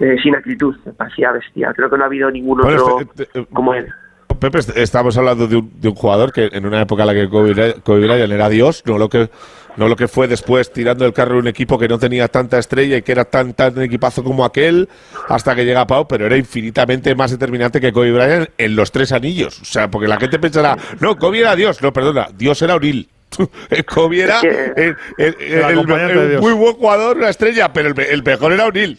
[0.00, 3.28] eh, sin acritud, me parecía bestial, creo que no ha habido ningún Bueno, otro este-
[3.38, 3.86] eh, como él.
[4.40, 7.14] Pepe, est- estamos hablando de un, de un jugador que en una época en la
[7.14, 9.30] que Kobe Bryant, era Dios, no lo que
[9.78, 12.58] no lo que fue después tirando el carro de un equipo que no tenía tanta
[12.58, 14.88] estrella y que era tan tan equipazo como aquel
[15.28, 19.12] hasta que llega Pau, pero era infinitamente más determinante que Kobe Bryant en los tres
[19.12, 19.60] anillos.
[19.62, 23.08] O sea, porque la gente pensará, no, Kobe era Dios, no, perdona, Dios era O'Neill.
[23.86, 28.22] Kobe era Es que- el, el- muy buen jugador, una estrella, pero el, me- el
[28.22, 28.98] mejor era O'Neill.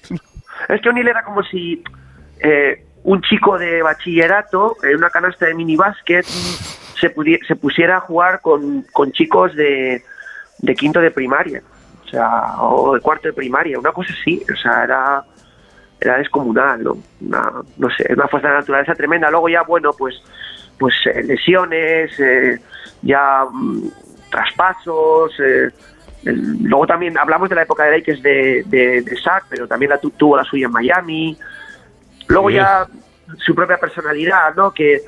[0.69, 1.83] Es que O'Neill era como si
[2.39, 7.99] eh, un chico de bachillerato en una canasta de minibásquet se, pudi- se pusiera a
[8.01, 10.01] jugar con, con chicos de,
[10.59, 11.61] de quinto de primaria,
[12.05, 15.23] o sea, o de cuarto de primaria, una cosa así, o sea, era,
[16.01, 16.97] era descomunal, ¿no?
[17.21, 19.29] Una, no sé, una fuerza de la naturaleza tremenda.
[19.29, 20.15] Luego ya, bueno, pues,
[20.79, 22.59] pues eh, lesiones, eh,
[23.03, 23.89] ya mm,
[24.29, 25.69] traspasos, eh,
[26.25, 29.89] el- luego también hablamos de la época de Lakers de, de, de Shaq, pero también
[29.91, 31.37] la tu- tuvo la suya en Miami.
[32.27, 32.55] Luego Sí.
[32.55, 32.85] ya
[33.45, 34.71] su propia personalidad, ¿no?
[34.73, 35.01] Que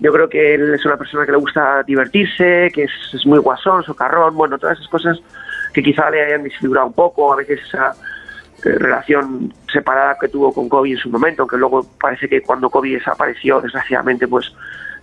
[0.00, 3.38] yo creo que él es una persona que le gusta divertirse, que es, es muy
[3.38, 5.18] guasón, socarrón, bueno, todas esas cosas
[5.72, 7.92] que quizá le hayan desfigurado un poco, a veces esa
[8.64, 12.70] eh, relación separada que tuvo con Kobe en su momento, aunque luego parece que cuando
[12.70, 14.52] Kobe desapareció, desgraciadamente, pues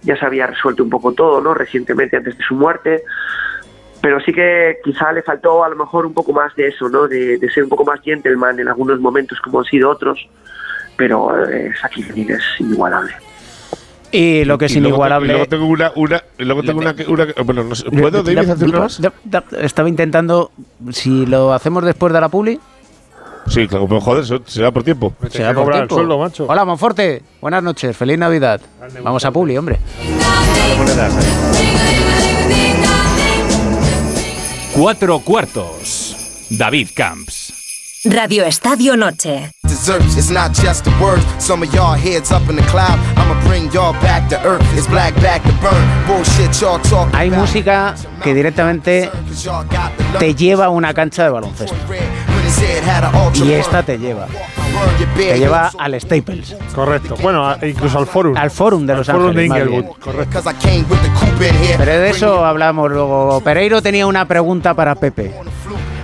[0.02, 1.54] ya se había resuelto un poco todo, ¿no?
[1.54, 3.04] Recientemente, antes de su muerte.
[4.02, 7.08] Pero sí que quizá le faltó a lo mejor un poco más de eso, ¿no?
[7.08, 10.20] De, de ser un poco más gentleman en algunos momentos como han sido otros.
[10.98, 13.14] Pero eh, O'Neal es inigualable.
[14.12, 15.30] Y lo que es Y inigualable.
[15.30, 18.80] luego tengo una, una, luego tengo una, una- bueno, no sé, ¿puedo, David, hacer una
[18.80, 19.00] más?
[19.62, 20.52] Estaba intentando,
[20.92, 22.60] si lo hacemos después de la publi.
[23.48, 25.14] Sí, claro, pero joder, eso será por tiempo.
[25.30, 25.96] Será por tiempo.
[26.48, 27.22] Hola, Monforte.
[27.40, 27.96] Buenas noches.
[27.96, 28.60] Feliz Navidad.
[29.02, 29.80] Vamos a Publi, hombre.
[34.74, 36.48] Cuatro cuartos.
[36.50, 38.02] David Camps.
[38.06, 39.52] Radio Estadio Noche.
[39.64, 41.26] Desserts, it's not just the words.
[41.40, 42.98] Some of y'all heads up in the cloud.
[43.18, 44.64] I'ma bring y'all back to earth.
[44.74, 46.08] It's black back to burn.
[46.08, 47.14] Bullshit y'all talk.
[47.14, 49.10] Hay música que directamente
[50.20, 51.76] te lleva a una cancha de baloncesto.
[53.44, 54.28] Y esta te lleva.
[55.16, 56.56] Te lleva al Staples.
[56.74, 57.16] Correcto.
[57.22, 58.36] Bueno, a- incluso al Forum.
[58.38, 59.68] Al Forum de Los Al Forum de Ángeles.
[59.68, 59.96] Inglewood.
[60.00, 60.42] Correcto.
[61.78, 63.42] Pero de eso hablamos luego.
[63.44, 65.34] Pereiro tenía una pregunta para Pepe.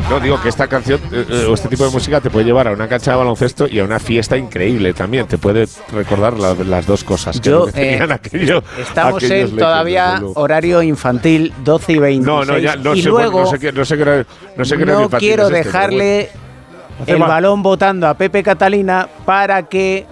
[0.09, 2.69] No, digo que esta canción eh, eh, o este tipo de música te puede llevar
[2.69, 5.27] a una cancha de baloncesto y a una fiesta increíble también.
[5.27, 7.41] Te puede recordar la- las dos cosas.
[7.41, 12.25] que Yo, que eh, aquello- Estamos aquellos en todavía horario infantil 12 y 26.
[12.25, 14.25] No, no, ya no y sé, luego bueno, no sé qué, no sé qué era-
[14.55, 16.29] no sé qué era no infantil quiero es este, dejarle
[17.05, 17.29] el mal.
[17.29, 20.05] balón votando a Pepe Catalina para que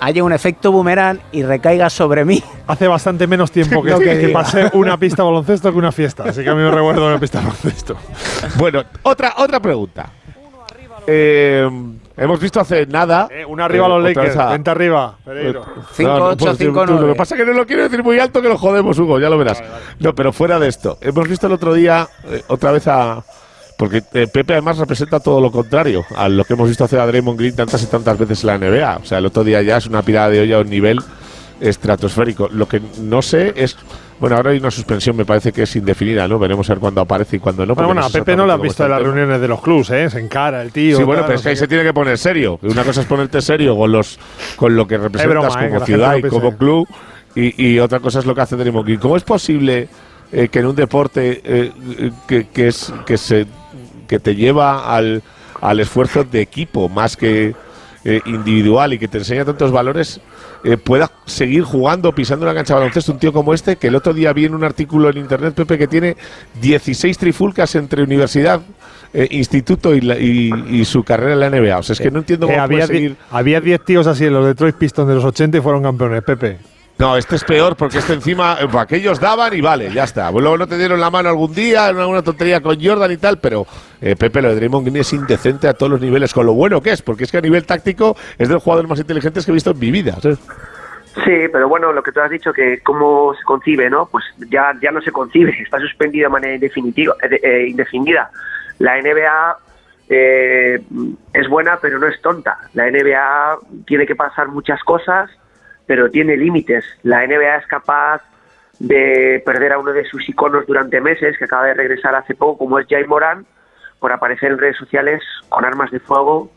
[0.00, 2.42] haya un efecto boomerang y recaiga sobre mí.
[2.66, 6.24] Hace bastante menos tiempo que, pasé una pista de baloncesto que una fiesta.
[6.24, 7.96] Así que a mí me recuerdo una pista de baloncesto.
[8.56, 10.10] Bueno, otra, otra pregunta.
[11.06, 11.68] Eh,
[12.16, 13.28] hemos visto hace nada.
[13.30, 14.36] Eh, una arriba a los otra Lakers.
[14.36, 15.64] a- Vente arriba, Pereiro.
[15.92, 17.82] Cinco, No, no, ocho, pues, cinco, tú, Lo que pasa es que no lo quiero
[17.82, 19.62] decir muy alto que lo jodemos, Hugo, ya lo verás.
[19.98, 20.98] No, pero fuera de esto.
[21.00, 23.22] Hemos visto el otro día, eh, otra vez a.
[23.84, 27.06] Porque eh, Pepe además representa todo lo contrario a lo que hemos visto hacer a
[27.06, 28.96] Draymond Green tantas y tantas veces en la NBA.
[29.02, 31.00] O sea, el otro día ya es una pirada de olla a un nivel
[31.60, 32.48] estratosférico.
[32.50, 33.76] Lo que no sé es.
[34.18, 36.38] Bueno, ahora hay una suspensión, me parece que es indefinida, ¿no?
[36.38, 37.74] Veremos a ver cuándo aparece y cuándo no.
[37.74, 39.90] Bueno, bueno, no a Pepe no lo has visto en las reuniones de los clubs,
[39.90, 40.08] ¿eh?
[40.08, 40.96] Se encara el tío.
[40.96, 42.58] Sí, bueno, tal, pero es que ahí se tiene que poner serio.
[42.62, 44.18] Una cosa es ponerte serio con los
[44.56, 46.88] con lo que representas broma, eh, como ciudad y como club
[47.34, 49.00] y, y otra cosa es lo que hace Draymond Green.
[49.00, 49.90] ¿Cómo es posible
[50.36, 53.46] eh, que en un deporte eh, que, que es que se
[54.14, 55.22] que te lleva al,
[55.60, 57.54] al esfuerzo de equipo más que
[58.04, 60.20] eh, individual y que te enseña tantos valores
[60.62, 63.94] eh, pueda seguir jugando, pisando una cancha de baloncesto un tío como este, que el
[63.96, 66.16] otro día vi en un artículo en internet, Pepe, que tiene
[66.60, 68.60] 16 trifulcas entre universidad,
[69.12, 71.78] eh, instituto y, la- y- y su carrera en la NBA.
[71.78, 73.16] O sea, es que no entiendo Eh, cómo había, puede seguir.
[73.30, 76.58] había 10 tíos así en los Detroit Pistons de los 80 y fueron campeones, Pepe.
[76.96, 80.30] No, este es peor porque este encima, eh, pues aquellos daban y vale, ya está.
[80.30, 83.38] Pues Luego no te dieron la mano algún día, alguna tontería con Jordan y tal,
[83.38, 83.66] pero
[84.00, 86.92] eh, Pepe, lo de Draymond es indecente a todos los niveles, con lo bueno que
[86.92, 89.54] es, porque es que a nivel táctico es de los jugadores más inteligentes que he
[89.54, 90.16] visto en mi vida.
[91.22, 94.06] Sí, pero bueno, lo que tú has dicho, que cómo se concibe, ¿no?
[94.06, 98.30] Pues ya, ya no se concibe, está suspendido de manera indefinitiva, eh, eh, indefinida.
[98.78, 99.56] La NBA
[100.08, 100.82] eh,
[101.32, 102.58] es buena, pero no es tonta.
[102.74, 105.30] La NBA tiene que pasar muchas cosas,
[105.86, 106.84] pero tiene límites.
[107.02, 108.22] La NBA es capaz
[108.78, 112.58] de perder a uno de sus iconos durante meses, que acaba de regresar hace poco,
[112.58, 113.46] como es Jay Moran,
[113.98, 116.50] por aparecer en redes sociales con armas de fuego,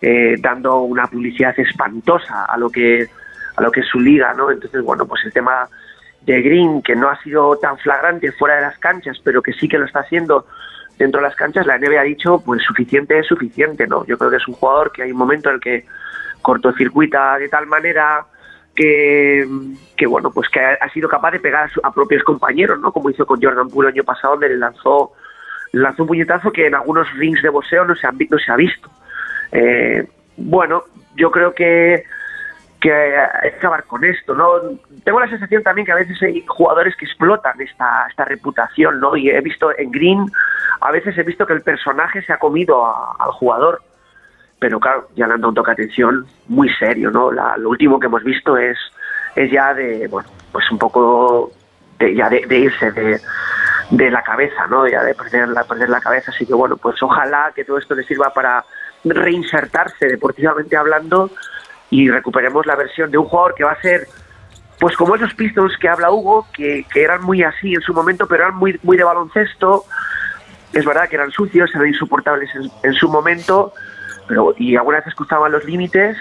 [0.00, 3.08] eh, dando una publicidad espantosa a lo que
[3.56, 4.50] a lo que es su liga, ¿no?
[4.50, 5.68] Entonces, bueno, pues el tema
[6.22, 9.68] de Green, que no ha sido tan flagrante fuera de las canchas, pero que sí
[9.68, 10.46] que lo está haciendo
[10.98, 14.04] dentro de las canchas, la NBA ha dicho, pues suficiente es suficiente, ¿no?
[14.06, 15.86] Yo creo que es un jugador que hay un momento en el que
[16.42, 18.26] cortocircuita de tal manera
[18.74, 19.46] que,
[20.06, 22.92] bueno, pues que ha, sido capaz de pegar a, su- a propios compañeros, ¿no?
[22.92, 25.12] Como hizo con Jordan Poole el año pasado, donde le lanzó,
[25.72, 28.16] lanzó un puñetazo que en algunos rings de boxeo no se, han,
[28.48, 28.90] ha visto.
[29.52, 30.06] Eh,
[30.36, 30.84] bueno,
[31.16, 32.04] yo creo que
[32.84, 34.46] que hay acabar con esto, ¿no?
[35.04, 39.16] Tengo la sensación también que a veces hay jugadores que explotan esta, esta reputación, ¿no?
[39.16, 40.26] Y he visto en Green,
[40.82, 43.80] a veces he visto que el personaje se ha comido al jugador,
[44.58, 47.30] pero claro, ya le han dado un toque de atención muy serio, ¿no?
[47.30, 48.78] La- lo último que hemos visto es,
[49.36, 51.52] es ya de, bueno, pues un poco
[51.98, 53.20] de, ya de, irse de,
[53.90, 54.86] de la cabeza, ¿no?
[54.88, 57.94] Ya de perder la, perder la cabeza, así que bueno, pues ojalá que todo esto
[57.94, 58.64] le sirva para
[59.04, 61.30] reinsertarse deportivamente hablando
[61.90, 64.06] y recuperemos la versión de un jugador que va a ser
[64.80, 68.26] pues como esos Pistons que habla Hugo, que, que eran muy así en su momento,
[68.26, 69.84] pero eran muy, muy de baloncesto.
[70.72, 73.72] Es verdad que eran sucios, eran insoportables en, en su momento,
[74.26, 76.16] pero y algunas veces cruzaban los límites,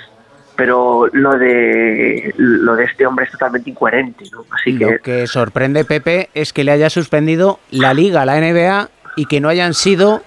[0.56, 4.46] pero lo de lo de este hombre es totalmente incoherente, ¿no?
[4.52, 8.90] Así que Lo que sorprende, Pepe, es que le haya suspendido la Liga, la NBA,
[9.16, 10.22] y que no hayan sido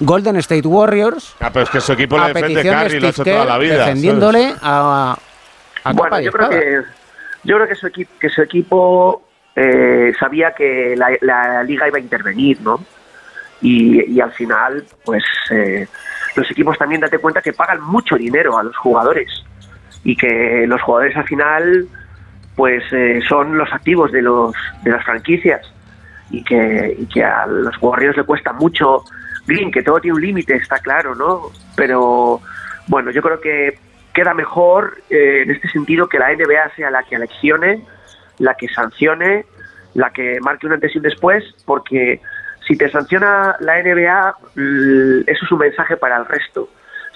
[0.00, 3.00] Golden State Warriors Ah, pero es que su equipo le a defiende petición de Curry,
[3.00, 3.72] lo ha hecho Steve toda la vida.
[3.74, 3.86] ¿sabes?
[3.86, 5.18] defendiéndole a,
[5.84, 6.82] a bueno, yo creo que
[7.44, 11.98] yo creo que su equipo que su equipo eh, sabía que la, la liga iba
[11.98, 12.84] a intervenir, ¿no?
[13.60, 15.88] Y, y al final, pues eh,
[16.38, 19.28] los equipos también date cuenta que pagan mucho dinero a los jugadores
[20.04, 21.86] y que los jugadores al final,
[22.54, 25.60] pues eh, son los activos de los de las franquicias
[26.30, 29.04] y que, que a los Warriors le cuesta mucho
[29.46, 31.50] Green, que todo tiene un límite, está claro, ¿no?
[31.74, 32.40] Pero
[32.86, 33.78] bueno, yo creo que
[34.12, 37.82] queda mejor eh, en este sentido que la NBA sea la que aleccione,
[38.38, 39.46] la que sancione,
[39.94, 42.20] la que marque un antes y un después, porque
[42.68, 46.68] si te sanciona la NBA, l- eso es un mensaje para el resto.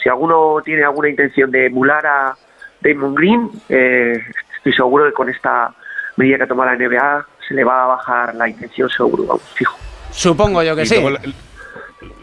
[0.02, 2.34] Si alguno tiene alguna intención de emular a
[2.80, 4.20] Damon Green, eh,
[4.56, 5.72] estoy seguro que con esta
[6.16, 9.42] medida que ha tomado la NBA se le va a bajar la intención seguro, vamos,
[9.54, 9.76] fijo.
[10.10, 10.94] Supongo yo que Y sí.
[10.94, 11.20] luego la-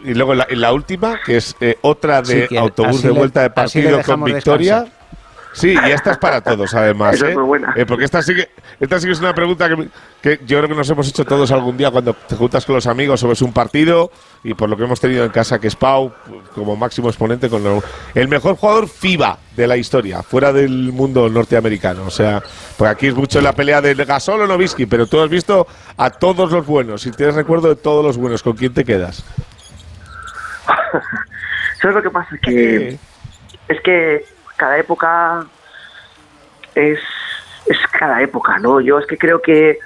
[0.04, 3.42] Y luego la, la última, que es eh, otra de Sí, autobús de le- vuelta
[3.42, 4.80] de partido con victoria.
[4.80, 4.99] descansar.
[5.52, 7.16] Sí, y esta es para todos, además.
[7.16, 7.34] Esa es ¿eh?
[7.34, 7.74] muy buena.
[7.76, 8.48] Eh, porque esta sí, que,
[8.78, 9.88] esta sí que es una pregunta que,
[10.22, 12.86] que yo creo que nos hemos hecho todos algún día cuando te juntas con los
[12.86, 14.12] amigos o ves un partido
[14.44, 16.12] y por lo que hemos tenido en casa, que es Pau,
[16.54, 17.82] como máximo exponente, con lo-
[18.14, 22.04] el mejor jugador FIBA de la historia, fuera del mundo norteamericano.
[22.06, 22.40] O sea,
[22.76, 25.66] pues aquí es mucho la pelea de Gasol o Novisky, pero tú has visto
[25.96, 28.42] a todos los buenos y tienes recuerdo de todos los buenos.
[28.44, 29.24] ¿Con quién te quedas?
[31.80, 32.36] ¿Sabes lo que pasa?
[32.42, 32.98] Que
[33.68, 34.24] es que
[34.60, 35.44] cada época
[36.74, 36.98] es,
[37.66, 38.80] es cada época, ¿no?
[38.80, 39.78] Yo es que creo que,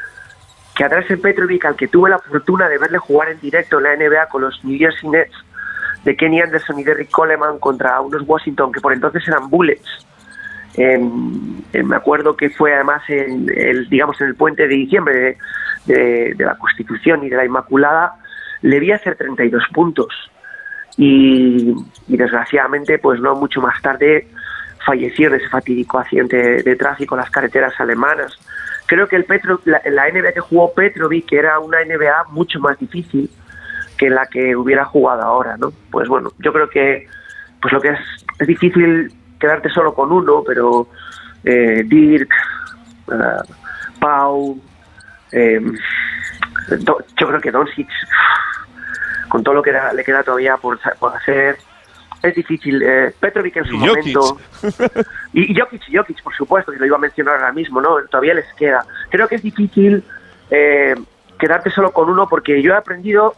[0.74, 3.84] que a Drazen Petrovic, al que tuve la fortuna de verle jugar en directo en
[3.84, 5.34] la NBA con los New Jersey Nets,
[6.04, 10.06] de Kenny Anderson y Derrick Coleman contra unos Washington que por entonces eran Bullets.
[10.74, 15.38] En- en- me acuerdo que fue además en el, digamos, en el puente de diciembre
[15.86, 18.14] de la Constitución y de la Inmaculada,
[18.62, 20.08] le vi hacer 32 puntos
[20.96, 21.74] y,
[22.08, 24.28] y desgraciadamente pues no mucho más tarde
[24.84, 28.38] falleció en ese fatídico accidente de, de tráfico en las carreteras alemanas.
[28.86, 32.78] Creo que el Petro, la, la NBA que jugó Petrovic era una NBA mucho más
[32.78, 33.30] difícil
[33.96, 35.72] que la que hubiera jugado ahora, ¿no?
[35.90, 37.06] Pues bueno, yo creo que
[37.60, 37.98] pues lo que es,
[38.38, 40.88] es difícil quedarte solo con uno, pero
[41.44, 42.30] eh, Dirk,
[43.12, 43.54] eh,
[44.00, 44.60] Pau,
[45.32, 45.60] eh,
[46.70, 47.88] yo creo que Doncic
[49.28, 51.56] con todo lo que le queda todavía por, por hacer.
[52.24, 52.82] Es difícil.
[52.82, 54.16] Eh, Petrovic en su Y Jokic.
[54.16, 54.38] momento.
[55.34, 57.96] Y, y Jokic, y Jokic, por supuesto, que lo iba a mencionar ahora mismo, ¿no?
[58.10, 58.84] Todavía les queda.
[59.10, 60.02] Creo que es difícil
[60.50, 60.94] eh,
[61.38, 63.34] quedarte solo con uno porque yo he aprendido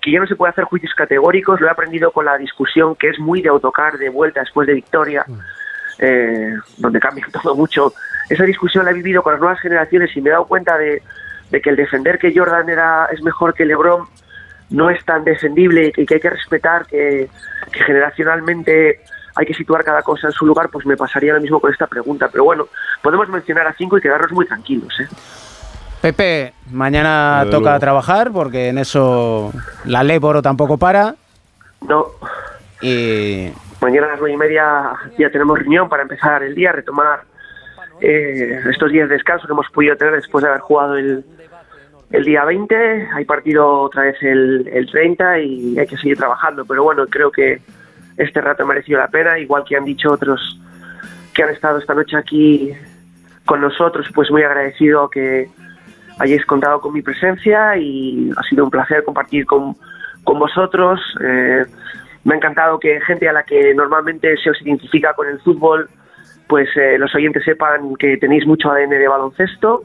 [0.00, 3.08] que ya no se puede hacer juicios categóricos, lo he aprendido con la discusión que
[3.10, 5.24] es muy de autocar de vuelta después de victoria,
[5.98, 7.92] eh, donde cambia todo mucho.
[8.28, 11.02] Esa discusión la he vivido con las nuevas generaciones y me he dado cuenta de,
[11.50, 14.06] de que el defender que Jordan era es mejor que LeBron
[14.70, 17.28] no es tan defendible y que hay que respetar que,
[17.72, 19.00] que generacionalmente
[19.36, 21.86] hay que situar cada cosa en su lugar, pues me pasaría lo mismo con esta
[21.86, 22.28] pregunta.
[22.30, 22.68] Pero bueno,
[23.02, 24.94] podemos mencionar a cinco y quedarnos muy tranquilos.
[25.00, 25.08] ¿eh?
[26.00, 27.80] Pepe, mañana Desde toca luego.
[27.80, 29.52] trabajar porque en eso
[29.86, 31.14] la ley Boro tampoco para.
[31.88, 32.06] No.
[32.80, 33.50] Y
[33.80, 37.22] Mañana a las nueve y media ya tenemos reunión para empezar el día, retomar
[38.00, 41.24] eh, estos días de descanso que hemos podido tener después de haber jugado el,
[42.10, 43.08] el día 20.
[43.12, 46.64] Hay partido otra vez el, el 30 y hay que seguir trabajando.
[46.64, 47.60] Pero bueno, creo que
[48.16, 50.60] este rato ha merecido la pena, igual que han dicho otros
[51.34, 52.72] que han estado esta noche aquí
[53.44, 55.48] con nosotros, pues muy agradecido que
[56.18, 59.76] hayáis contado con mi presencia y ha sido un placer compartir con,
[60.22, 61.00] con vosotros.
[61.20, 61.64] Eh,
[62.24, 65.88] me ha encantado que gente a la que normalmente se os identifica con el fútbol,
[66.46, 69.84] pues eh, los oyentes sepan que tenéis mucho ADN de baloncesto.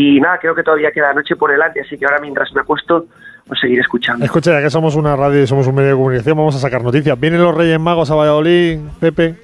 [0.00, 3.06] Y nada, creo que todavía queda noche por delante, así que ahora mientras me acuesto
[3.48, 4.24] os seguiré escuchando.
[4.24, 6.84] Escucha, ya que somos una radio y somos un medio de comunicación, vamos a sacar
[6.84, 7.18] noticias.
[7.18, 9.34] ¿Vienen los Reyes Magos a Valladolid, Pepe?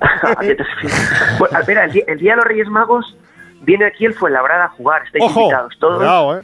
[1.38, 3.16] Bueno, espera, el día, el día de los Reyes Magos
[3.62, 5.96] viene aquí el Fuenlabrada a jugar, estáis Ojo, invitados todos.
[5.96, 6.42] Cuidado, ¿eh?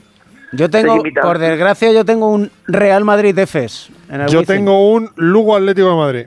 [0.52, 3.90] yo tengo, por desgracia, yo tengo un Real Madrid Efes.
[4.08, 4.56] En el Yo Wizzing.
[4.56, 6.26] tengo un Lugo Atlético de Madrid.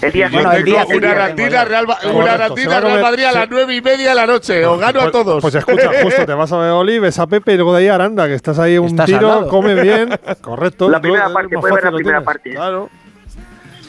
[0.00, 3.32] El día Bueno, el día una Arandina Real, una Arandina a Real comer- Madrid a
[3.32, 4.64] las nueve y media de la noche.
[4.64, 5.42] Os gano a Pues- todos.
[5.42, 7.96] Pues escucha, justo te vas a Valladolid, ves a Pepe y luego de ahí a
[7.96, 10.10] Aranda, que estás ahí un tiro, come bien.
[10.40, 10.88] Correcto.
[10.88, 12.50] La primera parte, más puede ver la primera parte.
[12.50, 12.88] Claro.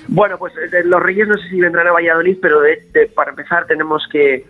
[0.07, 3.29] Bueno, pues eh, los Reyes no sé si vendrán a Valladolid, pero de- de- para
[3.29, 4.47] empezar tenemos que,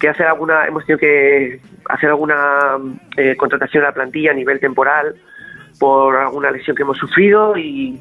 [0.00, 2.78] que hacer alguna, hemos tenido que hacer alguna
[3.18, 5.14] eh, contratación de la plantilla a nivel temporal
[5.78, 8.00] por alguna lesión que hemos sufrido y,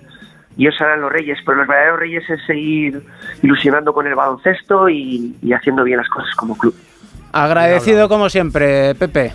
[0.60, 3.02] y ellos serán los Reyes, pero los verdaderos Reyes es seguir
[3.41, 6.76] ilusionando con el baloncesto y, y haciendo bien las cosas como club.
[7.31, 9.34] Agradecido como siempre, Pepe.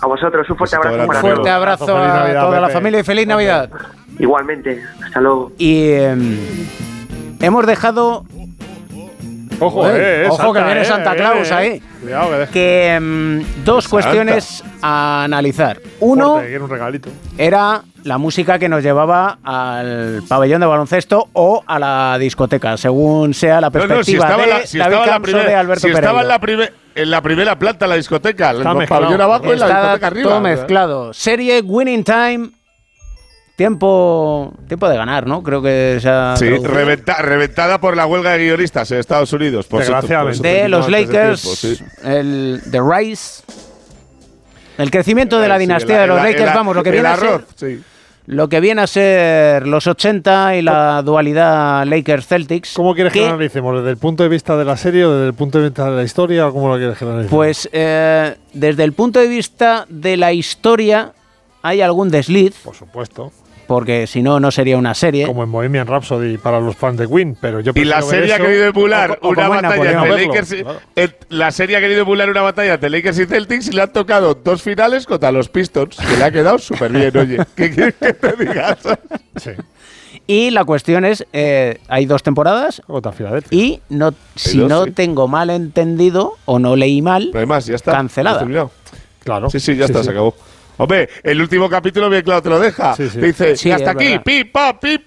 [0.00, 1.04] A vosotros un fuerte abrazo.
[1.06, 3.70] Un fuerte abrazo Feliz a Navidad, toda la familia y feliz Navidad.
[4.18, 5.52] Igualmente, hasta luego.
[5.58, 6.38] Y em,
[7.42, 8.24] hemos dejado.
[9.60, 11.54] Ojo, eh, eh, ojo que viene eh, Santa eh, Claus eh.
[11.54, 11.82] ahí.
[12.00, 13.90] Cuidado, que em, dos Santa.
[13.90, 15.78] cuestiones a analizar.
[16.00, 17.10] Uno un regalito.
[17.36, 23.34] era la música que nos llevaba al pabellón de baloncesto o a la discoteca, según
[23.34, 24.96] sea la No, no, si perspectiva estaba, de la, si David
[25.34, 26.40] o de Alberto si estaba en, la
[26.96, 30.30] en la primera planta la discoteca, el pabellón abajo y la discoteca arriba.
[30.30, 31.12] todo mezclado.
[31.14, 32.50] Serie Winning Time
[33.56, 35.42] tiempo, tiempo de ganar, ¿no?
[35.42, 39.66] Creo que se ha Sí, reventa- reventada por la huelga de guionistas en Estados Unidos.
[39.66, 39.92] Por eso
[40.42, 41.78] de los Lakers, tiempo, sí.
[42.04, 43.42] el The Rise,
[44.76, 46.88] el crecimiento de la Sí, dinastía el- de los el- Lakers, el- vamos, lo que
[46.88, 47.44] el viene a ser
[48.26, 52.72] lo que viene a ser los 80 y la dualidad Lakers-Celtics.
[52.74, 53.76] ¿Cómo quieres que, que, lo analicemos?
[53.76, 55.96] ¿Desde el punto de vista de la serie o desde el punto de vista de
[55.96, 56.48] la historia?
[56.48, 57.36] ¿O cómo lo quieres que lo analicemos?
[57.36, 61.12] Pues eh, desde el punto de vista de la historia
[61.62, 62.54] hay algún desliz.
[62.64, 63.32] Por supuesto.
[63.66, 65.26] Porque si no, no sería una serie.
[65.26, 68.38] Como en Bohemian Rhapsody para los fans de Queen, pero yo Y la serie ha
[68.38, 70.52] querido emular o- o una batalla entre Verlo, Lakers.
[70.52, 70.78] y- claro.
[71.30, 74.34] la serie ha querido emular una batalla entre Lakers y Celtics y le han tocado
[74.34, 77.38] dos finales contra los Pistons, que le ha quedado súper bien, oye.
[77.56, 78.76] ¿Qué quieres que te diga?
[80.26, 82.80] Y la cuestión es, eh, hay dos temporadas
[83.50, 84.92] y no, si dos, no sí.
[84.92, 87.92] tengo mal entendido o no leí mal, Además, ya está.
[87.92, 88.46] cancelada.
[89.22, 89.50] Claro.
[89.50, 90.04] Sí, sí, ya Sí, está, sí.
[90.06, 90.34] se acabó.
[90.76, 92.94] Hombre, el último capítulo bien claro te lo deja.
[92.96, 93.20] Sí, sí.
[93.20, 94.98] Te dice, Sí, y hasta aquí, pim, pam, pim,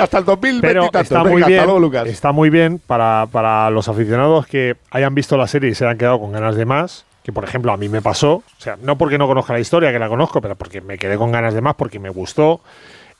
[0.00, 2.06] hasta el 2020 Pero está Venga, muy bien, luego, Lucas.
[2.08, 5.98] está muy bien para, para los aficionados que hayan visto la serie y se hayan
[5.98, 7.04] quedado con ganas de más.
[7.22, 9.92] Que por ejemplo a mí me pasó, o sea, no porque no conozca la historia,
[9.92, 12.62] que la conozco, pero porque me quedé con ganas de más, porque me gustó.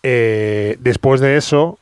[0.03, 1.79] Eh, después de eso,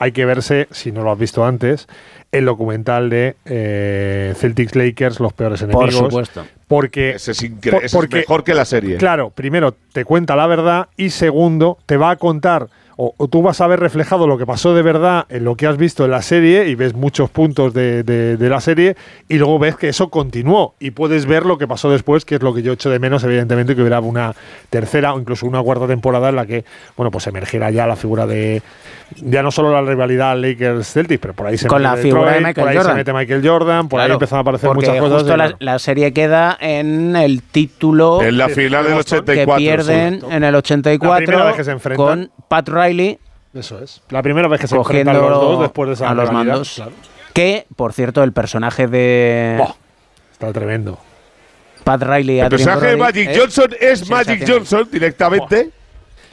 [0.00, 1.86] hay que verse, si no lo has visto antes,
[2.32, 5.94] el documental de eh, Celtics Lakers, los peores Por enemigos.
[6.08, 6.46] supuesto.
[6.66, 8.96] Porque, Ese es, incre- por- ese es mejor que la serie.
[8.96, 12.68] Claro, primero te cuenta la verdad y segundo te va a contar
[13.02, 15.66] o, o tú vas a ver reflejado lo que pasó de verdad en lo que
[15.66, 18.94] has visto en la serie y ves muchos puntos de, de- de la serie
[19.26, 22.42] y luego ves que eso continuó y puedes ver lo que pasó después, que es
[22.42, 24.34] lo que yo echo de menos, evidentemente, que hubiera una
[24.68, 26.64] tercera o incluso una cuarta temporada en la que,
[26.96, 28.60] bueno, pues emergiera ya la figura de,
[29.16, 32.38] ya no solo la rivalidad Lakers-Celtics, pero por ahí se Con mete la figura de
[32.40, 32.92] Detroit, Michael por ahí Jordan.
[32.92, 35.18] se mete Michael Jordan, por ahí Claro, empiezan a aparecer muchas cosas.
[35.22, 39.34] justo la, la serie queda en el título En la final del 84.
[39.54, 40.26] que pierden sí.
[40.30, 42.06] en el La 84 primera vez que se enfrentan.
[42.06, 42.89] con Pat Riley
[43.54, 44.02] Eso es.
[44.10, 46.74] La primera vez que se enfrentan los dos después de esa a los mandos.
[46.74, 46.92] claro.
[47.32, 49.62] Que, por cierto, el personaje de
[50.32, 50.98] Está tremendo.
[51.84, 54.44] Pat Riley El Adrian personaje de Magic es Johnson es Magic.
[54.46, 55.70] Johnson directamente.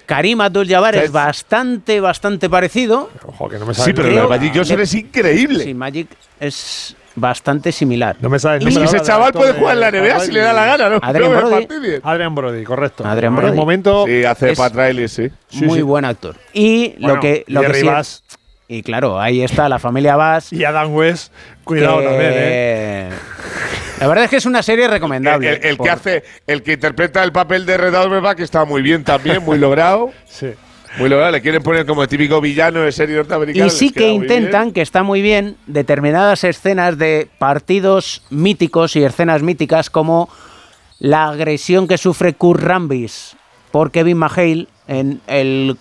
[0.06, 3.10] Karim Abdul-Jabbar es bastante, bastante parecido.
[3.26, 5.64] Ojo, que no me Sí, pero lo de Magic Johnson es increíble.
[5.64, 6.08] Sí, Magic
[6.40, 8.16] es bastante similar.
[8.22, 10.66] No me sabes Y ese chaval puede jugar en la NBA si le da la
[10.66, 11.00] gana, ¿no?
[11.02, 11.68] Me Brody.
[12.04, 13.06] Adrian Brody, correcto.
[13.06, 13.52] Adrian En Brody.
[13.52, 14.06] el momento.
[14.08, 15.30] Sí, hace Es- Pat Riley, sí.
[15.54, 15.82] Muy sí.
[15.82, 16.36] buen actor.
[16.54, 18.24] Y Bueno, lo que, lo que Jerry sí es-
[18.70, 20.52] y claro, ahí está la familia Bass.
[20.54, 21.34] y Adam West,
[21.64, 23.10] cuidado que- también, ¿eh?
[24.00, 25.50] La verdad es que es una serie recomendable.
[25.50, 28.64] El, el- el por- que hace, el que interpreta el papel de Red Auerbach está
[28.64, 30.12] muy bien también, muy logrado.
[30.26, 30.52] Sí.
[30.98, 31.32] Muy logrado.
[31.32, 33.66] Le quieren poner como típico villano de serie norteamericana.
[33.66, 39.42] Y sí que intentan, que está muy bien, determinadas escenas de partidos míticos y escenas
[39.44, 40.30] míticas como
[41.00, 43.36] la agresión que sufre Kurt Rambis
[43.72, 45.78] por Kevin McHale en el...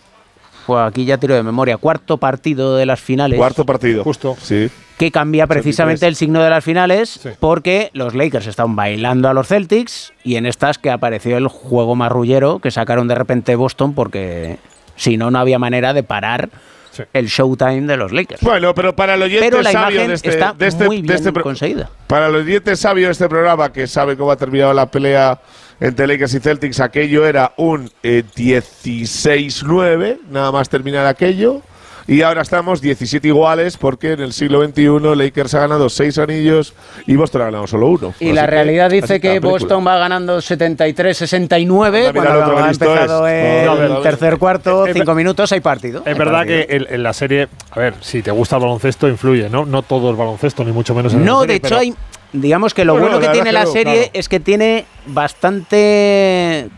[0.68, 3.38] Aquí ya tiro de memoria, cuarto partido de las finales.
[3.38, 4.02] Cuarto partido.
[4.02, 4.36] Justo.
[4.42, 4.68] Sí.
[4.98, 6.08] que cambia precisamente 83.
[6.08, 7.28] el signo de las finales Sí.
[7.38, 11.94] porque los Lakers estaban bailando a los Celtics y en estas que apareció el juego
[11.94, 14.58] marrullero que sacaron de repente Boston porque
[14.96, 16.48] si no, no había manera de parar
[16.90, 17.02] Sí.
[17.12, 18.40] el showtime de los Lakers.
[18.40, 20.96] Bueno, pero para el oyente Pero la sabio imagen de este, está de este- muy
[20.96, 21.90] de bien este conseguida.
[22.06, 25.38] Para los oyentes sabios de este programa que sabe cómo ha terminado la pelea
[25.78, 31.60] entre Lakers y Celtics, aquello era un eh, 16-9, nada más terminar aquello.
[32.08, 36.72] Y ahora estamos 17 iguales porque en el siglo XXI Lakers ha ganado 6 anillos
[37.06, 38.14] y Boston ha ganado solo uno.
[38.20, 39.50] Y Así la que- realidad dice que película.
[39.50, 43.68] Boston va ganando 73-69 Anda a mirar cuando ha empezado es.
[43.68, 46.02] el No, tercer cuarto, Eh, eh, cinco minutos, hay partido.
[46.06, 46.66] Es verdad partido.
[46.68, 49.66] que en, en la serie, a ver, si te gusta el baloncesto, influye, ¿no?
[49.66, 51.94] No todo es baloncesto, ni mucho menos en la No, serie, de hecho pero- hay,
[52.32, 54.10] digamos que lo Bueno, bueno que tiene la serie claro.
[54.12, 56.68] es que tiene bastante,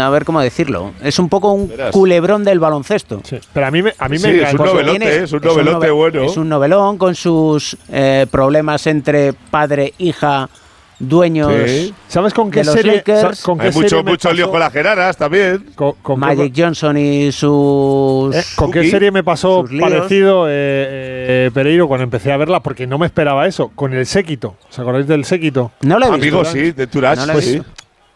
[0.00, 1.90] a ver cómo decirlo, es un poco un Verás.
[1.92, 3.20] culebrón del baloncesto.
[3.24, 5.40] Sí, pero a mí me, a mí Sí, me es un novelote, tiene- es un
[5.42, 6.22] novelote nove- bueno.
[6.22, 10.48] Es un novelón con sus eh, problemas entre padre, hija,
[11.00, 11.52] dueños.
[11.66, 11.94] Sí.
[12.08, 13.04] ¿Sabes con qué de los serie?
[13.42, 15.64] Con qué Hay mucho, serie me mucho lío pasó- con las geranas también.
[15.76, 18.34] con- con qué- Magic Johnson y sus.
[18.34, 19.80] Eh, ¿Con qué serie me pasó líos.
[19.88, 20.50] parecido, eh,
[21.46, 22.60] eh, Pereiro, cuando empecé a verla?
[22.60, 23.70] Porque no me esperaba eso.
[23.76, 24.56] Con el séquito.
[24.68, 25.70] ¿Os acordáis del séquito?
[25.82, 26.40] No lo he visto.
[26.40, 27.16] Amigo, sí, de Turach.
[27.16, 27.62] No la pues sí.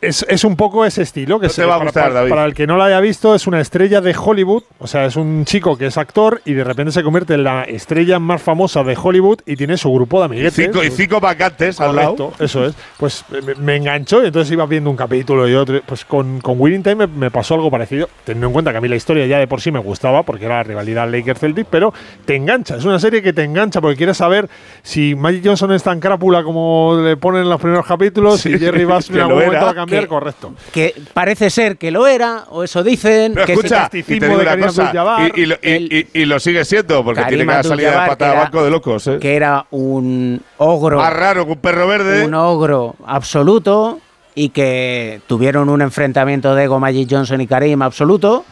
[0.02, 1.38] Es, es un poco ese estilo.
[1.40, 2.30] Que No se- va a gustar, para- David.
[2.30, 4.64] para el que no la haya visto, es una estrella de Hollywood.
[4.80, 7.62] O sea, es un chico que es actor y de repente se convierte en la
[7.62, 10.54] estrella más famosa de Hollywood y tiene su grupo de Y amiguetes.
[10.66, 12.32] cinco, y cinco vacantes al lado.
[12.40, 12.74] Eso es.
[12.98, 15.80] Pues eh, me, me enganchó y entonces iba viendo un capítulo y otro.
[15.86, 18.80] Pues con, con Winning Time me, me pasó algo parecido, teniendo en cuenta que a
[18.80, 21.94] mí la historia ya de por sí me gustaba, porque era la rivalidad Lakers-Celtic, pero
[22.24, 22.76] te engancha.
[22.76, 24.48] Es una serie que te engancha porque quieres saber
[24.82, 28.58] si Magic Johnson es tan crápula como le ponen en los primeros capítulos, Sí, si
[28.58, 30.54] Jerry Bass en algún lo momento era, va que correcto.
[30.72, 33.32] Que parece ser que lo era, o eso dicen.
[33.34, 34.92] Pero que escucha, y te digo una cosa,
[35.34, 38.30] y, y lo- y- sigue siendo, porque Karim tiene cada salida de Abdul-Jabbar, pata de
[38.30, 39.06] que era- banco de locos.
[39.06, 39.18] ¿eh?
[39.20, 40.98] que era un ogro.
[40.98, 42.24] Más raro que un perro verde.
[42.24, 44.00] Un ogro absoluto
[44.34, 48.44] y que tuvieron un enfrentamiento de ego Magic Johnson y Karim absoluto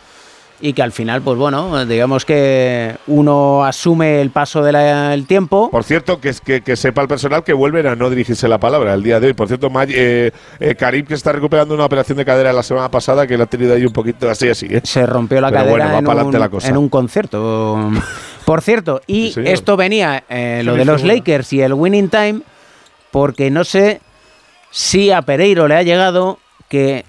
[0.62, 5.70] y que al final, pues bueno, digamos que uno asume el paso del tiempo.
[5.70, 8.94] Por cierto, que, que, que sepa el personal que vuelven a no dirigirse la palabra
[8.94, 9.32] el día de hoy.
[9.32, 12.90] Por cierto, Mag- eh, eh, Karim que está recuperando una operación de cadera la semana
[12.90, 14.66] pasada que le ha tenido ahí un poquito así así.
[14.70, 14.80] ¿eh?
[14.84, 16.68] Se rompió la Pero cadera bueno, va en, un, la cosa.
[16.68, 17.90] en un concierto.
[18.44, 21.04] Por cierto, y Sí, esto venía, eh, lo de los.
[21.04, 22.40] Lakers y el Winning Time,
[23.10, 24.00] porque no sé
[24.70, 26.38] si a Pereiro le ha llegado
[26.68, 27.04] que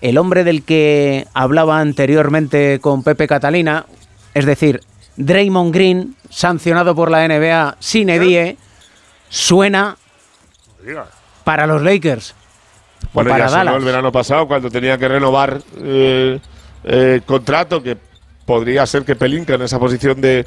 [0.00, 3.86] el hombre del que hablaba anteriormente con Pepe Catalina,
[4.34, 4.80] es decir,
[5.16, 8.56] Draymond Green, sancionado por la NBA sin edie,
[9.28, 9.96] suena
[11.44, 12.34] para los Lakers.
[13.12, 13.76] Bueno, para ya sonó Dallas.
[13.76, 16.38] el verano pasado cuando tenía que renovar eh,
[16.84, 17.96] eh, contrato, que
[18.46, 20.46] podría ser que Pelinka en esa posición de,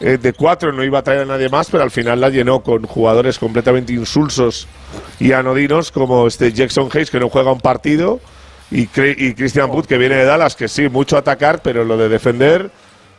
[0.00, 2.60] eh, de cuatro no iba a traer a nadie más, pero al final la llenó
[2.60, 4.68] con jugadores completamente insulsos
[5.18, 8.20] y anodinos como este Jackson Hayes, que no juega un partido,
[8.70, 12.08] y, y Christian Wood, que viene de Dallas, que sí, mucho atacar, pero lo de
[12.08, 12.70] defender,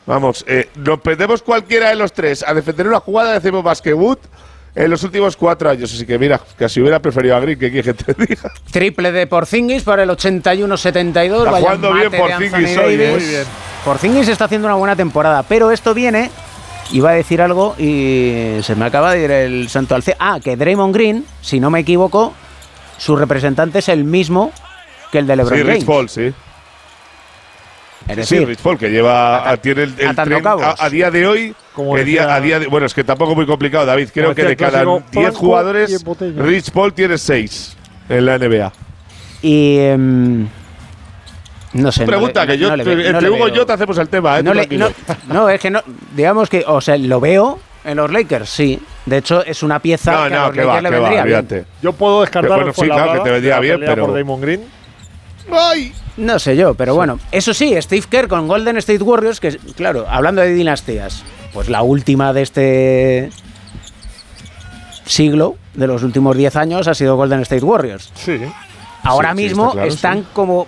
[0.05, 3.93] vamos, eh, nos perdemos cualquiera de los tres a defender una jugada, decimos más que
[3.93, 4.19] Wood.
[4.75, 7.95] En los últimos cuatro años, así que mira, casi hubiera preferido a Green, que quieres
[7.95, 8.51] que te diga.
[8.71, 11.37] Triple de Porzingis para el 81-72.
[11.39, 12.93] Está Vaya jugando bien Porzingis hoy.
[12.93, 13.11] ¿eh?
[13.11, 13.43] Muy bien.
[13.83, 16.29] Porzingis está haciendo una buena temporada, pero esto viene.
[16.91, 20.03] Iba a decir algo y se me acaba de ir el santo al.
[20.19, 22.33] Ah, que Draymond Green, si no me equivoco,
[22.97, 24.51] su representante es el mismo
[25.11, 25.75] que el de LeBron Sí, James.
[25.77, 26.33] Rich Paul, sí.
[28.07, 31.55] Es sí, Rich Paul, que lleva, tiene el, el tren a, a día de hoy.
[31.73, 34.09] Como que día- decía- a día de- bueno, es que tampoco es muy complicado, David.
[34.13, 36.05] Creo que decía de cada clásico, 10 Franco y jugadores.
[36.37, 37.75] Rich Paul tiene 6
[38.09, 38.71] en la NBA.
[39.43, 39.77] y.
[39.79, 40.47] em,
[41.73, 42.05] no sé.
[42.05, 43.55] Pregunta, que yo, no le ve- no entre Hugo y veo.
[43.57, 44.43] yo te hacemos el tema, ¿eh?
[44.43, 44.91] No, Tú le- tranquilo.
[45.27, 45.81] no, no, es que no.
[46.15, 48.79] Digamos que, o sea, lo veo en los Lakers, sí.
[49.05, 50.99] De hecho, es una pieza No, que a no, los que Lakers va, le va,
[51.09, 51.65] vendría bien.
[51.83, 54.78] Yo puedo descartar Bueno, sí, claro, que te vendría bien, pero- por Damon Green.
[55.51, 55.93] ¡Ay!
[56.17, 57.19] No sé yo, pero bueno.
[57.31, 61.23] Eso sí, Steve Kerr con Golden State Warriors, que claro, hablando de dinastías,
[61.53, 63.29] pues la última de este
[65.05, 68.11] siglo, de los últimos 10 años, ha sido Golden State Warriors.
[68.15, 68.39] Sí.
[69.03, 70.67] Ahora Sí, mismo está claro, están como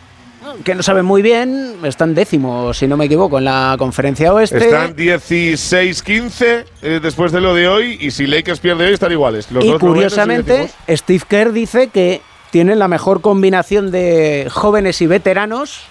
[0.64, 4.58] que no saben muy bien, están décimos, si no me equivoco, en la conferencia oeste.
[4.58, 9.52] Están 16-15 eh, después de lo de hoy y si Lakers pierde hoy están iguales.
[9.52, 10.70] Los y dos curiosamente.
[10.90, 12.22] Steve Kerr dice que
[12.52, 15.82] tienen la mejor combinación de jóvenes y veteranos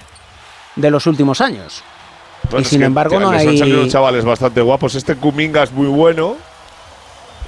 [0.77, 1.82] de los últimos años.
[2.51, 3.89] Bueno, y sin que, embargo no les han salido hay...
[3.89, 4.95] chavales bastante guapos.
[4.95, 6.37] Este Kuminga es muy bueno.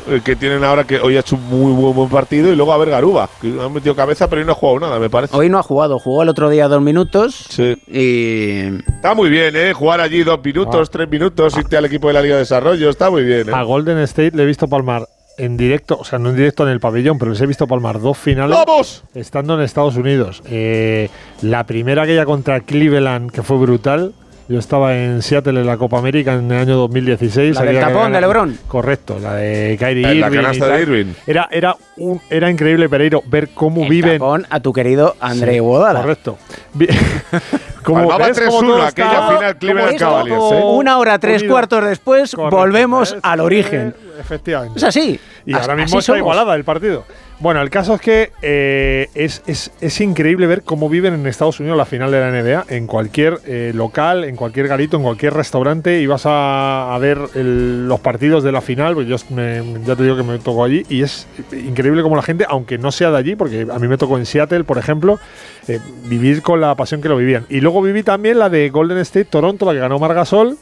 [0.08, 2.52] El que tienen ahora que hoy ha hecho un muy buen, buen partido.
[2.52, 4.98] Y luego a ver Garuba, que ha metido cabeza, pero hoy no ha jugado nada,
[4.98, 5.36] me parece.
[5.36, 7.76] Hoy no ha jugado, jugó el otro día dos minutos Sí.
[7.86, 9.72] y Está muy bien, ¿eh?
[9.72, 12.90] Jugar allí dos minutos, tres minutos, irte al equipo de la Liga de Desarrollo.
[12.90, 13.52] Está muy bien, ¿eh?
[13.54, 15.06] A Golden State le he visto palmar
[15.38, 18.00] en directo, o sea, no en directo en el pabellón, pero les he visto palmar
[18.00, 19.04] dos finales ¡Vamos!
[19.14, 20.42] estando en Estados Unidos.
[20.46, 21.08] Eh,
[21.40, 24.12] la primera aquella contra Cleveland, que fue brutal.
[24.52, 27.56] Yo estaba en Seattle en la Copa América en el año 2016.
[27.56, 28.58] La del tapón de LeBron.
[28.68, 30.32] Correcto, la de Kyrie la Irving.
[30.38, 31.12] y canasta de Irving.
[31.26, 34.18] Era, era, un, era increíble, Pereiro, ver cómo el viven.
[34.18, 35.58] tapón a tu querido André Sí.
[36.02, 36.38] Correcto.
[37.82, 40.62] Como Palmaba ves cómo 3-1 todo aquella final Cleveland Cavaliers, todo ¿eh?
[40.78, 41.54] Una hora, tres unido.
[41.54, 42.56] cuartos después, Correcto.
[42.56, 43.94] volvemos Es- al origen.
[43.98, 44.78] eh, Efectivamente.
[44.78, 45.18] Es así.
[45.46, 46.18] Y ahora mismo así está somos.
[46.18, 47.04] igualada el partido.
[47.42, 51.58] Bueno, el caso es que eh, es, es- es increíble ver cómo viven en Estados
[51.58, 52.66] Unidos la final de la NBA.
[52.68, 57.18] En cualquier eh, local, en cualquier garito, en cualquier restaurante, y vas a, a ver
[57.34, 58.94] el- los partidos de la final.
[58.94, 62.46] Pues yo ya te digo que me tocó allí y es increíble como la gente,
[62.48, 65.18] aunque no sea de allí, porque a mí me tocó en Seattle, por ejemplo,
[65.66, 67.44] eh, vivir con la pasión que lo vivían.
[67.48, 70.58] Y luego viví también la de Golden State Toronto, la que ganó Margasol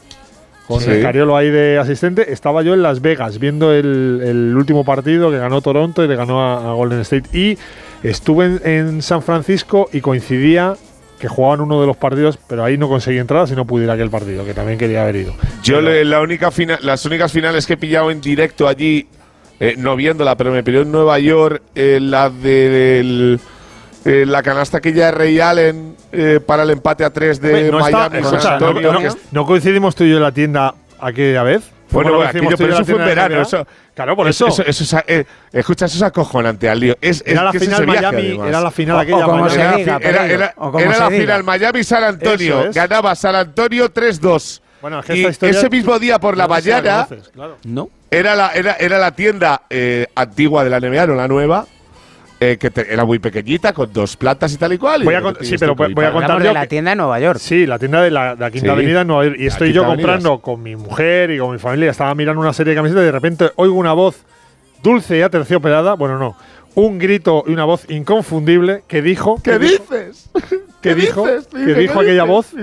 [0.67, 0.89] con Sí.
[0.91, 2.31] el Cariolo ahí de asistente.
[2.31, 6.15] Estaba yo en Las Vegas viendo el, el último partido que ganó Toronto y le
[6.15, 7.29] ganó a, a Golden State.
[7.37, 7.57] Y
[8.03, 10.75] estuve en, en San Francisco y coincidía
[11.19, 13.89] que jugaban uno de los partidos, pero ahí no conseguí entradas y no pude ir
[13.91, 15.33] a aquel partido, que también quería haber ido.
[15.61, 19.07] Yo Pero- le- la única fina- las únicas finales que he pillado en directo allí,
[19.59, 23.37] eh, no viéndola, pero me pilló en Nueva York, eh, la de
[24.03, 28.17] la canasta que ya Ray Allen eh, para el empate a tres de está- Miami.
[28.19, 28.59] escucha,
[29.31, 31.63] no- coincidimos tú y yo en la tienda aquella vez.
[31.89, 33.35] ¿Fue Bueno, aquello, y pero eso fue en la tienda de verano.
[33.35, 33.41] NBA?
[33.41, 34.61] Eso, claro, por eso, eso.
[34.65, 36.95] eso, eso es- eh, escucha, eso es acojonante al lío.
[37.01, 38.47] Es, Era es la final viaje, Miami, además.
[38.47, 39.83] era la final O- aquella o como Miami.
[39.83, 41.21] se Era, era- era- o como era se la diga.
[41.21, 42.63] final Miami-San Antonio.
[42.65, 42.75] Es.
[42.75, 44.61] Ganaba San Antonio 3-2.
[44.81, 47.57] Bueno, es que y esta historia- ese mismo día por la mañana conoces, claro.
[47.65, 47.89] No.
[48.09, 51.65] era la, era, era la tienda eh, antigua de la NBA, no la nueva.
[52.43, 55.03] Eh, que te- era muy pequeñita, con dos plantas y tal y cual.
[55.03, 57.37] Voy a de con- sí, pero voy a contar de la tienda en Nueva York.
[57.39, 58.71] Sí, la tienda de la, de la Quinta Sí.
[58.71, 59.35] Avenida en Nueva York.
[59.39, 61.91] Y estoy yo comprando con mi mujer y con mi familia.
[61.91, 64.23] Estaba mirando una serie de camisetas y de repente oigo una voz
[64.81, 65.93] dulce y aterciopelada.
[65.93, 66.35] Bueno, no.
[66.73, 69.35] Un grito y una voz inconfundible que dijo.
[69.43, 70.29] ¿Qué que dijo- dices?
[70.81, 71.47] Que dijo, dices?
[71.47, 72.27] que dijo ¿qué aquella dices?
[72.27, 72.53] voz.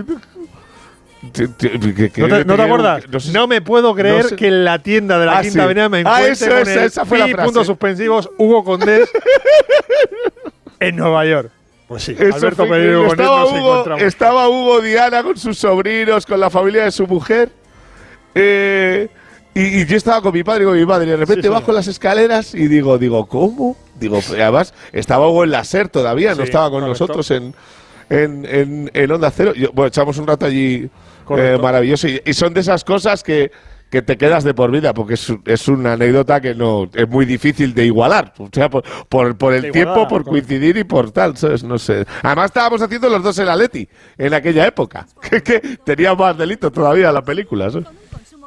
[1.33, 3.05] Que- que- ¿No te, no te que- acuerdas?
[3.11, 4.37] no sé- No me puedo creer no sé.
[4.37, 5.61] que en la tienda de la Ah, Quinta sí.
[5.61, 7.45] Avenida me Ah, encuentre eso, con esa- el esa fue la frase.
[7.45, 9.09] puntos suspensivos Hugo Condés
[10.81, 11.51] en Nueva York.
[11.89, 14.03] Pues sí, Eso Alberto fue estaba, Hugo, encontramos.
[14.03, 17.51] estaba Hugo Diana con sus sobrinos, con la familia de su mujer.
[18.35, 19.09] Eh,
[19.55, 21.07] y, y yo estaba con mi padre y con mi madre.
[21.07, 21.53] Y de repente Sí, sí.
[21.55, 23.75] bajo las escaleras y digo, digo, ¿cómo?
[23.99, 27.05] Digo, y además estaba Hugo en la SER todavía, no estaba con correcto.
[27.07, 27.55] nosotros en,
[28.11, 29.55] en, en, en Onda Cero.
[29.55, 30.91] Yo- bueno, echamos un rato allí
[31.37, 32.09] eh, maravilloso.
[32.09, 33.51] Y, y son de esas cosas que,
[33.91, 37.25] que te quedas de por vida, porque es, es una anécdota que no es muy
[37.25, 38.33] difícil de igualar.
[38.39, 40.31] O sea, por, por, por el De tiempo, por correcto.
[40.31, 41.65] coincidir y por tal, ¿sabes?
[41.65, 42.05] No sé.
[42.23, 45.07] Además estábamos haciendo los dos el Atleti en aquella época.
[45.29, 47.87] Que, que tenía más delito todavía la película, ¿sabes?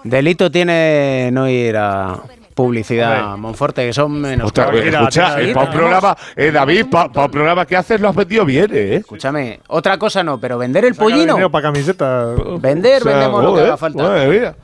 [0.03, 2.19] Delito tiene no ir a
[2.53, 3.41] publicidad Hombre.
[3.41, 4.51] Monforte, que son menos.
[4.73, 8.09] Mira, escucha, eh, para un tenemos- programa, eh, David, para un programa que haces lo
[8.09, 8.95] has vendido bien, ¿eh?
[8.97, 11.33] Escúchame, otra cosa no, pero vender el pollino.
[11.33, 12.33] dinero para camiseta.
[12.59, 14.03] Vender, O sea, vendemos lo que haga falta.
[14.03, 14.55] madre mía.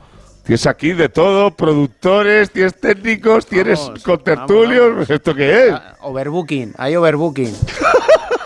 [0.44, 5.10] Tienes aquí de todo, productores, tienes técnicos, tienes contertulios.
[5.10, 5.72] ¿Esto qué es?
[5.74, 7.54] Ah, Overbooking, hay overbooking.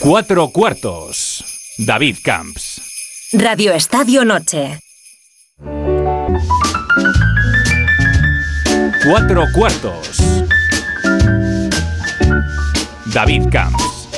[0.00, 1.44] Cuatro cuartos.
[1.76, 2.80] David Camps.
[3.34, 4.80] Radio Estadio Noche.
[9.04, 10.16] Cuatro cuartos.
[13.12, 14.08] David Camps.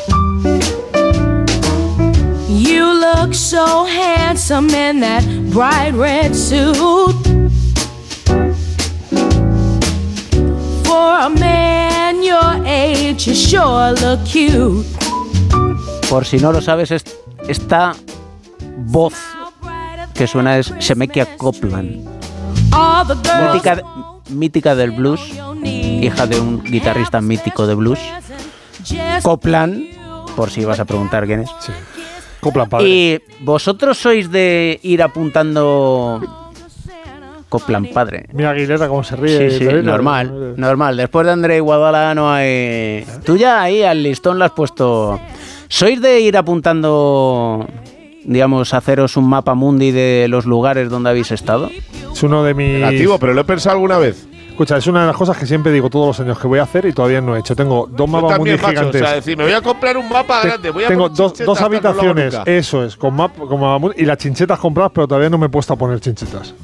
[2.48, 6.76] You look so handsome in that bright red suit.
[10.84, 14.86] For a man your age, you sure look cute.
[16.12, 17.04] Por si no lo sabes, es-
[17.48, 17.94] esta
[18.76, 19.14] voz
[20.12, 21.58] que suena es Shemekia girls
[23.54, 23.82] mítica,
[24.28, 25.22] mítica del blues,
[25.64, 27.98] hija de un guitarrista mítico de blues.
[28.84, 29.86] just Copland,
[30.36, 31.50] por si vas a preguntar quién es.
[32.40, 32.88] Copland padre.
[32.90, 36.20] Y vosotros sois de ir apuntando
[37.48, 38.26] Copland padre.
[38.34, 39.50] Mira Aguilera cómo se ríe.
[39.50, 40.94] Sí, sí, normal, normal.
[40.94, 43.06] Después de André Iguadala no hay...
[43.24, 45.18] Tú ya ahí al listón lo has puesto...
[45.74, 47.66] ¿Sois de ir apuntando,
[48.24, 51.70] digamos, haceros un mapa mundi de los lugares donde habéis estado?
[52.12, 52.74] Es uno de mis.
[52.74, 54.26] Negativo, pero lo he pensado alguna vez.
[54.50, 56.64] Escucha, es una de las cosas que siempre digo todos los años que voy a
[56.64, 57.56] hacer y todavía no he hecho.
[57.56, 58.68] Tengo dos Yo mapas también, muy macho.
[58.68, 59.00] O gigantes.
[59.00, 60.70] sea, decir, me voy a comprar un mapa Te- grande.
[60.70, 62.50] Voy a tengo poner dos, chinchetas, dos tal, no lo hago habitaciones, nunca.
[62.50, 65.48] eso es, con map, con mapa- y las chinchetas compradas, pero todavía no me he
[65.48, 66.54] puesto a poner chinchetas.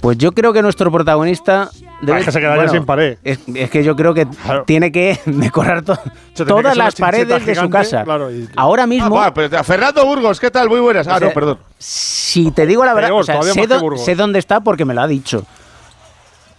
[0.00, 1.70] Pues yo creo que nuestro protagonista...
[2.08, 3.16] Ah, es que se quedaría sin pared.
[3.24, 4.26] Es, es que yo creo que
[4.66, 8.04] tiene que decorar to- tiene que todas las paredes de su casa.
[8.04, 9.16] claro, y- Ahora Ah, mismo...
[9.16, 10.68] va, pero, Fernando Burgos, ¿qué tal?
[10.68, 11.08] Muy buenas.
[11.08, 11.58] Ah, O sea, no, perdón.
[11.78, 15.00] Si te digo la verdad, Peor, o sea, todavía sé, dónde está porque me lo
[15.02, 15.44] ha dicho.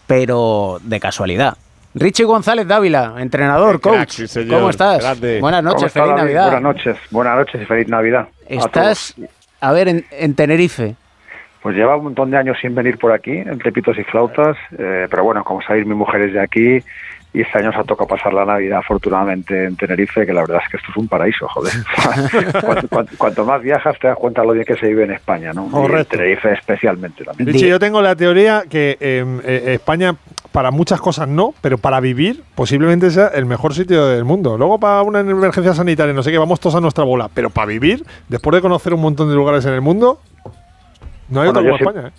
[0.07, 1.57] Pero de casualidad.
[1.93, 4.21] Richie González Dávila, entrenador, coach.
[4.27, 4.47] sí.
[4.47, 4.99] ¿Cómo estás?
[4.99, 5.39] Grande.
[5.41, 6.21] Buenas ¿Cómo noches, está, feliz David?
[6.35, 6.43] Navidad.
[6.51, 8.27] Buenas noches, buenas noches y feliz Navidad.
[8.47, 9.15] Estás,
[9.59, 10.95] a ver, en, en Tenerife.
[11.67, 15.05] Pues lleva un montón de años sin venir por aquí, entre pitos y flautas, eh,
[15.09, 16.79] pero bueno, como sabéis, mi mujer es de aquí
[17.33, 20.61] y este año se ha tocado pasar la Navidad afortunadamente en Tenerife, que la verdad
[20.63, 21.73] es que esto es un paraíso, joder.
[22.63, 25.51] cuanto, cuanto- cuanto más viajas te das cuenta lo bien que se vive en España,
[25.51, 25.63] ¿no?
[25.63, 26.15] Y en Correcto.
[26.15, 27.47] Tenerife especialmente también.
[27.51, 30.15] Richie, yo tengo la teoría que em, eh, España,
[30.53, 34.57] para muchas cosas no, pero para vivir posiblemente sea el mejor sitio del mundo.
[34.57, 37.29] Luego para una emergencia sanitaria, no sé qué, vamos todos a nuestra bola.
[37.33, 40.21] Pero para vivir, después de conocer un montón de lugares en el mundo,
[41.29, 42.07] no hay Bueno, otro yo como España.
[42.07, 42.11] ¿eh?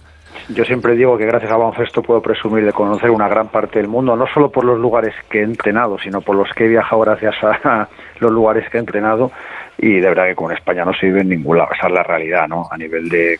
[0.51, 3.89] Yo siempre digo que gracias a baloncesto puedo presumir de conocer una gran parte del
[3.89, 7.03] mundo, no solo por los lugares que he entrenado, sino por los que he viajado
[7.03, 7.89] gracias a
[8.21, 9.31] los lugares que he entrenado.
[9.77, 11.71] Y de verdad que con España no se vive en ningún lado.
[11.73, 12.67] Esa es la realidad, ¿no?
[12.71, 13.39] A nivel de,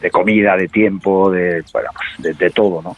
[0.00, 2.96] de comida, de tiempo, de, bueno, pues de, de todo, ¿no?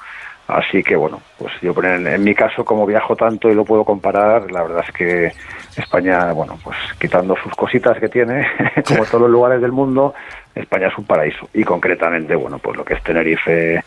[0.48, 3.84] Así que bueno, pues yo en, en mi caso como viajo tanto y lo puedo
[3.84, 5.32] comparar, la verdad es que
[5.80, 8.46] España, bueno, pues quitando sus cositas que tiene,
[8.86, 10.14] como todos los lugares del mundo,
[10.54, 13.82] España es un paraíso y concretamente, bueno, pues lo que es Tenerife,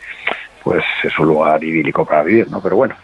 [0.64, 2.62] pues es un lugar idílico para vivir, ¿no?
[2.62, 2.96] Pero bueno,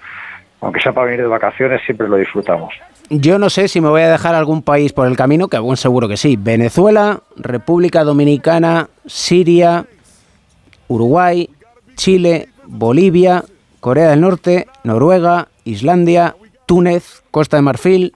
[0.62, 2.74] aunque sea para venir de vacaciones, siempre lo disfrutamos.
[3.10, 5.76] Yo no sé si me voy a dejar algún país por el camino, que algún
[5.76, 6.38] seguro que sí.
[6.40, 9.86] Venezuela, República Dominicana, Siria,
[10.88, 11.50] Uruguay,
[11.96, 13.44] Chile, Bolivia,
[13.80, 16.36] Corea del Norte, Noruega, Islandia,
[16.66, 18.14] Túnez, Costa de Marfil.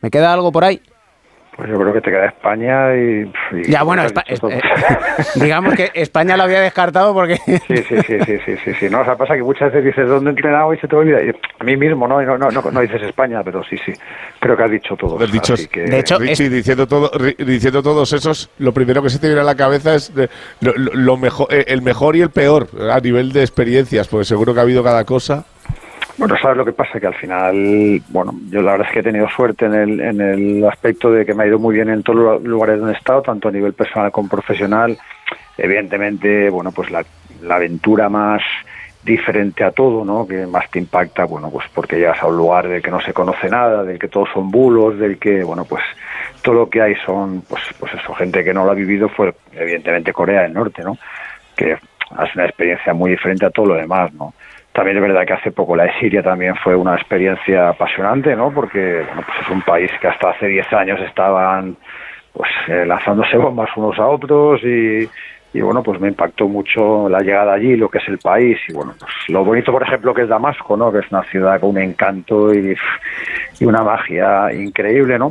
[0.00, 0.80] ¿Me queda algo por ahí?
[1.56, 3.30] Pues yo creo que te queda España y.
[3.52, 4.50] y- Ya, bueno, Espa- todo.
[4.50, 4.60] eh,
[5.36, 7.36] digamos que España lo había descartado porque...
[7.46, 8.90] Sí, sí, sí, sí, sí, sí, sí.
[8.90, 11.22] No, o sea, pasa que muchas veces dices dónde he entrenado y se te olvida.
[11.22, 12.20] Y a mí mismo, ¿no?
[12.20, 13.92] Y no, no, no, no dices España, pero sí, sí.
[14.40, 15.16] Creo que has dicho todo.
[15.26, 15.84] Dicho, así que-
[16.18, 19.94] Richie, diciendo, todo, diciendo todos esos, lo primero que se te viene a la cabeza
[19.94, 20.28] es de-
[20.60, 24.24] lo, lo- lo mejor, eh, el mejor y el peor a nivel de experiencias, porque
[24.24, 25.44] seguro que ha habido cada cosa.
[26.16, 27.00] Bueno, ¿sabes lo que pasa?
[27.00, 30.20] Que al final, bueno, yo la verdad es que he tenido suerte en el, en
[30.20, 32.96] el aspecto de que me ha ido muy bien en todos los lugares donde he
[32.96, 34.96] estado, tanto a nivel personal como profesional.
[35.58, 37.04] Evidentemente, bueno, pues la,
[37.42, 38.42] la aventura más
[39.02, 40.26] diferente a todo, ¿no?
[40.26, 43.12] Que más te impacta, bueno, pues porque llegas a un lugar del que no se
[43.12, 45.82] conoce nada, del que todos son bulos, del que, bueno, pues
[46.42, 49.34] todo lo que hay son, pues, pues eso, gente que no lo ha vivido fue
[49.52, 50.96] evidentemente Corea del Norte, ¿no?
[51.56, 51.80] Que es
[52.34, 54.32] una experiencia muy diferente a todo lo demás, ¿no?
[54.74, 58.50] También es verdad que hace poco la de Siria también fue una experiencia apasionante, ¿no?
[58.50, 61.76] Porque bueno, pues es un país que hasta hace 10 años estaban
[62.32, 65.08] pues eh, lanzándose bombas unos a otros y,
[65.60, 68.94] bueno, pues me impactó mucho la llegada allí, lo que es el país y bueno,
[68.98, 70.90] pues lo bonito por ejemplo que es Damasco, ¿no?
[70.90, 72.74] Que es una ciudad con un encanto y,
[73.60, 75.30] y una magia increíble, ¿no?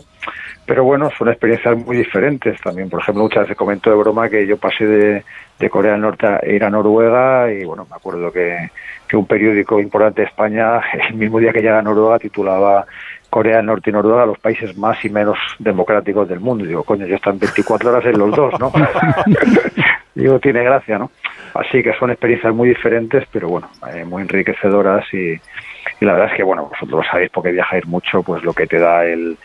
[0.66, 2.90] Pero bueno, son experiencias muy diferentes también.
[2.90, 5.24] Por ejemplo, muchas veces comento de broma que yo pasé de,
[5.60, 8.70] de Corea del Norte ir a Noruega y bueno, me acuerdo que,
[9.08, 12.86] que un periódico importante de España, el mismo día que llega a Noruega, titulaba
[13.30, 16.66] Corea del Norte y Noruega los países más y menos democráticos del mundo.
[16.66, 18.72] Y digo, coño, yo están 24 horas en los dos, ¿no?
[20.16, 21.12] digo, tiene gracia, ¿no?
[21.54, 26.32] Así que son experiencias muy diferentes, pero bueno, eh, muy enriquecedoras y, y la verdad
[26.32, 29.38] es que, bueno, vosotros lo sabéis porque viajáis mucho, pues lo que te da el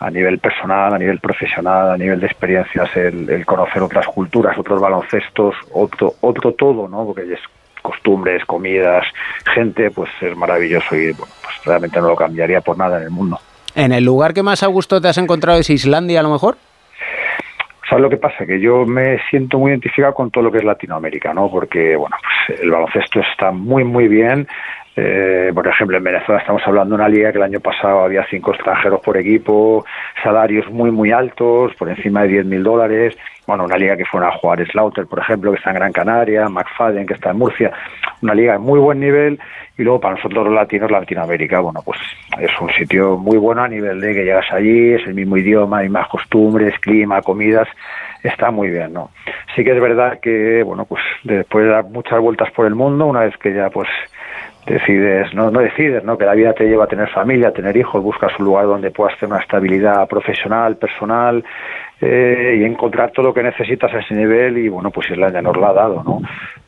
[0.00, 4.56] a nivel personal, a nivel profesional, a nivel de experiencias, el, el conocer otras culturas,
[4.58, 7.04] otros baloncestos, otro, otro todo, ¿no?
[7.04, 7.40] Porque es
[7.82, 9.04] costumbres, comidas,
[9.54, 13.10] gente, pues es maravilloso y bueno, pues realmente no lo cambiaría por nada en el
[13.10, 13.38] mundo.
[13.74, 16.56] ¿En el lugar que más a gusto te has encontrado es Islandia a lo mejor?
[17.88, 18.46] ¿Sabes lo que pasa?
[18.46, 21.50] Que yo me siento muy identificado con todo lo que es Latinoamérica, ¿no?
[21.50, 22.16] Porque, bueno,
[22.46, 24.46] pues el baloncesto está muy, muy bien.
[25.02, 28.26] Eh, por ejemplo, en Venezuela estamos hablando de una liga que el año pasado había
[28.28, 29.82] cinco extranjeros por equipo,
[30.22, 33.16] salarios muy, muy altos, por encima de 10.000 dólares.
[33.46, 36.50] Bueno, una liga que fueron a jugar Slaughter, por ejemplo, que está en Gran Canaria,
[36.50, 37.72] McFadden, que está en Murcia.
[38.20, 39.40] Una liga de muy buen nivel.
[39.78, 41.98] Y luego para nosotros los latinos, Latinoamérica, bueno, pues
[42.38, 45.80] es un sitio muy bueno a nivel de que llegas allí, es el mismo idioma,
[45.80, 47.66] mismas costumbres, clima, comidas.
[48.22, 49.10] Está muy bien, ¿no?
[49.56, 53.06] Sí que es verdad que, bueno, pues después de dar muchas vueltas por el mundo,
[53.06, 53.88] una vez que ya, pues,
[54.70, 56.16] decides, no, no decides, ¿no?
[56.16, 58.90] Que la vida te lleva a tener familia, a tener hijos, buscas un lugar donde
[58.90, 61.44] puedas tener una estabilidad profesional, personal
[62.00, 65.56] eh, y encontrar todo lo que necesitas a ese nivel y bueno, pues Islandia nos
[65.56, 66.22] lo ha dado, ¿no?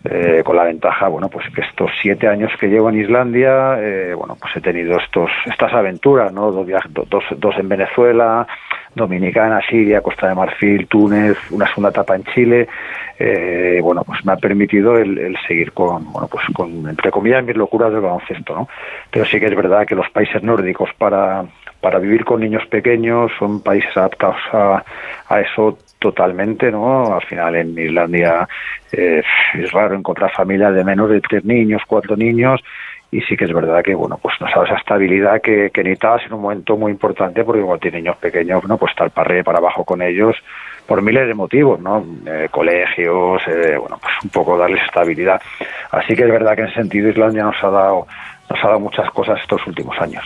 [0.05, 4.15] Eh, con la ventaja, bueno, pues que estos siete años que llevo en Islandia, eh,
[4.15, 6.51] bueno, pues he tenido estos, estas aventuras, ¿no?
[6.51, 6.67] Dos,
[7.09, 8.47] dos, dos en Venezuela,
[8.95, 12.69] Dominicana, Siria, Costa de Marfil, Túnez, una segunda etapa en Chile,
[13.19, 17.45] eh, bueno, pues me ha permitido el, el seguir con, bueno, pues con, entre comillas,
[17.45, 18.69] mis locuras del baloncesto, ¿no?
[19.11, 21.45] Pero sí que es verdad que los países nórdicos para,
[21.83, 27.15] para vivir con niños pequeños son países adaptados a, eso totalmente, ¿no?
[27.15, 28.49] Al final en Islandia
[28.93, 29.23] eh,
[29.55, 32.61] es raro encontrar familias de menos de tres niños, cuatro niños,
[33.11, 36.25] y sí que es verdad que bueno pues nos dado esa estabilidad que, que necesitabas
[36.25, 39.41] en un momento muy importante porque cuando tienes niños pequeños no pues estar para arriba
[39.41, 40.35] y para abajo con ellos
[40.87, 45.41] por miles de motivos no Eh, colegios eh, bueno pues un poco darles estabilidad.
[45.91, 48.07] Así que es verdad que en ese sentido Islandia nos ha dado
[48.49, 50.25] nos ha dado muchas cosas estos últimos años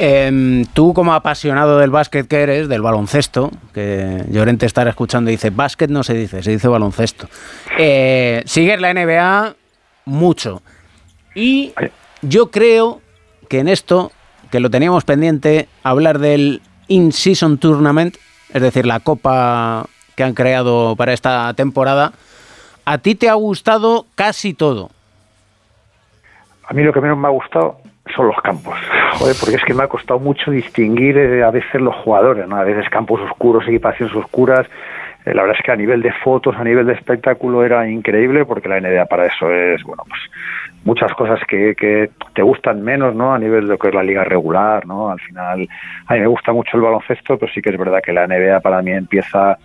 [0.00, 5.34] Em, tú como apasionado del básquet que eres, del baloncesto, que Llorente estará escuchando y
[5.34, 7.28] dice, básquet no se dice, se dice baloncesto.
[7.76, 9.56] Eh, sigues la NBA
[10.04, 10.62] mucho.
[11.34, 11.74] Y
[12.22, 13.00] yo creo
[13.48, 14.12] que en esto,
[14.52, 18.16] que lo teníamos pendiente, hablar del In-Season Tournament,
[18.54, 22.12] es decir, la copa que han creado para esta temporada,
[22.84, 24.90] a ti te ha gustado casi todo.
[26.68, 27.80] A mí lo que menos me ha gustado
[28.14, 28.76] son los campos,
[29.14, 32.56] joder, porque es que me ha costado mucho distinguir eh, a veces los jugadores, ¿no?
[32.56, 34.66] A veces campos oscuros, equipaciones oscuras.
[35.24, 38.44] Eh, la verdad es que a nivel de fotos, a nivel de espectáculo era increíble,
[38.44, 40.20] porque la NBA para eso es, bueno, pues
[40.84, 43.34] muchas cosas que, que te gustan menos, ¿no?
[43.34, 45.10] A nivel de lo que es la liga regular, ¿no?
[45.10, 45.68] Al final,
[46.06, 48.60] a mí me gusta mucho el baloncesto, pero sí que es verdad que la NBA
[48.60, 49.58] para mí empieza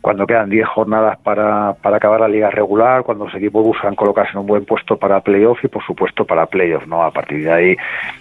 [0.00, 4.32] cuando quedan 10 jornadas para, para acabar la liga regular, cuando los equipos buscan colocarse
[4.32, 7.02] en un buen puesto para playoff y por supuesto para playoff, ¿no?
[7.02, 7.76] A partir de ahí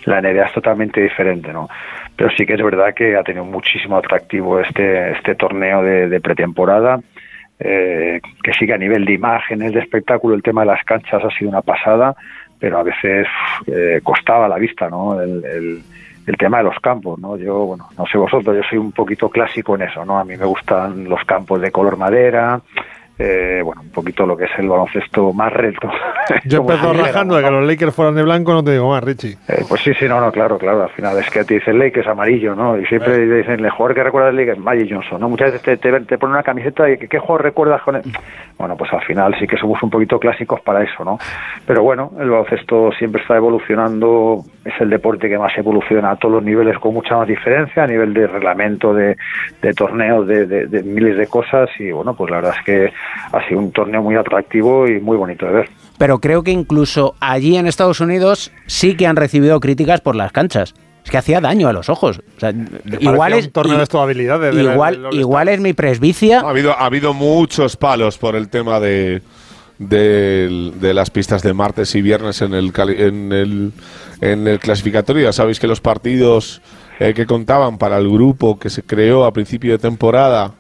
[0.06, 1.70] la NBA es totalmente diferente, ¿no?
[2.18, 7.00] Pero sí que es verdad que ha tenido muchísimo atractivo este, este torneo de, pretemporada,
[7.60, 11.24] eh, que sí que a nivel de imágenes, de espectáculo, el tema de las canchas
[11.24, 12.14] ha sido una pasada,
[12.60, 13.26] pero a veces
[13.68, 15.22] eh, costaba la vista, ¿no?
[15.22, 15.82] El-
[16.30, 17.38] el tema de los campos, ¿no?
[17.38, 20.20] Yo, bueno, no sé vosotros, yo soy un poquito clásico en eso, ¿no?
[20.20, 22.62] A mí me gustan los campos de color madera,
[23.20, 25.90] eh, bueno, un poquito lo que es el baloncesto más reto.
[26.46, 29.38] Yo empezó rajando de que los Lakers fueran de blanco, no te digo más, Richie.
[29.50, 30.84] eh, pues sí, sí, no, no, claro, claro.
[30.84, 32.78] Al final es que te dicen Lakers amarillo, ¿no?
[32.80, 35.30] Y siempre dicen el jugador que recuerda el Lakers, Magic Johnson, ¿no?
[35.30, 38.04] Muchas veces te, te, te ponen una camiseta y ¿qué, qué jugador recuerdas con él?
[38.60, 41.18] Bueno, pues al final sí que somos un poquito clásicos para eso, ¿no?
[41.66, 46.36] Pero bueno, el baloncesto siempre está evolucionando, es el deporte que más evoluciona a todos
[46.36, 49.16] los niveles con mucha más diferencia, a nivel de reglamento, de,
[49.62, 52.94] de torneos, de, de- de miles de cosas y bueno, pues la verdad es que
[53.32, 55.70] ha sido un torneo muy atractivo y muy bonito de ver.
[55.98, 60.32] Pero creo que incluso allí en Estados Unidos sí que han recibido críticas por las
[60.32, 60.74] canchas.
[61.04, 62.22] Es que hacía daño a los ojos.
[62.38, 62.54] O sea,
[63.00, 64.54] igual es, un torneo de estas habilidades.
[64.56, 66.42] de la- igual, del igual es mi presbicia.
[66.42, 69.22] Ha habido, ha habido muchos palos por el tema de,
[69.80, 73.72] de las pistas de martes y viernes en el, cali- en el,
[74.22, 75.24] en el clasificatorio.
[75.24, 76.62] Ya sabéis que los partidos
[77.00, 80.52] eh, que contaban para el grupo que se creó a principio de temporada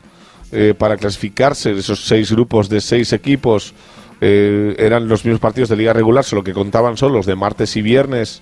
[0.52, 3.74] eh, para clasificarse, esos seis grupos de seis equipos,
[4.22, 7.76] eh, eran los mismos partidos de liga regular, solo que contaban son los de martes
[7.76, 8.42] y viernes,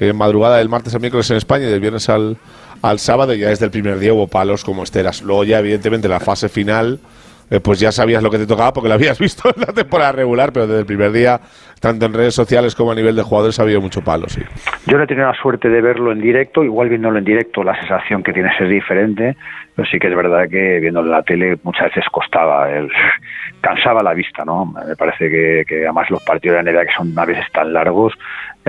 [0.00, 2.36] eh, madrugada del martes al miércoles en España y del viernes al,
[2.82, 5.22] al sábado, ya desde el primer día hubo palos como esteras.
[5.22, 7.00] Luego ya, evidentemente, la fase final,
[7.50, 10.12] eh, pues ya sabías lo que te tocaba porque lo habías visto en la temporada
[10.12, 11.40] regular, pero desde el primer día,
[11.80, 14.42] tanto en redes sociales como a nivel de jugadores, ha habido mucho palo, sí.
[14.86, 17.78] Yo no he tenido la suerte de verlo en directo, igual viéndolo en directo la
[17.78, 19.36] sensación que tienes es diferente,
[19.74, 22.88] pero sí que es verdad que viéndolo en la tele muchas veces costaba, el,
[23.60, 24.66] cansaba la vista, ¿no?
[24.66, 27.72] Me parece que, que además los partidos de la NBA que son a veces tan
[27.72, 28.12] largos,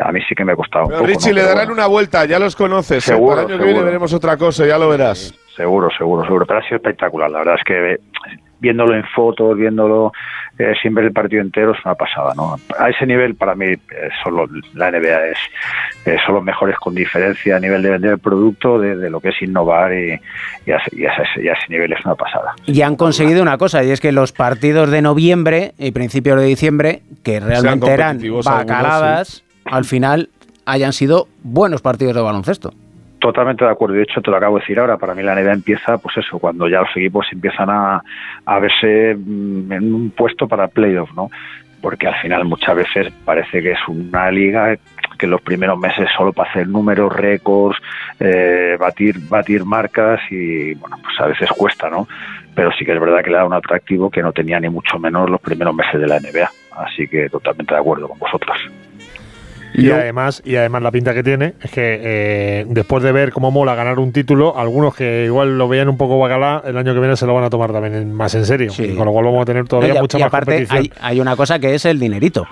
[0.02, 1.12] a mí sí que me costaba un Pero poco.
[1.12, 1.36] Richie, ¿no?
[1.36, 3.08] le darán bueno, una vuelta, ya los conoces.
[3.08, 3.14] ¿eh?
[3.14, 3.86] Seguro, el año que viene seguro.
[3.86, 5.34] veremos otra cosa, ya lo verás.
[5.56, 6.46] Seguro, seguro, seguro.
[6.46, 7.30] Pero ha sido espectacular.
[7.32, 8.00] La verdad es que
[8.66, 10.12] viéndolo en fotos, viéndolo
[10.58, 12.56] eh, sin ver el partido entero es una pasada, ¿no?
[12.80, 13.80] A ese nivel, para mí, eh,
[14.24, 15.38] solo la NBA es
[16.06, 19.20] eh, son los mejores con diferencia a nivel de vender el producto, de, de lo
[19.20, 20.20] que es innovar y,
[20.66, 22.56] y, a, y a ese, y a ese nivel es una pasada.
[22.66, 26.48] Y han conseguido una cosa, y es que los partidos de noviembre y principios de
[26.48, 30.30] diciembre, que realmente eran algunos, bacaladas, al final
[30.66, 32.74] hayan sido buenos partidos de baloncesto.
[33.26, 33.96] Totalmente de acuerdo.
[33.96, 34.98] De hecho, te lo acabo de decir ahora.
[35.00, 38.00] Para mí la NBA empieza, pues eso, cuando ya los equipos empiezan a,
[38.46, 41.32] a verse mm, en un puesto para playoff, ¿no?
[41.82, 44.76] Porque al final muchas veces parece que es una liga
[45.18, 47.80] que en los primeros meses solo para hacer números, récords,
[48.20, 52.08] eh, batir, batir marcas y bueno, pues a veces cuesta, ¿no?
[52.54, 55.00] Pero sí que es verdad que le da un atractivo que no tenía ni mucho
[55.00, 56.52] menos los primeros meses de la NBA.
[56.78, 58.56] Así que totalmente de acuerdo con vosotros.
[59.78, 63.52] Y además, y además la pinta que tiene es que eh, después de ver cómo
[63.52, 67.00] mola ganar un título, algunos que igual lo veían un poco bacalá, el año que
[67.00, 68.72] viene se lo van a tomar también en- más en serio.
[68.78, 70.52] Y con lo cual vamos a tener todavía No, y a- mucha y más aparte
[70.66, 70.78] competición.
[71.02, 72.46] hay, hay una cosa que es el dinerito.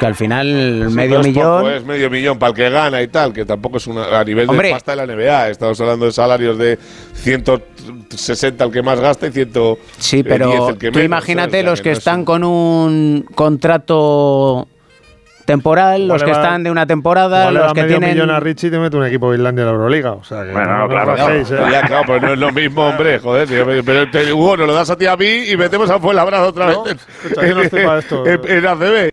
[0.00, 1.72] que al final Sí, medio no es poco, millón...
[1.74, 4.48] es medio millón para el que gana y tal, que tampoco es una, a nivel
[4.48, 4.68] Hombre.
[4.68, 5.48] de pasta de la NBA.
[5.50, 6.78] Estamos hablando de salarios de
[7.14, 9.50] 160 el que más gasta y 100
[9.98, 14.68] Sí, pero tú imagínate los que están con un contrato
[15.46, 18.14] temporal, los que va- están de una temporada, los que medio tienen...
[18.16, 20.12] millón a Richie y te mete un equipo de Islandia en la Euroliga.
[20.12, 21.44] O sea que Bueno, no, no claro, No, ¿eh?
[21.72, 23.48] ya, claro, pero no es lo mismo, hombre, joder.
[23.48, 26.46] tío, Pero, te- Hugo, nos lo das a ti a mí y metemos a Fuenlabrada
[26.48, 26.76] otra vez.
[27.24, 28.26] escucha, yo no estoy para esto.
[28.26, 29.10] en, en ACB.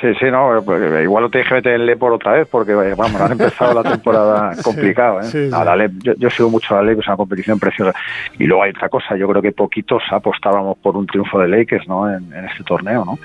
[0.00, 3.20] Sí, sí, no, pues, igual lo te dije meter en Lepor otra vez porque, vamos,
[3.20, 5.20] han empezado la temporada complicada.
[5.20, 5.24] ¿eh?
[5.24, 5.54] sí, sí.
[5.54, 7.92] A la Lep- yo, yo sigo mucho a la Lep, es una competición preciosa.
[8.38, 11.86] Y luego hay otra cosa, yo creo que poquitos apostábamos por un triunfo de Lakers
[11.86, 12.08] ¿no?
[12.12, 13.18] en, en este torneo, ¿no?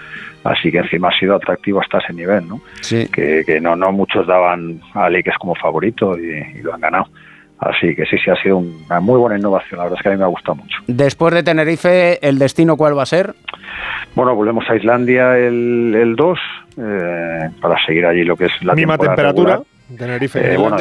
[0.44, 2.61] Así que encima ha sido atractivo hasta ese nivel, ¿no?
[2.81, 3.07] Sí.
[3.11, 7.07] Que, que no, no muchos daban a Lakers como favorito y, y lo han ganado.
[7.59, 10.11] Así que sí, sí, ha sido una muy buena innovación, la verdad es que a
[10.11, 10.77] mí me ha gustado mucho.
[10.85, 13.34] Después de Tenerife, ¿el destino cuál va a ser?
[14.13, 16.39] Bueno, volvemos a Islandia el, el 2
[16.77, 19.55] eh, para seguir allí lo que es la Misma temperatura.
[19.57, 19.76] regular.
[19.95, 20.53] Tenerife.
[20.53, 20.77] Eh, bueno,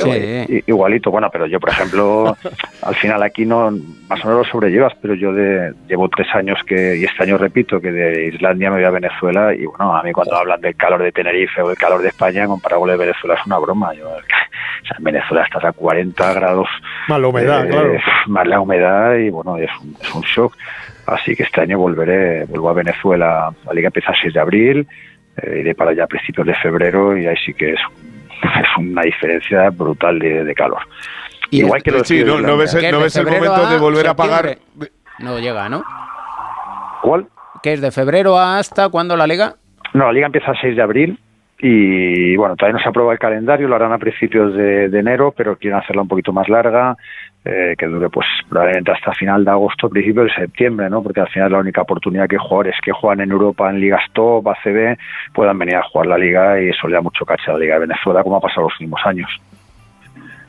[0.66, 2.36] igualito, bueno, pero yo, por ejemplo,
[2.82, 3.70] al final aquí no,
[4.08, 7.38] más o menos lo sobrellevas, pero yo de, llevo tres años que, y este año
[7.38, 10.74] repito, que de Islandia me voy a Venezuela y bueno, a mí cuando hablan del
[10.76, 13.58] calor de Tenerife o del calor de España, comparado con el de Venezuela es una
[13.58, 13.94] broma.
[13.94, 16.68] Yo, o sea, en Venezuela estás a 40 grados.
[17.08, 17.92] Más la humedad, eh, claro.
[18.26, 20.56] Más la humedad y bueno, es un, es un shock.
[21.06, 24.88] Así que este año volveré, vuelvo a Venezuela, la liga empieza el 6 de abril,
[25.36, 27.80] eh, iré para allá a principios de febrero y ahí sí que es,
[28.62, 30.80] es una diferencia brutal de, de calor.
[31.50, 34.08] Igual que lo Sí, no, no ves, ¿Qué es no ves el momento de volver
[34.08, 34.58] a pagar.
[35.18, 35.82] No llega, ¿no?
[37.02, 37.26] ¿Cuál?
[37.62, 39.54] ¿Qué es de febrero hasta cuándo la liga?
[39.94, 41.18] No, la liga empieza el 6 de abril
[41.58, 45.32] y bueno, todavía no se aprueba el calendario, lo harán a principios de, de enero,
[45.34, 46.96] pero quieren hacerla un poquito más larga,
[47.46, 51.02] eh, que dure pues probablemente hasta final de agosto, principio de septiembre, ¿no?
[51.02, 54.02] Porque al final es la única oportunidad que jugadores que juegan en Europa en ligas
[54.12, 54.98] top, ACB,
[55.32, 57.74] puedan venir a jugar la liga y eso le da mucho caché a la liga
[57.74, 59.30] de Venezuela, como ha pasado los últimos años.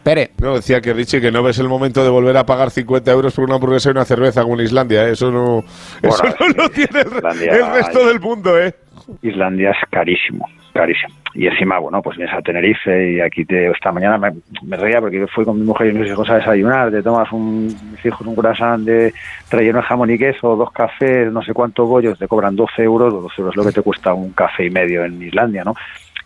[0.04, 0.32] Pere.
[0.42, 3.36] No, decía que Richie, que no ves el momento de volver a pagar 50 euros
[3.36, 5.06] por una hamburguesa y una cerveza como en Islandia.
[5.08, 5.12] ¿eh?
[5.12, 5.60] Eso no,
[6.02, 8.74] eso no sí, lo tiene el, Islandia el resto hay- del mundo, ¿eh?
[9.22, 10.48] Islandia es carísimo,
[10.78, 11.14] carísimo.
[11.34, 15.28] Y encima, bueno, pues vienes a Tenerife y aquí te, esta mañana me, reía porque
[15.28, 18.36] fui con mi mujer y mis hijos a desayunar, te tomas un, mis hijos un
[18.36, 19.14] croissant de
[19.52, 23.14] relleno de jamón y queso, dos cafés, no sé cuántos bollos, te cobran 12 euros,
[23.14, 25.76] 12 euros es lo que te cuesta un café y medio en Islandia, ¿no?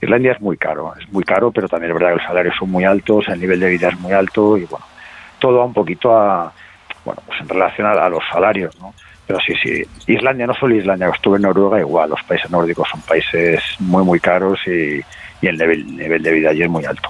[0.01, 2.71] Islandia es muy caro, es muy caro, pero también es verdad que los salarios son
[2.71, 4.85] muy altos, el nivel de vida es muy alto y bueno,
[5.39, 6.51] todo va un poquito a,
[7.05, 8.93] bueno, pues en relación a, a los salarios, ¿no?
[9.31, 12.87] Pero sí, sí, Islandia, no solo Islandia, que estuve en Noruega, igual, los países nórdicos
[12.89, 14.99] son países muy, muy caros y,
[15.41, 17.09] y el nivel, nivel de vida allí es muy alto.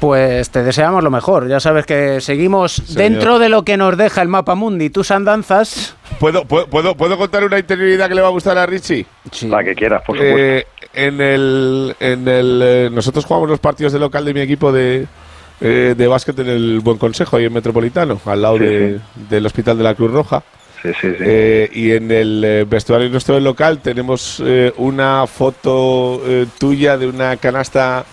[0.00, 1.48] Pues te deseamos lo mejor.
[1.48, 4.90] Ya sabes que seguimos dentro de lo que nos deja el mapa mundi.
[4.90, 5.96] Tus andanzas.
[6.20, 9.06] ¿Puedo, puedo, puedo, puedo contar una interioridad que le va a gustar a Richie?
[9.48, 10.38] La que quieras, por supuesto.
[10.38, 14.70] Eh, en el, en el, eh, nosotros jugamos los partidos de local de mi equipo
[14.70, 15.06] de,
[15.60, 19.46] eh, de básquet en el Buen Consejo, ahí en Metropolitano, al lado Sí, de- del
[19.46, 20.44] Hospital de la Cruz Roja.
[20.82, 21.16] Sí, sí, sí.
[21.20, 26.96] Eh, y en el eh, vestuario nuestro del local tenemos eh, una foto eh, tuya
[26.96, 28.04] de una canasta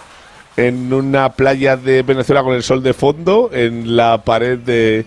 [0.57, 5.05] en una playa de Venezuela con el sol de fondo en la pared de,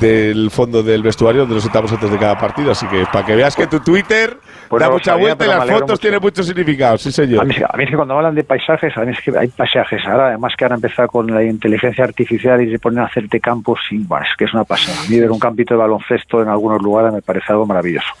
[0.00, 2.72] del fondo del vestuario donde nos sentamos antes de cada partido.
[2.72, 4.36] Así que para que veas que tu Twitter
[4.68, 5.96] Pues da no mucha sabía, vuelta y las fotos mucho.
[5.96, 6.98] tienen mucho significado.
[6.98, 7.40] Sí, señor.
[7.40, 9.48] A mí, a mí es que cuando hablan de paisajes, a mí es que hay
[9.48, 13.40] paisajes ahora, además que ahora empezar con la inteligencia artificial y se ponen a hacerte
[13.40, 14.98] campos, y, bueno, es que es una pasada.
[15.06, 18.12] A mí ver un campito de baloncesto en algunos lugares me parece algo maravilloso.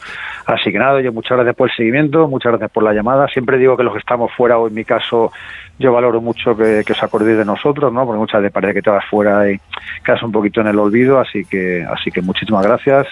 [0.46, 3.28] Así que nada, yo muchas gracias por el seguimiento, muchas gracias por la llamada.
[3.28, 5.30] Siempre digo que los que estamos fuera, o en mi caso,
[5.78, 8.06] yo valoro mucho que, que os acordéis de nosotros, ¿no?
[8.06, 9.60] Porque muchas veces parece que te vas fuera y
[10.02, 11.57] quedas un poquito en el olvido, así que,
[11.90, 13.06] así que muchísimas gracias.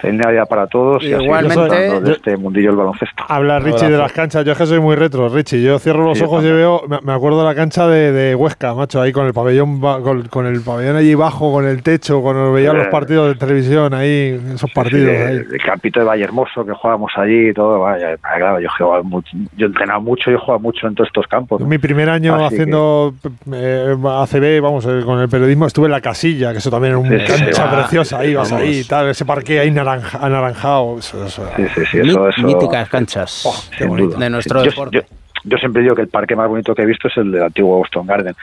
[0.00, 1.60] Feliz Navidad para todos y Igualmente.
[1.62, 3.24] disfrutando de este mundillo del baloncesto.
[3.28, 4.44] Habla Richie de las canchas.
[4.44, 5.62] Yo es que soy muy retro, Richie.
[5.62, 6.82] Yo cierro los Sí, ojos y veo.
[7.02, 10.46] Me acuerdo de la cancha de, de Huesca, macho, ahí con el pabellón con, con
[10.46, 14.40] el pabellón allí bajo, con el techo, cuando veía los Eh, partidos de televisión ahí,
[14.54, 15.36] esos partidos Sí, ahí.
[15.36, 18.78] el, el campito de Valle Hermoso que jugábamos allí y todo, vaya, claro, yo he
[18.82, 21.60] jugado mucho, yo he entrenado mucho, yo he jugado mucho en todos estos campos.
[21.60, 21.66] ¿no?
[21.66, 23.14] Mi primer año Así haciendo
[23.52, 26.98] eh, ACB, vamos, eh, con el periodismo, estuve en la casilla, que eso también era
[26.98, 27.70] una cancha sí, va.
[27.80, 30.98] preciosa, ahí vas ahí y tal, ese parque ahí naranja, anaranjado.
[30.98, 31.48] Eso, eso.
[31.56, 33.44] Sí, sí, sí, eso, eso- Míticas canchas
[33.76, 34.18] sin duda.
[34.18, 34.96] de nuestro yo, deporte.
[34.98, 37.44] yo- yo siempre digo que el parque más bonito que he visto es el del
[37.44, 38.34] antiguo Boston Garden.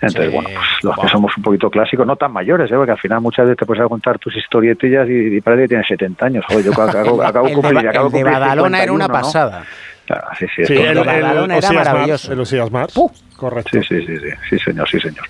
[0.00, 2.74] Entonces, bueno, pues los que somos un poquito clásicos, no tan mayores, ¿eh?
[2.76, 5.86] porque al final muchas veces te puedes contar tus historietillas y, y parece que tienes
[5.88, 6.44] 70 años.
[6.48, 9.12] Joder, yo acabo, acabo, El de, cumplir- acabo el de Badalona era una 51, ¿no?
[9.12, 9.64] pasada.
[10.06, 12.32] Claro, sí, sí, Sí, el, el, Badalona era Osías Mars, maravilloso.
[12.64, 12.94] el Mars.
[13.36, 13.70] Correcto.
[13.72, 15.24] Sí, sí, sí, sí, sí, señor, sí, señor.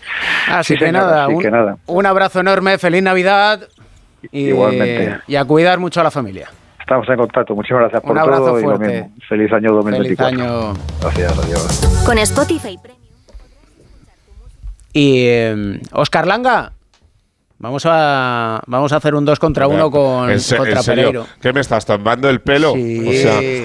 [0.50, 1.76] Así Sí, que señor, nada, así un, que nada.
[1.86, 3.60] un abrazo enorme, feliz Navidad.
[4.32, 5.20] Y, Igualmente.
[5.26, 6.50] Y a cuidar mucho a la familia.
[6.80, 7.54] Estamos en contacto.
[7.54, 8.92] Muchísimas gracias por Un abrazo todo y lo fuerte.
[9.02, 9.10] mismo.
[9.28, 10.36] Feliz año 2024.
[10.36, 10.74] Feliz año.
[11.00, 12.02] Gracias, adiós.
[12.04, 12.78] Con Spotify
[14.92, 16.72] Y eh, Oscar Langa,
[17.58, 21.02] vamos a vamos a hacer un 2 contra 1 con ¿En, se- contra en serio?
[21.06, 21.26] Pereiro.
[21.40, 22.74] ¿Qué me estás tomando el pelo?
[22.74, 23.08] Sí.
[23.08, 23.12] O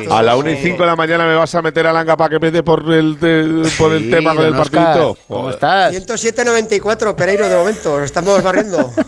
[0.08, 2.16] sea, a la 1 y 5 de la mañana me vas a meter a Langa
[2.18, 4.84] para que me dé por el, de- por el Sí, tema con el don Oscar,
[4.86, 5.18] partidito.
[5.28, 5.94] ¿Cómo estás?
[5.94, 8.02] 107.94, Pereiro, de momento.
[8.02, 8.92] Estamos barriendo.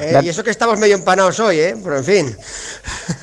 [0.00, 1.76] Eh, y eso que estamos medio empanados hoy, ¿eh?
[1.82, 2.36] Pero en fin.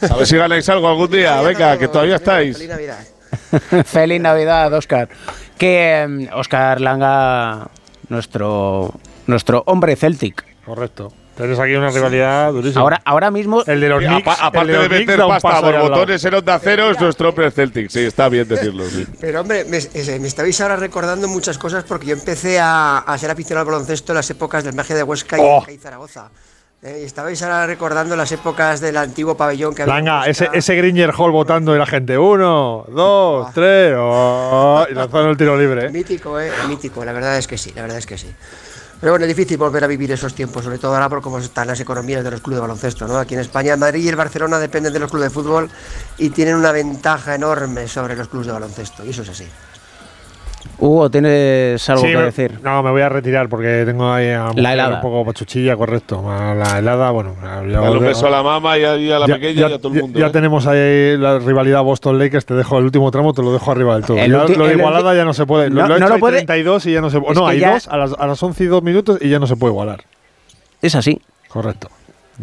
[0.09, 1.41] A ver si ganáis algo algún día.
[1.41, 2.57] Venga, que todavía estáis.
[2.57, 2.99] Feliz Navidad.
[3.85, 5.09] Feliz Navidad, Oscar.
[5.57, 7.69] Que eh, Oscar Langa,
[8.09, 8.93] nuestro
[9.27, 10.43] nuestro hombre Celtic.
[10.65, 11.13] Correcto.
[11.35, 12.81] Tienes aquí una rivalidad durísima.
[12.81, 13.63] Ahora, ahora mismo.
[13.65, 16.59] el de los Y Knicks, apa- aparte de, Knicks meter pasta por botones en Onda
[16.61, 17.89] Cero, es nuestro hombre Celtic.
[17.89, 18.87] Sí, está bien decirlo.
[18.87, 19.07] Sí.
[19.19, 23.17] Pero hombre, me, eh, me estabais ahora recordando muchas cosas porque yo empecé a, a
[23.17, 25.65] ser aficionado al baloncesto en las épocas del Magia de Huesca y, Oh.
[25.71, 26.29] y Zaragoza.
[26.83, 29.99] Eh, estabais ahora recordando las épocas del antiguo pabellón que había.
[29.99, 32.17] en Langa, ese, ese Gringer Hall votando y la gente.
[32.17, 33.93] Uno, dos, tres.
[33.95, 35.85] oh, y lanzando el tiro libre.
[35.85, 35.89] ¿eh?
[35.91, 38.33] Mítico, eh, mítico, la verdad es que sí, la verdad es que sí.
[38.99, 41.67] Pero bueno, es difícil volver a vivir esos tiempos, sobre todo ahora por cómo están
[41.67, 43.17] las economías de los clubes de baloncesto, ¿no?
[43.17, 45.69] Aquí en España, Madrid y el Barcelona dependen de los clubes de fútbol
[46.17, 49.47] y tienen una ventaja enorme sobre los clubes de baloncesto, y eso es así.
[50.81, 52.59] Hugo, ¿tienes algo Sí, que me- decir?
[52.63, 54.95] No, me voy a retirar porque tengo ahí a mujer helada.
[54.95, 56.23] un poco pachuchilla, correcto.
[56.27, 57.35] La helada, bueno.
[57.41, 59.69] ya- Dale un beso a la mamá y a, y a la ya- pequeña ya-
[59.69, 60.19] y a todo el mundo.
[60.19, 60.29] ya ¿eh?
[60.31, 62.47] tenemos ahí la rivalidad Boston Lakers.
[62.47, 64.17] Te dejo el último tramo, te lo dejo arriba del todo.
[64.17, 65.69] El Ya ulti- lo de igualada ya no se puede.
[65.69, 67.35] No- lo, lo he no hecho lo puede- 32 y ya no se puede.
[67.35, 69.45] No, hay ya- dos a las, a las 11 y 2 minutos y ya no
[69.45, 69.99] se puede igualar.
[70.81, 71.21] Es así.
[71.47, 71.89] Correcto.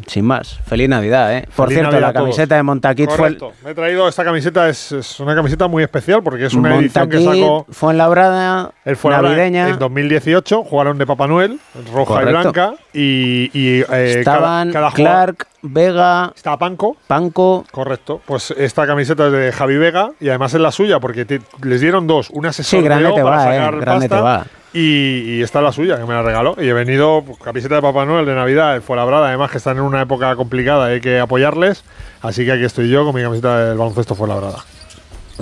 [0.06, 0.58] Sin más.
[0.66, 1.48] Feliz Navidad, ¿eh?
[1.54, 3.36] Por Feliz cierto, Navidad la camiseta de Montaquit fue.
[3.64, 7.08] Me he traído esta camiseta, es, es una camiseta muy especial porque es una edición
[7.08, 9.68] que Montaquit, sacó Fuenlabrada, el Fuenlabrada navideña.
[9.70, 10.64] en 2018.
[10.64, 11.58] Jugaron de Papá Noel,
[11.92, 12.30] roja Correcto.
[12.30, 12.74] y blanca.
[12.92, 16.96] Y, y, eh, Estaban cada, cada jugador- Clark, Vega, Estaba Panco.
[17.06, 17.64] Panco.
[17.70, 18.20] Correcto.
[18.24, 21.80] Pues esta camiseta es de Javi Vega y además es la suya porque te- les
[21.80, 22.30] dieron dos.
[22.30, 24.46] Una se Sí, grande te para va, eh, grande pasta te va.
[24.74, 26.54] Y, y esta es la suya, que me la regaló.
[26.60, 29.76] Y he venido, pues, camiseta de Papá Noel de Navidad, de Fuenlabrada, además que están
[29.78, 31.84] en una época complicada, hay que apoyarles.
[32.20, 34.58] Así que aquí estoy yo con mi camiseta del baloncesto Fuenlabrada.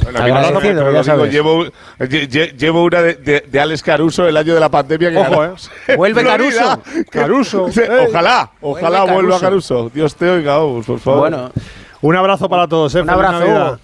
[0.02, 1.32] Bueno, a mí no, Agradecido, pero ya lo digo, sabes.
[1.32, 5.10] llevo, lle- lle- llevo una de, de- de Alex Caruso el año de la pandemia.
[5.10, 5.50] Que Ojo, ¿eh?
[5.96, 6.22] Vuelve.
[6.22, 6.82] Caruso.
[7.10, 7.66] Caruso.
[7.68, 8.06] Ey.
[8.10, 9.74] Ojalá, ojalá Vuelve vuelva Caruso.
[9.76, 9.90] Caruso.
[9.94, 11.20] Dios te oiga, por favor.
[11.20, 11.50] Bueno,
[12.02, 13.00] Un abrazo para todos, ¿eh?
[13.00, 13.78] un abrazo.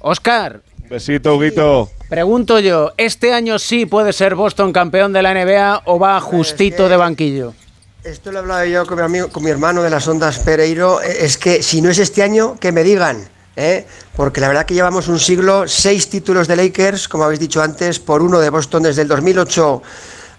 [0.00, 0.60] Oscar,
[0.90, 1.88] Besito, Huguito.
[2.08, 6.88] pregunto yo, ¿este año sí puede ser Boston campeón de la NBA o va justito
[6.88, 7.54] de banquillo?
[8.02, 11.00] Esto lo he hablado yo con mi, amigo, con mi hermano de las ondas Pereiro.
[11.00, 13.28] eh, Es que si no es este año, que me digan.
[13.54, 13.86] ¿eh?
[14.16, 18.00] Porque la verdad que llevamos un siglo, seis títulos de Lakers, como habéis dicho antes,
[18.00, 19.82] por uno de Boston desde el 2008.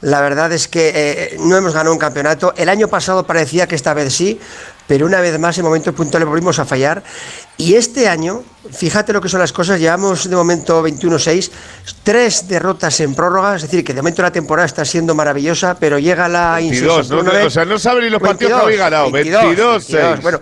[0.02, 2.54] La verdad es que eh, no hemos ganado un campeonato.
[2.58, 4.40] El año pasado parecía que esta vez sí,
[4.92, 7.02] pero una vez más en momentos puntuales volvimos a fallar.
[7.56, 11.50] Y este año, fíjate lo que son las cosas, llevamos de momento 21-6,
[12.04, 15.98] tres derrotas en prórroga, es decir, que de momento la temporada está siendo maravillosa, pero
[15.98, 17.16] llega la 22, ¿no?
[17.16, 17.48] Tournament.
[17.48, 19.10] O sea, no sabe ni los partidos que habéis ganado.
[19.12, 20.04] 22, 6.
[20.24, 20.42] Bueno,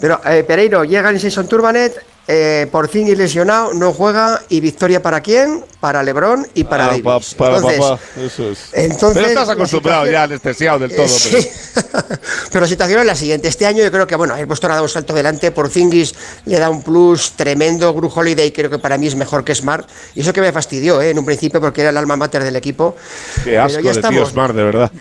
[0.00, 1.92] pero eh, Pereiro llega en Season Tournament,
[2.32, 5.64] eh, por fin y lesionado, no juega, y victoria para quién?
[5.80, 7.02] Para LeBron y para Ah, Davis.
[7.02, 8.58] pa- para Entonces, papá, eso es.
[8.72, 11.06] entonces, Pero estás acostumbrado ya, anestesiado del eh, todo.
[11.06, 11.48] pero- sí.
[12.52, 13.48] Pero la situación es la siguiente.
[13.48, 15.50] Este año yo creo que, bueno, el Boston ha dado un salto adelante.
[15.50, 17.92] Por Zingis le da un plus tremendo.
[17.94, 19.88] Gru Holiday creo que para mí es mejor que Smart.
[20.14, 21.10] Y eso que me fastidió, ¿eh?
[21.10, 22.96] En un principio porque era el alma mater del equipo.
[23.44, 24.28] Qué asco Pero ya de tío estamos.
[24.30, 24.92] Smart, de verdad.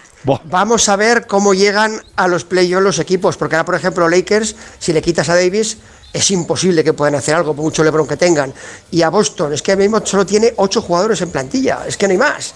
[0.45, 4.55] Vamos a ver cómo llegan a los playoffs los equipos, porque ahora, por ejemplo, Lakers,
[4.77, 5.77] si le quitas a Davis,
[6.11, 8.53] es imposible que puedan hacer algo, por mucho LeBron que tengan.
[8.91, 12.11] Y a Boston, es que mismo solo tiene ocho jugadores en plantilla, es que no
[12.11, 12.53] hay más.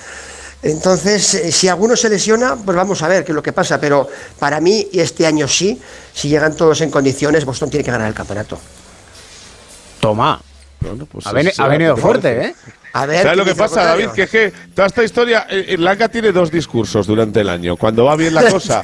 [0.63, 3.79] Entonces, eh, si alguno se lesiona, pues vamos a ver qué es lo que pasa.
[3.81, 4.07] Pero
[4.39, 5.79] para mí, y este año sí,
[6.13, 8.57] si llegan todos en condiciones, Boston tiene que ganar el campeonato.
[9.99, 10.41] Toma.
[11.11, 12.45] Pues ha, veni- sí, ha venido fuerte.
[12.47, 12.55] ¿eh?
[12.93, 13.83] A ver, ¿Sabes lo ¿quién que pasa?
[13.85, 14.09] David?
[14.09, 15.77] Que es que toda esta historia, eh, eh,
[16.09, 17.75] tiene dos discursos durante el año.
[17.75, 18.81] Cuando va bien la cosa,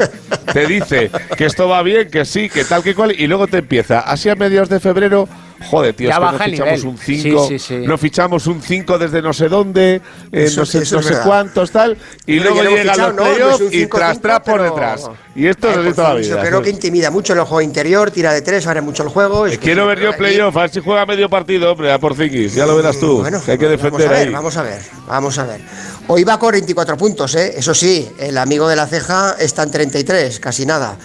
[0.51, 3.57] te dice que esto va bien, que sí, que tal, que cual, y luego te
[3.59, 3.99] empieza.
[3.99, 5.29] Así a mediados de febrero,
[5.69, 6.87] joder, tío, Ya es que no baja el fichamos nivel.
[6.87, 7.87] un 5, Sí, sí, sí.
[7.87, 11.71] no fichamos un 5 desde no sé dónde, eh, Eso no sé, no sé cuántos,
[11.71, 14.61] tal, y Pero luego llegan los no, no playoffs un y 5-5, tras tras por
[14.61, 15.09] detrás.
[15.35, 16.35] Y esto es por toda la vida.
[16.35, 19.45] Yo creo que intimida mucho el juego interior, tira de tres, abre mucho el juego.
[19.45, 22.15] es que Quiero ver yo playoff, a ver si juega medio partido, hombre, a por
[22.15, 23.19] Zingis, ya lo verás tú.
[23.19, 24.33] Bueno, que hay que vamos defender a ver, ahí.
[24.33, 25.61] Vamos a ver, vamos a ver.
[26.07, 27.53] Hoy va con 24 puntos, ¿eh?
[27.57, 30.97] Eso sí, el amigo de la ceja está en 33, casi nada.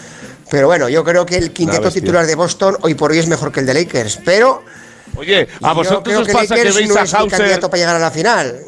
[0.51, 3.51] Pero bueno, yo creo que el quinteto titular de Boston hoy por hoy es mejor
[3.53, 4.19] que el de Lakers.
[4.25, 4.65] Pero
[5.17, 7.39] Oye, a vosotros os que pasa que Lakers veis no a es mi Hauser.
[7.39, 8.61] candidato para llegar a la final.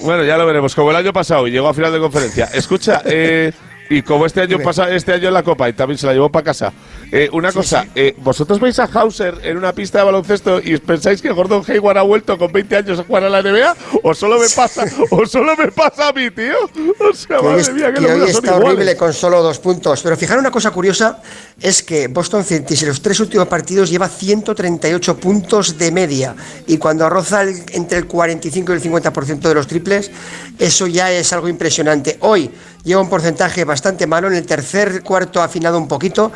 [0.00, 0.74] Bueno, ya lo veremos.
[0.74, 2.48] Como el año pasado y llegó a final de conferencia.
[2.52, 3.52] Escucha, eh,
[3.90, 6.30] y como este año pasa, este año en la Copa y también se la llevó
[6.30, 6.72] para casa.
[7.10, 11.22] Eh, una cosa, eh, vosotros veis a Hauser en una pista de baloncesto y pensáis
[11.22, 14.38] que Gordon Hayward ha vuelto con 20 años a jugar a la NBA o solo
[14.38, 16.54] me pasa, o solo me pasa a mí, tío.
[17.00, 18.94] O sea, que madre es- mía, que que los hoy está horrible iguales.
[18.96, 20.02] con solo dos puntos.
[20.02, 21.22] Pero fijar una cosa curiosa
[21.60, 26.34] es que Boston Celtics en los tres últimos partidos lleva 138 puntos de media.
[26.66, 30.10] Y cuando roza el- entre el 45 y el 50% de los triples,
[30.58, 32.18] eso ya es algo impresionante.
[32.20, 32.50] Hoy
[32.88, 34.26] lleva un porcentaje bastante malo.
[34.26, 36.32] En el tercer cuarto ha afinado un poquito,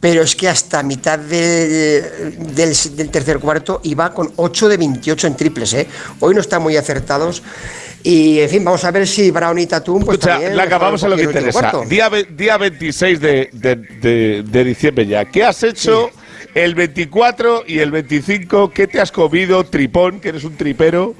[0.00, 5.26] pero es que hasta mitad del, del, del tercer cuarto iba con 8 de 28
[5.26, 5.74] en triples.
[5.74, 5.86] ¿eh?
[6.20, 7.42] Hoy no están muy acertados.
[8.02, 10.86] Y en fin, vamos a ver si Brown y Tatum pues Escucha, también Laca, mejoran
[10.88, 11.58] vamos un a lo que interesa.
[11.60, 11.84] cuarto.
[11.86, 15.24] Día, día 26 de, de- de- de diciembre ya.
[15.24, 16.10] ¿Qué has hecho
[16.56, 18.70] el 24 y el 25?
[18.70, 21.14] ¿Qué te has comido, tripón, que eres un tripero?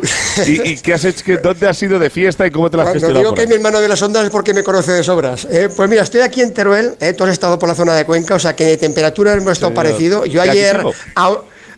[0.47, 1.23] ¿Y, y qué has hecho?
[1.25, 3.33] ¿Qué- ¿Dónde has ido de fiesta y cómo te la has Cuando gestionado?
[3.33, 5.47] digo que mi hermano de las ondas es porque me conoce de sobras.
[5.51, 5.69] ¿eh?
[5.77, 7.13] Pues mira, estoy aquí en Teruel, ¿eh?
[7.13, 9.73] tú has estado por la zona de Cuenca, o sea que de temperatura hemos estado
[9.73, 10.25] Sí, parecido.
[10.25, 10.83] Yo y ayer
[11.15, 11.33] a,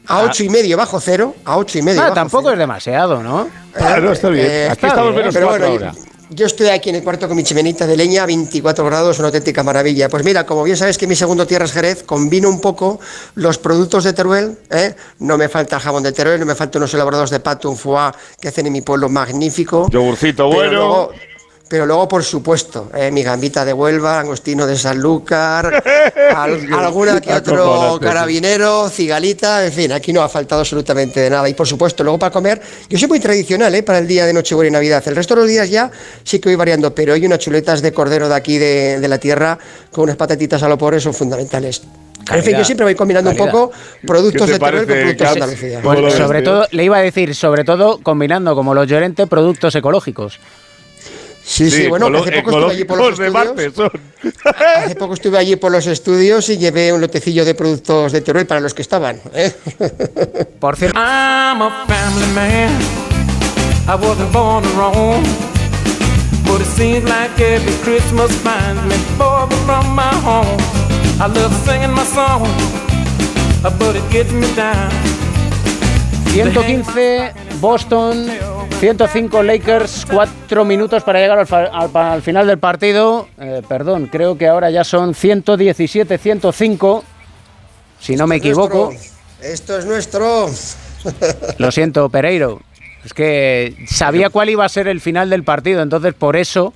[0.06, 3.22] a ocho y medio bajo cero, a ocho y medio Ah, bajo tampoco es demasiado,
[3.24, 3.48] ¿no?
[3.74, 4.46] Ah, no, está bien.
[4.48, 5.92] Eh, Aquí está estamos bien, menos pero cuatro bueno, ahora.
[5.96, 9.28] Yo, yo estoy aquí en el cuarto con mi chimenita de leña, 24 grados, una
[9.28, 10.08] auténtica maravilla.
[10.08, 13.00] Pues mira, como bien sabes que mi segundo tierra es Jerez, combino un poco
[13.34, 14.58] los productos de Teruel.
[14.70, 14.94] ¿eh?
[15.20, 17.76] No me falta el jabón de Teruel, no me faltan unos elaborados de pato, un
[17.76, 19.88] foie que hacen en mi pueblo magnífico.
[19.90, 20.72] Yogurcito bueno.
[20.72, 21.10] luego-
[21.68, 25.82] pero luego, por supuesto, eh, mi gambita de Huelva, Agostino de Sanlúcar,
[26.34, 31.48] al- alguna que otro carabinero, cigalita, en fin, aquí no ha faltado absolutamente de nada.
[31.48, 33.82] Y por supuesto, luego para comer, yo soy muy tradicional ¿eh?
[33.82, 35.02] para el día de Nochebuena y Navidad.
[35.06, 35.90] El resto de los días ya
[36.24, 39.18] sí que voy variando, pero hoy unas chuletas de cordero de aquí de, de la
[39.18, 39.58] tierra
[39.92, 41.82] con unas patatitas a lo pobre son fundamentales.
[42.32, 43.46] en fin, yo siempre voy combinando Calidad.
[43.46, 43.72] un poco
[44.06, 45.42] productos ¿Qué te de Teruel con productos de?
[45.42, 45.80] Andalucía.
[45.82, 49.26] ¿Cómo lo Pues sobre todo, le iba a decir, sobre todo combinando como los Llorente
[49.26, 50.38] productos ecológicos.
[51.50, 53.92] Sí, sí, bueno, ecolo- hace poco estuve allí por los estudios.
[54.84, 58.46] Hace poco estuve allí por los estudios y llevé un lotecillo de productos de Teruel
[58.46, 59.18] para los que estaban.
[59.32, 59.52] ¿eh?
[60.60, 62.70] Por cierto, I'm a family man.
[63.88, 65.22] I wasn't born to roam.
[66.44, 70.60] But it seems like every Christmas finds me far from my home.
[71.20, 72.46] I love singing my song,
[73.78, 74.90] but it gets me down.
[76.34, 78.26] 115 Boston,
[78.80, 83.28] 105 Lakers, 4 minutos para llegar al, fa- al al final del partido.
[83.38, 87.04] Eh, perdón, creo que ahora ya son 117, 105,
[88.00, 88.92] si no me equivoco.
[89.42, 90.46] Esto es nuestro.
[91.58, 92.60] Lo siento, Pereiro.
[93.04, 96.74] Es que sabía cuál iba a ser el final del partido, entonces por eso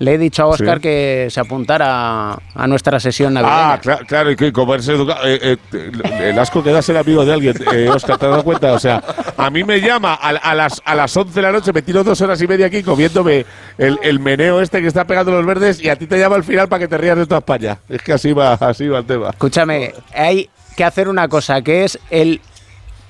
[0.00, 0.82] le he dicho a Oscar Sí.
[0.82, 3.74] que se apuntara a nuestra sesión navideña.
[3.74, 5.20] Ah, cla- claro, y que como eres educado.
[5.24, 5.92] eh, eh,
[6.30, 8.72] el asco que da ser amigo de alguien, eh, Oscar, ¿te has dado cuenta?
[8.72, 9.02] O sea,
[9.36, 12.02] a mí me llama a, a las, a las 11 de la noche, me tiro
[12.02, 13.44] dos horas y media aquí comiéndome
[13.78, 16.44] el, el meneo este que está pegando los verdes y a ti te llama al
[16.44, 17.78] final para que te rías de toda España.
[17.88, 19.28] Es que así va, así va el tema.
[19.30, 22.40] Escúchame, hay que hacer una cosa, que es el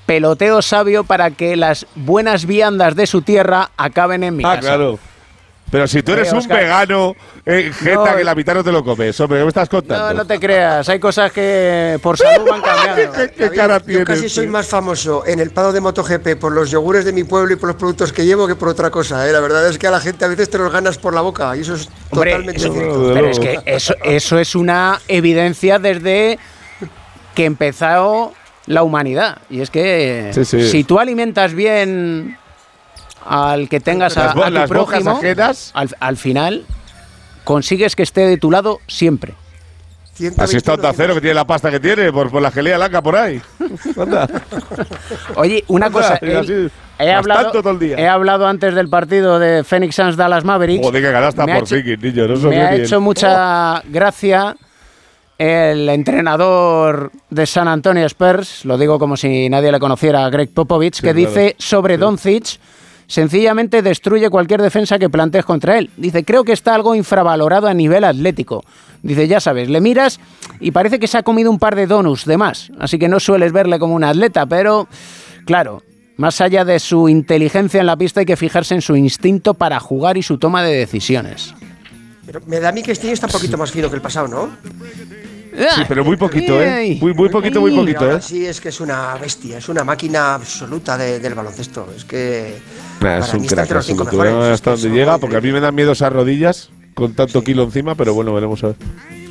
[0.05, 4.61] peloteo sabio para que las buenas viandas de su tierra acaben en mi Ah, casa.
[4.61, 4.99] claro.
[5.71, 7.15] Pero si tú eres Eh, un vegano,
[7.45, 10.07] eh, jeta, No, que la mitad no te lo comes, hombre, ¿qué me estás contando?
[10.09, 13.13] No, no te creas, hay cosas que por salud van cambiando.
[13.13, 17.13] David, Yo casi soy más famoso en el pado de MotoGP por los yogures de
[17.13, 19.27] mi pueblo y por los productos que llevo que por otra cosa.
[19.27, 19.31] ¿eh?
[19.31, 21.55] La verdad es que a la gente a veces te los ganas por la boca
[21.55, 23.11] y eso es Hombre, totalmente eso- cierto.
[23.13, 26.37] pero es que eso, eso es una evidencia desde
[27.33, 28.33] que empezó
[28.67, 29.37] la humanidad.
[29.49, 30.69] Y es que Sí, sí.
[30.69, 32.37] si tú alimentas bien
[33.25, 35.19] al que tengas a, a tu prójimo,
[35.73, 36.65] al, al final
[37.43, 39.33] consigues que esté de tu lado siempre.
[40.37, 43.01] Así está Onda Cero, que tiene la pasta que tiene, por, por la gelea laca
[43.01, 43.41] por ahí.
[43.97, 44.27] Anda.
[45.35, 46.67] Oye, una Anda, cosa, él- así,
[46.99, 47.97] he, hablado, todo el día.
[47.97, 50.85] he hablado antes del partido de Phoenix Suns Dallas Mavericks.
[50.85, 52.27] Joder, que ganaste Me ha por hecho- Ziggy, niño.
[52.27, 54.55] No me ha hecho mucha gracia
[55.39, 60.95] el entrenador de San Antonio Spurs, lo digo como si nadie le conociera, Greg Popovich,
[60.97, 61.29] Sí, que claro.
[61.29, 62.59] dice sobre Doncic,
[63.11, 65.89] sencillamente destruye cualquier defensa que plantees contra él.
[65.97, 68.63] Dice, creo que está algo infravalorado a nivel atlético.
[69.03, 70.21] Dice, ya sabes, le miras
[70.61, 73.19] y parece que se ha comido un par de donuts de más, así que no
[73.19, 74.87] sueles verle como un atleta, pero
[75.45, 75.83] claro,
[76.15, 79.81] más allá de su inteligencia en la pista hay que fijarse en su instinto para
[79.81, 81.53] jugar y su toma de decisiones.
[82.25, 84.01] Pero me da a mí que este año está un poquito más fino que el
[84.01, 84.51] pasado, ¿no?
[85.75, 86.97] Sí, pero muy poquito, ¿eh?
[87.01, 88.21] Muy, muy poquito, muy poquito, ¿eh?
[88.21, 91.87] Sí, es que es una bestia, es una máquina absoluta de- del baloncesto.
[91.95, 92.55] Es que.
[93.01, 94.09] Nah, es un crack absoluto.
[94.09, 97.43] que hasta dónde son llega, porque a mí me dan miedo esas rodillas con tanto
[97.43, 98.75] kilo encima, pero bueno, veremos a ver.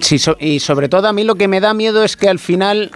[0.00, 2.38] Sí, so- y sobre todo a mí lo que me da miedo es que al
[2.38, 2.90] final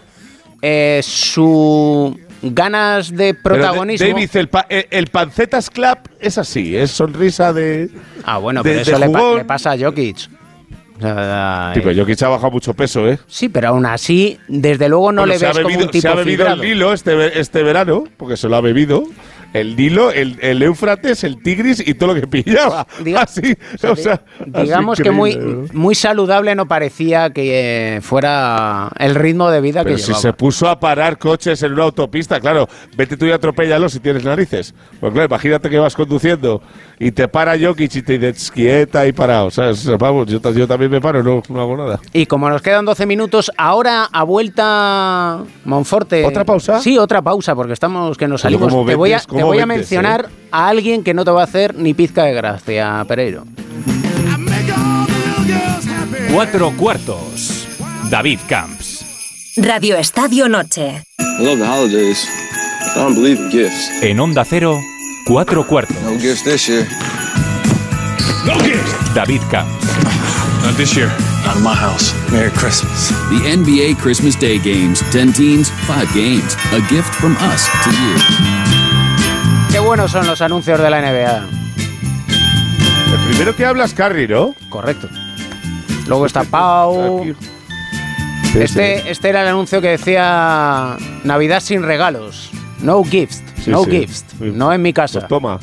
[0.63, 4.07] eh, su ganas de Pero, protagonismo.
[4.07, 7.91] David, el, pa- el, el pancetas clap es así, es sonrisa de.
[8.25, 9.37] ah, bueno, de- pero eso le, pa- jugón.
[9.39, 10.29] le pasa a Jokic.
[10.97, 13.19] Sí, pero Jokic ha bajado mucho peso, ¿eh?
[13.27, 16.09] sí, pero aún así, desde luego no Bueno, le ves como bebido- un tipo Se
[16.09, 16.63] ha bebido fibrado.
[16.63, 19.03] el Nilo este, este verano, porque se lo ha bebido.
[19.55, 22.87] El Nilo, el, el Éufrates, el Tigris y todo lo que pillaba.
[23.19, 23.57] así,
[23.89, 25.37] o sea, Digamos así que muy,
[25.73, 30.23] muy saludable no parecía que eh, fuera el ritmo de vida Pero que si llevaba.
[30.23, 34.25] se puso a parar coches en una autopista, claro, vete tú y atropéllalo si tienes
[34.25, 34.75] narices.
[35.01, 36.61] Pues claro, imagínate que vas conduciendo
[36.99, 39.51] y te para Jokic y te dices quieta y parado.
[39.53, 39.87] ¿sabes?
[39.99, 42.01] Vamos, yo, ta- yo también me paro, no, no hago nada.
[42.13, 46.25] Y como nos quedan 12 minutos, ahora a vuelta Monforte.
[46.25, 46.81] ¿Otra pausa?
[46.81, 48.73] Sí, otra pausa, porque estamos que nos salimos.
[48.73, 49.21] ¿cómo Te voy a?
[49.45, 52.25] Te ¿Cómo voy a mencionar a alguien que no te va a hacer ni pizca
[52.25, 53.45] de gracia, Pereiro.
[56.33, 57.67] Cuatro cuartos.
[58.11, 59.55] David Camps.
[59.57, 61.03] Radio Estadio Noche.
[61.19, 62.27] I love the holidays.
[62.97, 64.03] I don't believe in gifts.
[64.03, 64.79] En Onda Cero,
[65.27, 65.97] cuatro cuartos.
[66.03, 66.87] No gifts this year.
[69.15, 69.87] David Camps.
[70.63, 71.09] Not this year.
[71.45, 72.15] Not in my house.
[72.33, 73.11] Merry Christmas.
[73.29, 75.03] The NBA Christmas Day games.
[75.13, 76.57] 10 teams, 5 games.
[76.73, 78.54] A gift from us to you.
[79.75, 81.49] Qué buenos son los anuncios de la NBA.
[83.13, 84.55] El primero que habla es Curry, ¿no?
[84.69, 85.09] Correcto.
[86.07, 87.35] Luego está Pau.
[88.55, 92.53] Este, este era el anuncio que decía Navidad sin regalos.
[92.83, 93.43] No gifts.
[93.65, 93.91] Sí, no sí.
[93.91, 94.25] gifts.
[94.39, 95.19] No en mi casa.
[95.19, 95.59] Pues toma.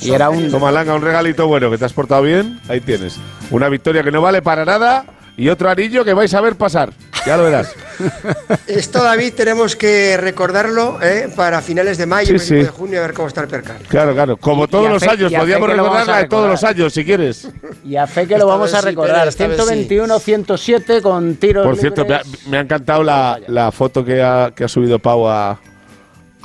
[0.00, 0.50] Y era un.
[0.50, 2.58] Toma, Langa, un regalito bueno, que te has portado bien.
[2.66, 3.18] Ahí tienes.
[3.50, 5.04] Una victoria que no vale para nada
[5.36, 6.94] y otro anillo que vais a ver pasar.
[7.26, 7.74] Ya lo verás.
[8.66, 11.30] Esto, David, tenemos que recordarlo ¿eh?
[11.34, 12.64] para finales de mayo, Sí, 25 sí.
[12.64, 13.76] de junio, a ver cómo está el percal.
[13.88, 14.36] Claro, claro.
[14.36, 15.32] Como todos los fe- años.
[15.32, 17.48] Podríamos recordarla de todos los años, si quieres.
[17.84, 19.14] Y a fe que lo Esta vamos a recordar.
[19.20, 19.62] Pérez, esta vez sí.
[19.64, 21.64] 121, 107 con tiros.
[21.66, 22.46] Por cierto, me ha, libres.
[22.48, 25.58] me ha encantado la, la foto que ha, que ha subido Pau a,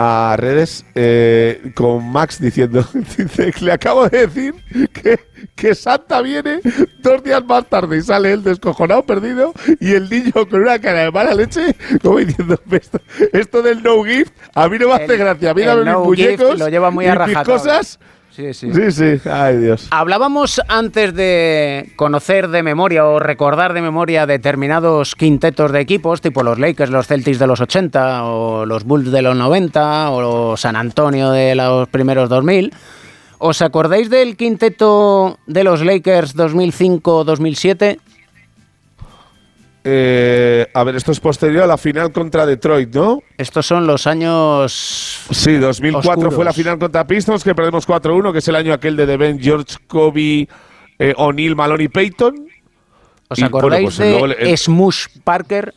[0.02, 2.86] a redes eh, con Max diciendo,
[3.18, 4.56] dice, le acabo de decir
[4.94, 5.20] que,
[5.56, 6.62] que Santa viene
[7.00, 11.02] dos días más tarde y sale él descojonado, perdido, y el niño con una cara
[11.02, 13.02] de mala leche, como diciendo, esto,
[13.34, 16.04] esto del no gift, a mí no me hace El- gracia, el mírame mis no
[16.06, 18.00] muñecos gift lo lleva muy a mis cosas.
[18.40, 19.30] Sí, Sí, sí.
[19.30, 19.88] Ay, Dios.
[19.92, 26.42] Hablábamos antes de conocer de memoria o recordar de memoria determinados quintetos de equipos, tipo
[26.42, 30.78] los Lakers, los Celtics de los 80, o los Bulls de los 90, o San
[30.78, 32.72] Antonio de los primeros 2000.
[33.40, 38.00] ¿Os acordáis del quinteto de los Lakers 2005-2007?
[39.84, 43.22] Eh, a ver, esto es posterior a la final contra Detroit, ¿no?
[43.38, 45.22] Estos son los años.
[45.32, 46.34] Sí, 2004 Oscuros.
[46.36, 49.40] fue la final contra Pistons, que perdemos 4-1, que es el año aquel de Devin,
[49.40, 50.48] George, Kobe,
[51.00, 52.36] eh, O'Neal, Malone y Peyton.
[53.30, 55.74] ¿Os Y, acordáis bueno, pues, de el- Smush Parker?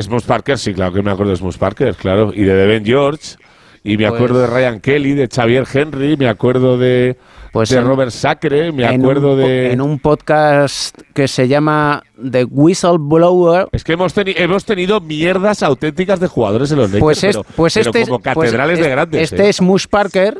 [0.00, 2.32] Smush Parker, sí, claro que me acuerdo de Smush Parker, claro.
[2.34, 3.36] Y de Devin George.
[3.84, 7.16] Y me Pues- acuerdo de Ryan Kelly, de Xavier Henry, me acuerdo de,
[7.52, 9.72] Pues de en- Robert Sacre, me acuerdo un de...
[9.72, 13.68] En un podcast que se llama The Whistleblower.
[13.72, 17.36] Es que hemos, teni- hemos tenido mierdas auténticas de jugadores en los Lakers, Pues, es-
[17.36, 19.22] pero, pues pero este, como pues catedrales es- de grandes.
[19.32, 19.48] Este ¿eh?
[19.50, 20.38] es Mush Parker.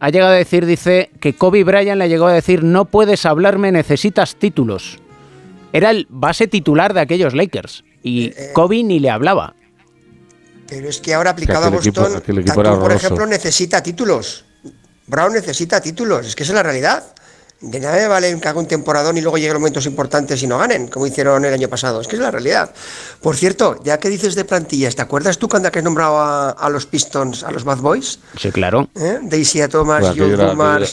[0.00, 3.72] Ha llegado a decir, dice, que Kobe Bryant le llegó a decir, no puedes hablarme,
[3.72, 4.98] necesitas títulos.
[5.72, 7.82] Era el base titular de aquellos Lakers.
[8.02, 9.54] Y Eh, Kobe ni le hablaba.
[10.68, 14.43] Pero es que ahora aplicado a Boston, equipo Tatum, por ejemplo, necesita títulos.
[15.06, 16.26] Brown necesita títulos.
[16.26, 17.04] Es que esa es la realidad.
[17.60, 20.58] De nada me vale que haga un temporadón y luego lleguen momentos importantes y no
[20.58, 22.00] ganen, como hicieron el año pasado.
[22.00, 22.70] Es que es la realidad.
[23.22, 26.68] Por cierto, ya que dices de plantillas, ¿te acuerdas tú cuando has nombrado a, a
[26.68, 28.18] los Pistons, a los Bad Boys?
[28.38, 28.90] Sí, claro.
[28.94, 29.18] ¿Eh?
[29.22, 30.84] Daisy Thomas, Joe era Mark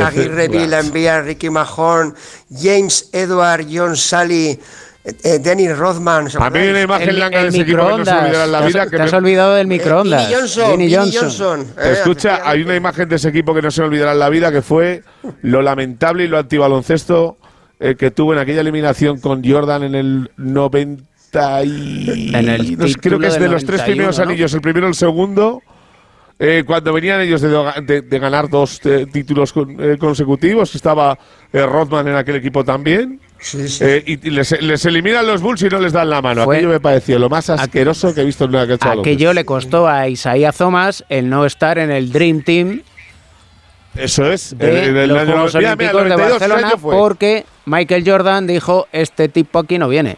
[0.00, 0.72] Aguirre, Bill.
[0.72, 2.14] Envía, Ricky Mahorn,
[2.48, 4.60] James Edward, John Sally,
[5.04, 6.26] eh, eh, Dennis Rodman.
[6.26, 8.52] ¿os A mí hay una imagen blanca de ese equipo que no se olvidará en
[8.52, 8.84] la Te has- vida.
[8.86, 10.22] te que has me- olvidado del microondas.
[10.22, 11.20] Vinnie Johnson, Vinnie Vinnie Johnson.
[11.58, 11.74] Johnson.
[11.84, 14.28] eh, Escucha, hay una imagen de ese equipo que no se me olvidará en la
[14.30, 15.02] vida, que fue
[15.42, 17.36] lo lamentable y lo antibaloncesto
[17.80, 22.30] eh, que tuvo en aquella eliminación con Jordan en el 90 y...
[22.34, 24.24] En el no sé, creo que es de los tres 91, primeros ¿no?
[24.24, 25.60] anillos, el primero y el segundo,
[26.38, 27.50] eh, cuando venían ellos de,
[27.84, 31.18] de- de ganar dos eh, títulos con- eh, consecutivos, estaba
[31.52, 33.20] eh, Rodman en aquel equipo también.
[33.80, 36.44] Eh, y y les, les eliminan los Bulls y no les dan la mano.
[36.44, 39.44] Fue- Aquello me pareció lo más asqueroso que he visto en una cancha Aquello le
[39.44, 42.82] costó a Isaiah Thomas el no estar en el Dream Team
[43.94, 44.56] Eso es.
[44.56, 47.46] de en- en el los año- Juegos mira, mira, Olímpicos de 92, ¿qué Barcelona porque
[47.66, 50.16] Michael Jordan dijo, este tipo aquí no viene.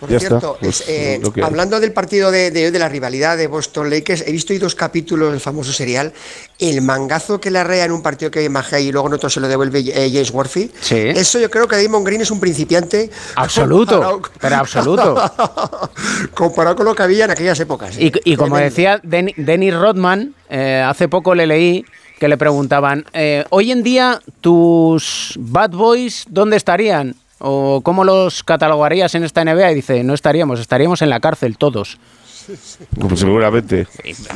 [0.00, 3.36] Por Ya cierto, pues, es, eh, que hablando del partido de, de de la rivalidad
[3.36, 6.12] de Boston Lakers, he visto hoy dos capítulos del famoso serial.
[6.60, 9.40] El mangazo que le arrea en un partido que Mahé y luego en otro se
[9.40, 10.70] lo devuelve eh, James Worthy.
[10.80, 10.96] Sí.
[10.96, 13.10] Eso yo creo que Damon Green es un principiante.
[13.34, 15.14] Absoluto, comparado- pero absoluto.
[16.34, 17.98] comparado con lo que había en aquellas épocas.
[17.98, 18.64] Y, y como Tremendo.
[18.70, 21.84] decía Den- Dennis Rodman, eh, hace poco le leí
[22.18, 27.14] que le preguntaban, eh, hoy en día tus bad boys, ¿dónde estarían?
[27.40, 29.72] ¿O cómo los catalogarías en esta NBA?
[29.72, 31.98] Y dice, no estaríamos, estaríamos en la cárcel todos.
[32.98, 33.86] Pues seguramente.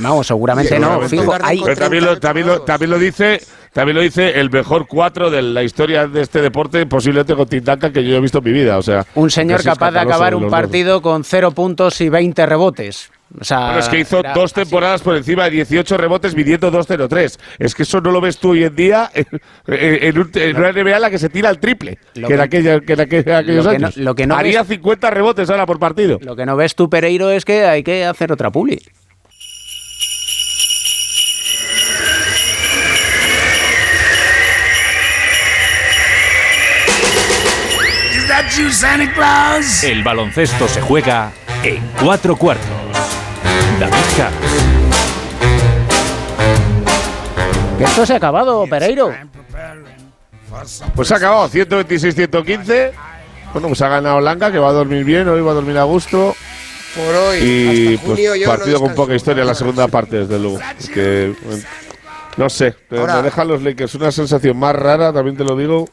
[0.01, 1.01] Vamos, seguramente no.
[1.09, 3.41] Fijo, hay- Pero también lo, también, lo, también lo dice
[3.73, 7.93] también lo dice el mejor cuatro de la historia de este deporte, posiblemente con Tintaka,
[7.93, 8.79] que yo he visto en mi vida.
[8.79, 10.51] O sea, un señor capaz de acabar un dos.
[10.51, 13.11] partido con cero puntos y 20 rebotes.
[13.41, 14.55] O sea, Bueno, es que hizo dos así.
[14.57, 17.39] temporadas por encima de 18 rebotes midiendo 2-0-3.
[17.59, 19.27] Es que eso no lo ves tú hoy en día en,
[19.67, 22.39] en un- en una NBA en la que se tira el triple, Lo que, en
[22.41, 23.97] que- aquella- que en aquella- aquellos lo que no- años.
[23.97, 26.19] lo que no Haría ves- 50 rebotes ahora por partido.
[26.21, 28.79] Lo que no ves tú, Pereiro, es que hay que hacer otra publi.
[38.57, 39.83] You, Santa Claus?
[39.85, 42.67] El baloncesto se juega en cuatro cuartos.
[43.81, 43.93] David.
[47.79, 49.13] Que esto se ha acabado, Pereiro.
[50.95, 52.93] Pues se ha acabado, 126-115.
[53.53, 55.85] Bueno, pues ha ganado Blanca, que va a dormir bien, hoy va a dormir a
[55.85, 56.35] gusto.
[56.95, 59.89] Por hoy, Y hasta pues, junio yo no partido con poca historia en la segunda
[59.89, 60.59] parte, desde luego.
[60.79, 61.35] Es que,
[62.37, 65.57] no sé, me- Ahora- me dejan los Lakers una sensación más rara, también te lo
[65.57, 65.89] digo,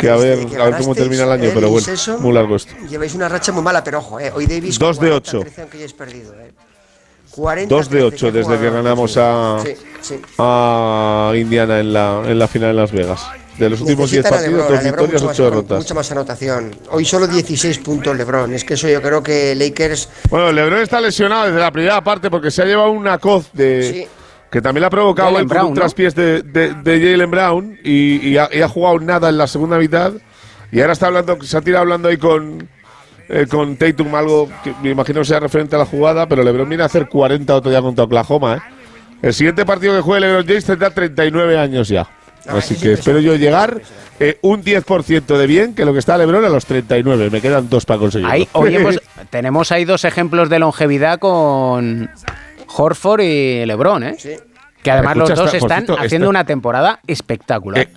[0.00, 2.32] que a desde ver, que a ver cómo termina el año, pero bueno, Inceso, muy
[2.32, 2.72] largo esto.
[2.88, 4.78] Lleváis una racha muy mala, pero ojo, eh, hoy Davis.
[4.78, 5.40] Dos de 40, ocho.
[5.40, 6.52] 13, aunque hayáis perdido, eh.
[7.30, 10.20] 40, 2 de 8 13, desde que ganamos a, Sí, sí.
[10.38, 13.20] a Indiana en la, en la final en Las Vegas.
[13.58, 15.50] De los últimos 10 Necesitan a partidos, LeBron, 2 a LeBron victorias, mucho 8 más-
[15.50, 15.78] derrotas.
[15.78, 16.76] Mucha más anotación.
[16.90, 18.54] Hoy solo 16 puntos LeBron.
[18.54, 20.08] Es que eso yo creo que Lakers.
[20.30, 23.92] Bueno, LeBron está lesionado desde la primera parte porque se ha llevado una coz de.
[23.92, 24.08] Sí.
[24.50, 25.80] Que también le ha provocado Jaylen él con Brown, un ¿no?
[25.80, 29.46] traspiés de, de, de Jalen Brown y, y ha, y ha jugado nada en la
[29.46, 30.12] segunda mitad.
[30.72, 32.66] Y ahora está hablando, se ha tirado hablando ahí con,
[33.28, 36.82] eh, con Tatum, algo que me imagino sea referente a la jugada, pero LeBron viene
[36.82, 38.56] a hacer 40 otro día contra Oklahoma.
[38.56, 38.60] ¿eh?
[39.22, 42.06] El siguiente partido que juegue LeBron James tendrá 39 años ya.
[42.46, 43.82] Así que espero yo llegar
[44.20, 47.28] eh, un 10% de bien que lo que está LeBron a los 39.
[47.30, 48.32] Me quedan dos para conseguirlo.
[48.32, 49.00] Ahí, hemos-
[49.30, 52.08] tenemos ahí dos ejemplos de longevidad con
[52.76, 54.16] Horford y LeBron, ¿eh?
[54.18, 54.30] Sí.
[54.82, 57.80] Que además Escucha, los dos está- están cierto, haciendo está- una temporada espectacular.
[57.80, 57.88] Eh,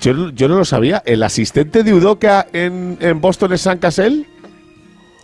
[0.00, 1.02] Yo, yo no lo sabía.
[1.04, 4.24] ¿El asistente de Udoca en, en Boston es San Cassell?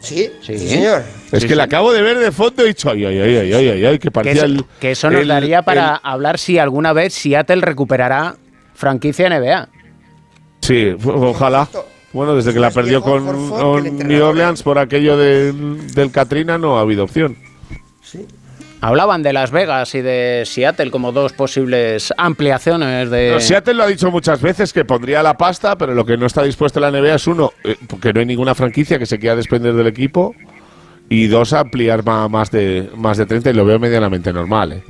[0.01, 0.59] Sí, Sí.
[0.59, 1.03] sí, señor.
[1.33, 1.55] Es Sí, que sí.
[1.55, 3.85] le acabo de ver de fondo y he dicho, ay, ay, ay, ay, ay, ay,
[3.87, 4.65] ay, que que, parecía eso, el.
[4.81, 8.37] que eso nos el- daría para el- hablar si alguna vez Seattle recuperará
[8.74, 9.69] franquicia NBA.
[10.61, 11.69] sí, ojalá.
[12.12, 16.77] Bueno, desde que la perdió con, con New Orleans por aquello del, del Katrina no
[16.78, 17.37] ha habido opción.
[18.82, 23.31] Hablaban de Las Vegas y de Seattle como dos posibles ampliaciones de...
[23.32, 26.27] No, Seattle lo ha dicho muchas veces que pondría la pasta, pero lo que no
[26.27, 29.35] está dispuesto la NBA es uno, eh, porque no hay ninguna franquicia que se quiera
[29.35, 30.35] desprender del equipo,
[31.09, 34.73] y dos, ampliar más de, más de 30, y lo veo medianamente normal.
[34.73, 34.82] ¿eh?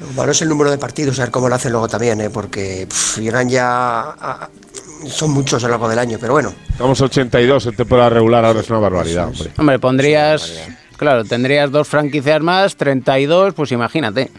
[0.00, 2.28] Lo malo es el número de partidos, a ver cómo lo hacen luego también, ¿eh?
[2.30, 4.00] porque pff, llegan ya.
[4.00, 4.50] a-
[5.08, 6.52] son muchos a lo largo del año, pero bueno.
[6.70, 9.28] Estamos 82 en temporada regular, ahora es una barbaridad.
[9.28, 9.50] hombre.
[9.56, 10.60] Hombre, pondrías...
[10.96, 14.30] Claro, tendrías dos franquicias más, 32, pues imagínate.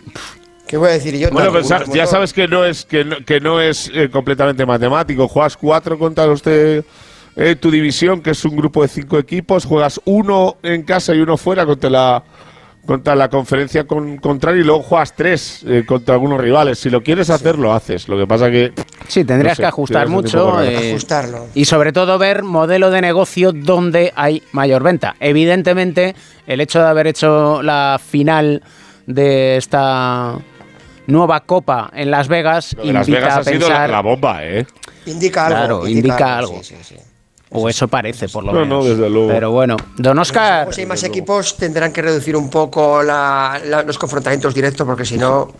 [0.67, 1.29] ¿Qué voy a decir yo?
[1.29, 5.27] Bueno, como ya sabes que no es que no, que no es eh, completamente matemático.
[5.27, 6.83] Juegas cuatro contra los de
[7.37, 9.63] eh, tu división, que es un grupo de cinco equipos.
[9.63, 12.23] Juegas uno en casa y uno fuera contra la
[12.87, 16.79] contra la conferencia con, contraria y luego juegas tres eh, contra algunos rivales.
[16.79, 18.07] Si lo quieres hacer, lo haces.
[18.09, 18.71] Lo que pasa que
[19.07, 20.61] Sí, tendrías no sé, que ajustar mucho.
[20.63, 21.47] eh, Ajustarlo.
[21.53, 25.15] Y sobre todo ver modelo de negocio donde hay mayor venta.
[25.19, 26.15] Evidentemente,
[26.47, 28.63] el hecho de haber hecho la final
[29.05, 30.37] de esta
[31.07, 33.89] nueva copa en Las Vegas Lo de Las invita Vegas a ha sido la, pensar.
[33.91, 34.65] la bomba, ¿eh?
[35.05, 35.57] Indica algo.
[35.57, 36.61] Claro, indica algo.
[37.49, 38.83] O eso parece, por lo No, menos.
[38.83, 39.29] no, desde luego.
[39.29, 40.73] Pero bueno, don Oscar.
[40.73, 45.05] Si hay más equipos, tendrán que reducir un poco la- la- los confrontamientos directos, porque
[45.05, 45.53] si no,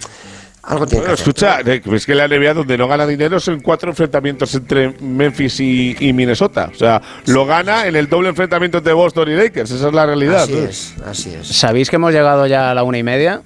[0.63, 4.53] algo tiene Bueno, escucha, es que la NBA donde no gana dinero son cuatro enfrentamientos
[4.53, 6.69] entre Memphis y, y Minnesota.
[6.73, 9.71] O sea, lo gana en el doble enfrentamiento entre Boston y Lakers.
[9.71, 10.43] Esa es la realidad.
[10.43, 10.63] Así ¿no?
[10.65, 11.47] es, así es.
[11.47, 13.39] ¿Sabéis que hemos llegado ya a la una y media?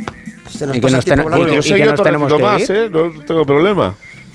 [0.49, 2.71] Se nos Y que nos, y Yo y que tenemos que más, ir.
[2.75, 2.89] ¿eh?
[2.89, 3.93] No tengo problema.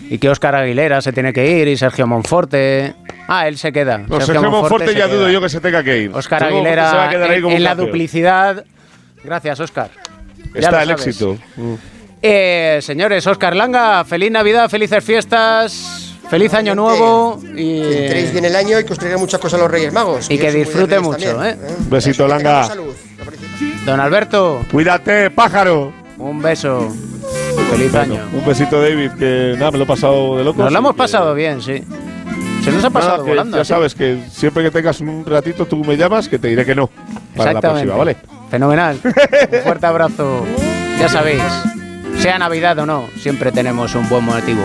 [0.08, 2.94] Y que Óscar Aguilera se tiene que ir y Sergio Monforte.
[3.28, 3.98] Ah, él se queda.
[3.98, 6.12] No, Sergio Monforte ya dudo yo que se tenga que ir.
[6.12, 7.86] Sergio Monforte Aguilera se va a quedar ahí en, como en un la campeón.
[7.88, 8.64] duplicidad.
[9.24, 9.90] Gracias, Óscar.
[10.54, 11.06] Ya Está el sabes.
[11.06, 11.36] éxito.
[11.56, 11.74] Mm.
[12.22, 18.44] Eh, señores, Óscar Langa, feliz Navidad, felices fiestas, feliz Año Nuevo y, Que entréis bien
[18.46, 20.30] el año y que os traigan muchas cosas a los Reyes Magos.
[20.30, 21.34] y que disfrute mucho.
[21.36, 21.74] también, ¿eh?
[21.80, 22.64] Un besito, Langa.
[22.64, 22.94] salud.
[23.84, 25.92] Don Alberto, Cuídate, pájaro.
[26.18, 26.88] un beso.
[27.70, 28.28] Feliz Bueno, año.
[28.32, 30.62] Un besito, David, que nada, me lo he pasado de loco.
[30.62, 31.82] Nos lo hemos pasado bien, sí.
[32.66, 33.56] Se nos ha pasado volando.
[33.56, 33.68] Ya sí.
[33.68, 36.90] sabes que siempre que tengas un ratito tú me llamas, que te diré que no.
[37.36, 38.16] Para la próxima, ¿vale?
[38.50, 38.98] Fenomenal.
[39.04, 40.44] Un fuerte abrazo.
[40.98, 41.42] Ya sabéis,
[42.18, 44.64] sea Navidad o no, siempre tenemos un buen motivo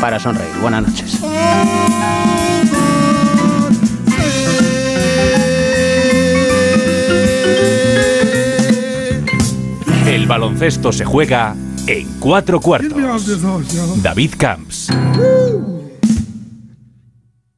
[0.00, 0.50] para sonreír.
[0.60, 1.20] Buenas noches.
[10.08, 11.54] El baloncesto se juega
[11.86, 12.98] en cuatro cuartos.
[14.02, 14.90] David Camps.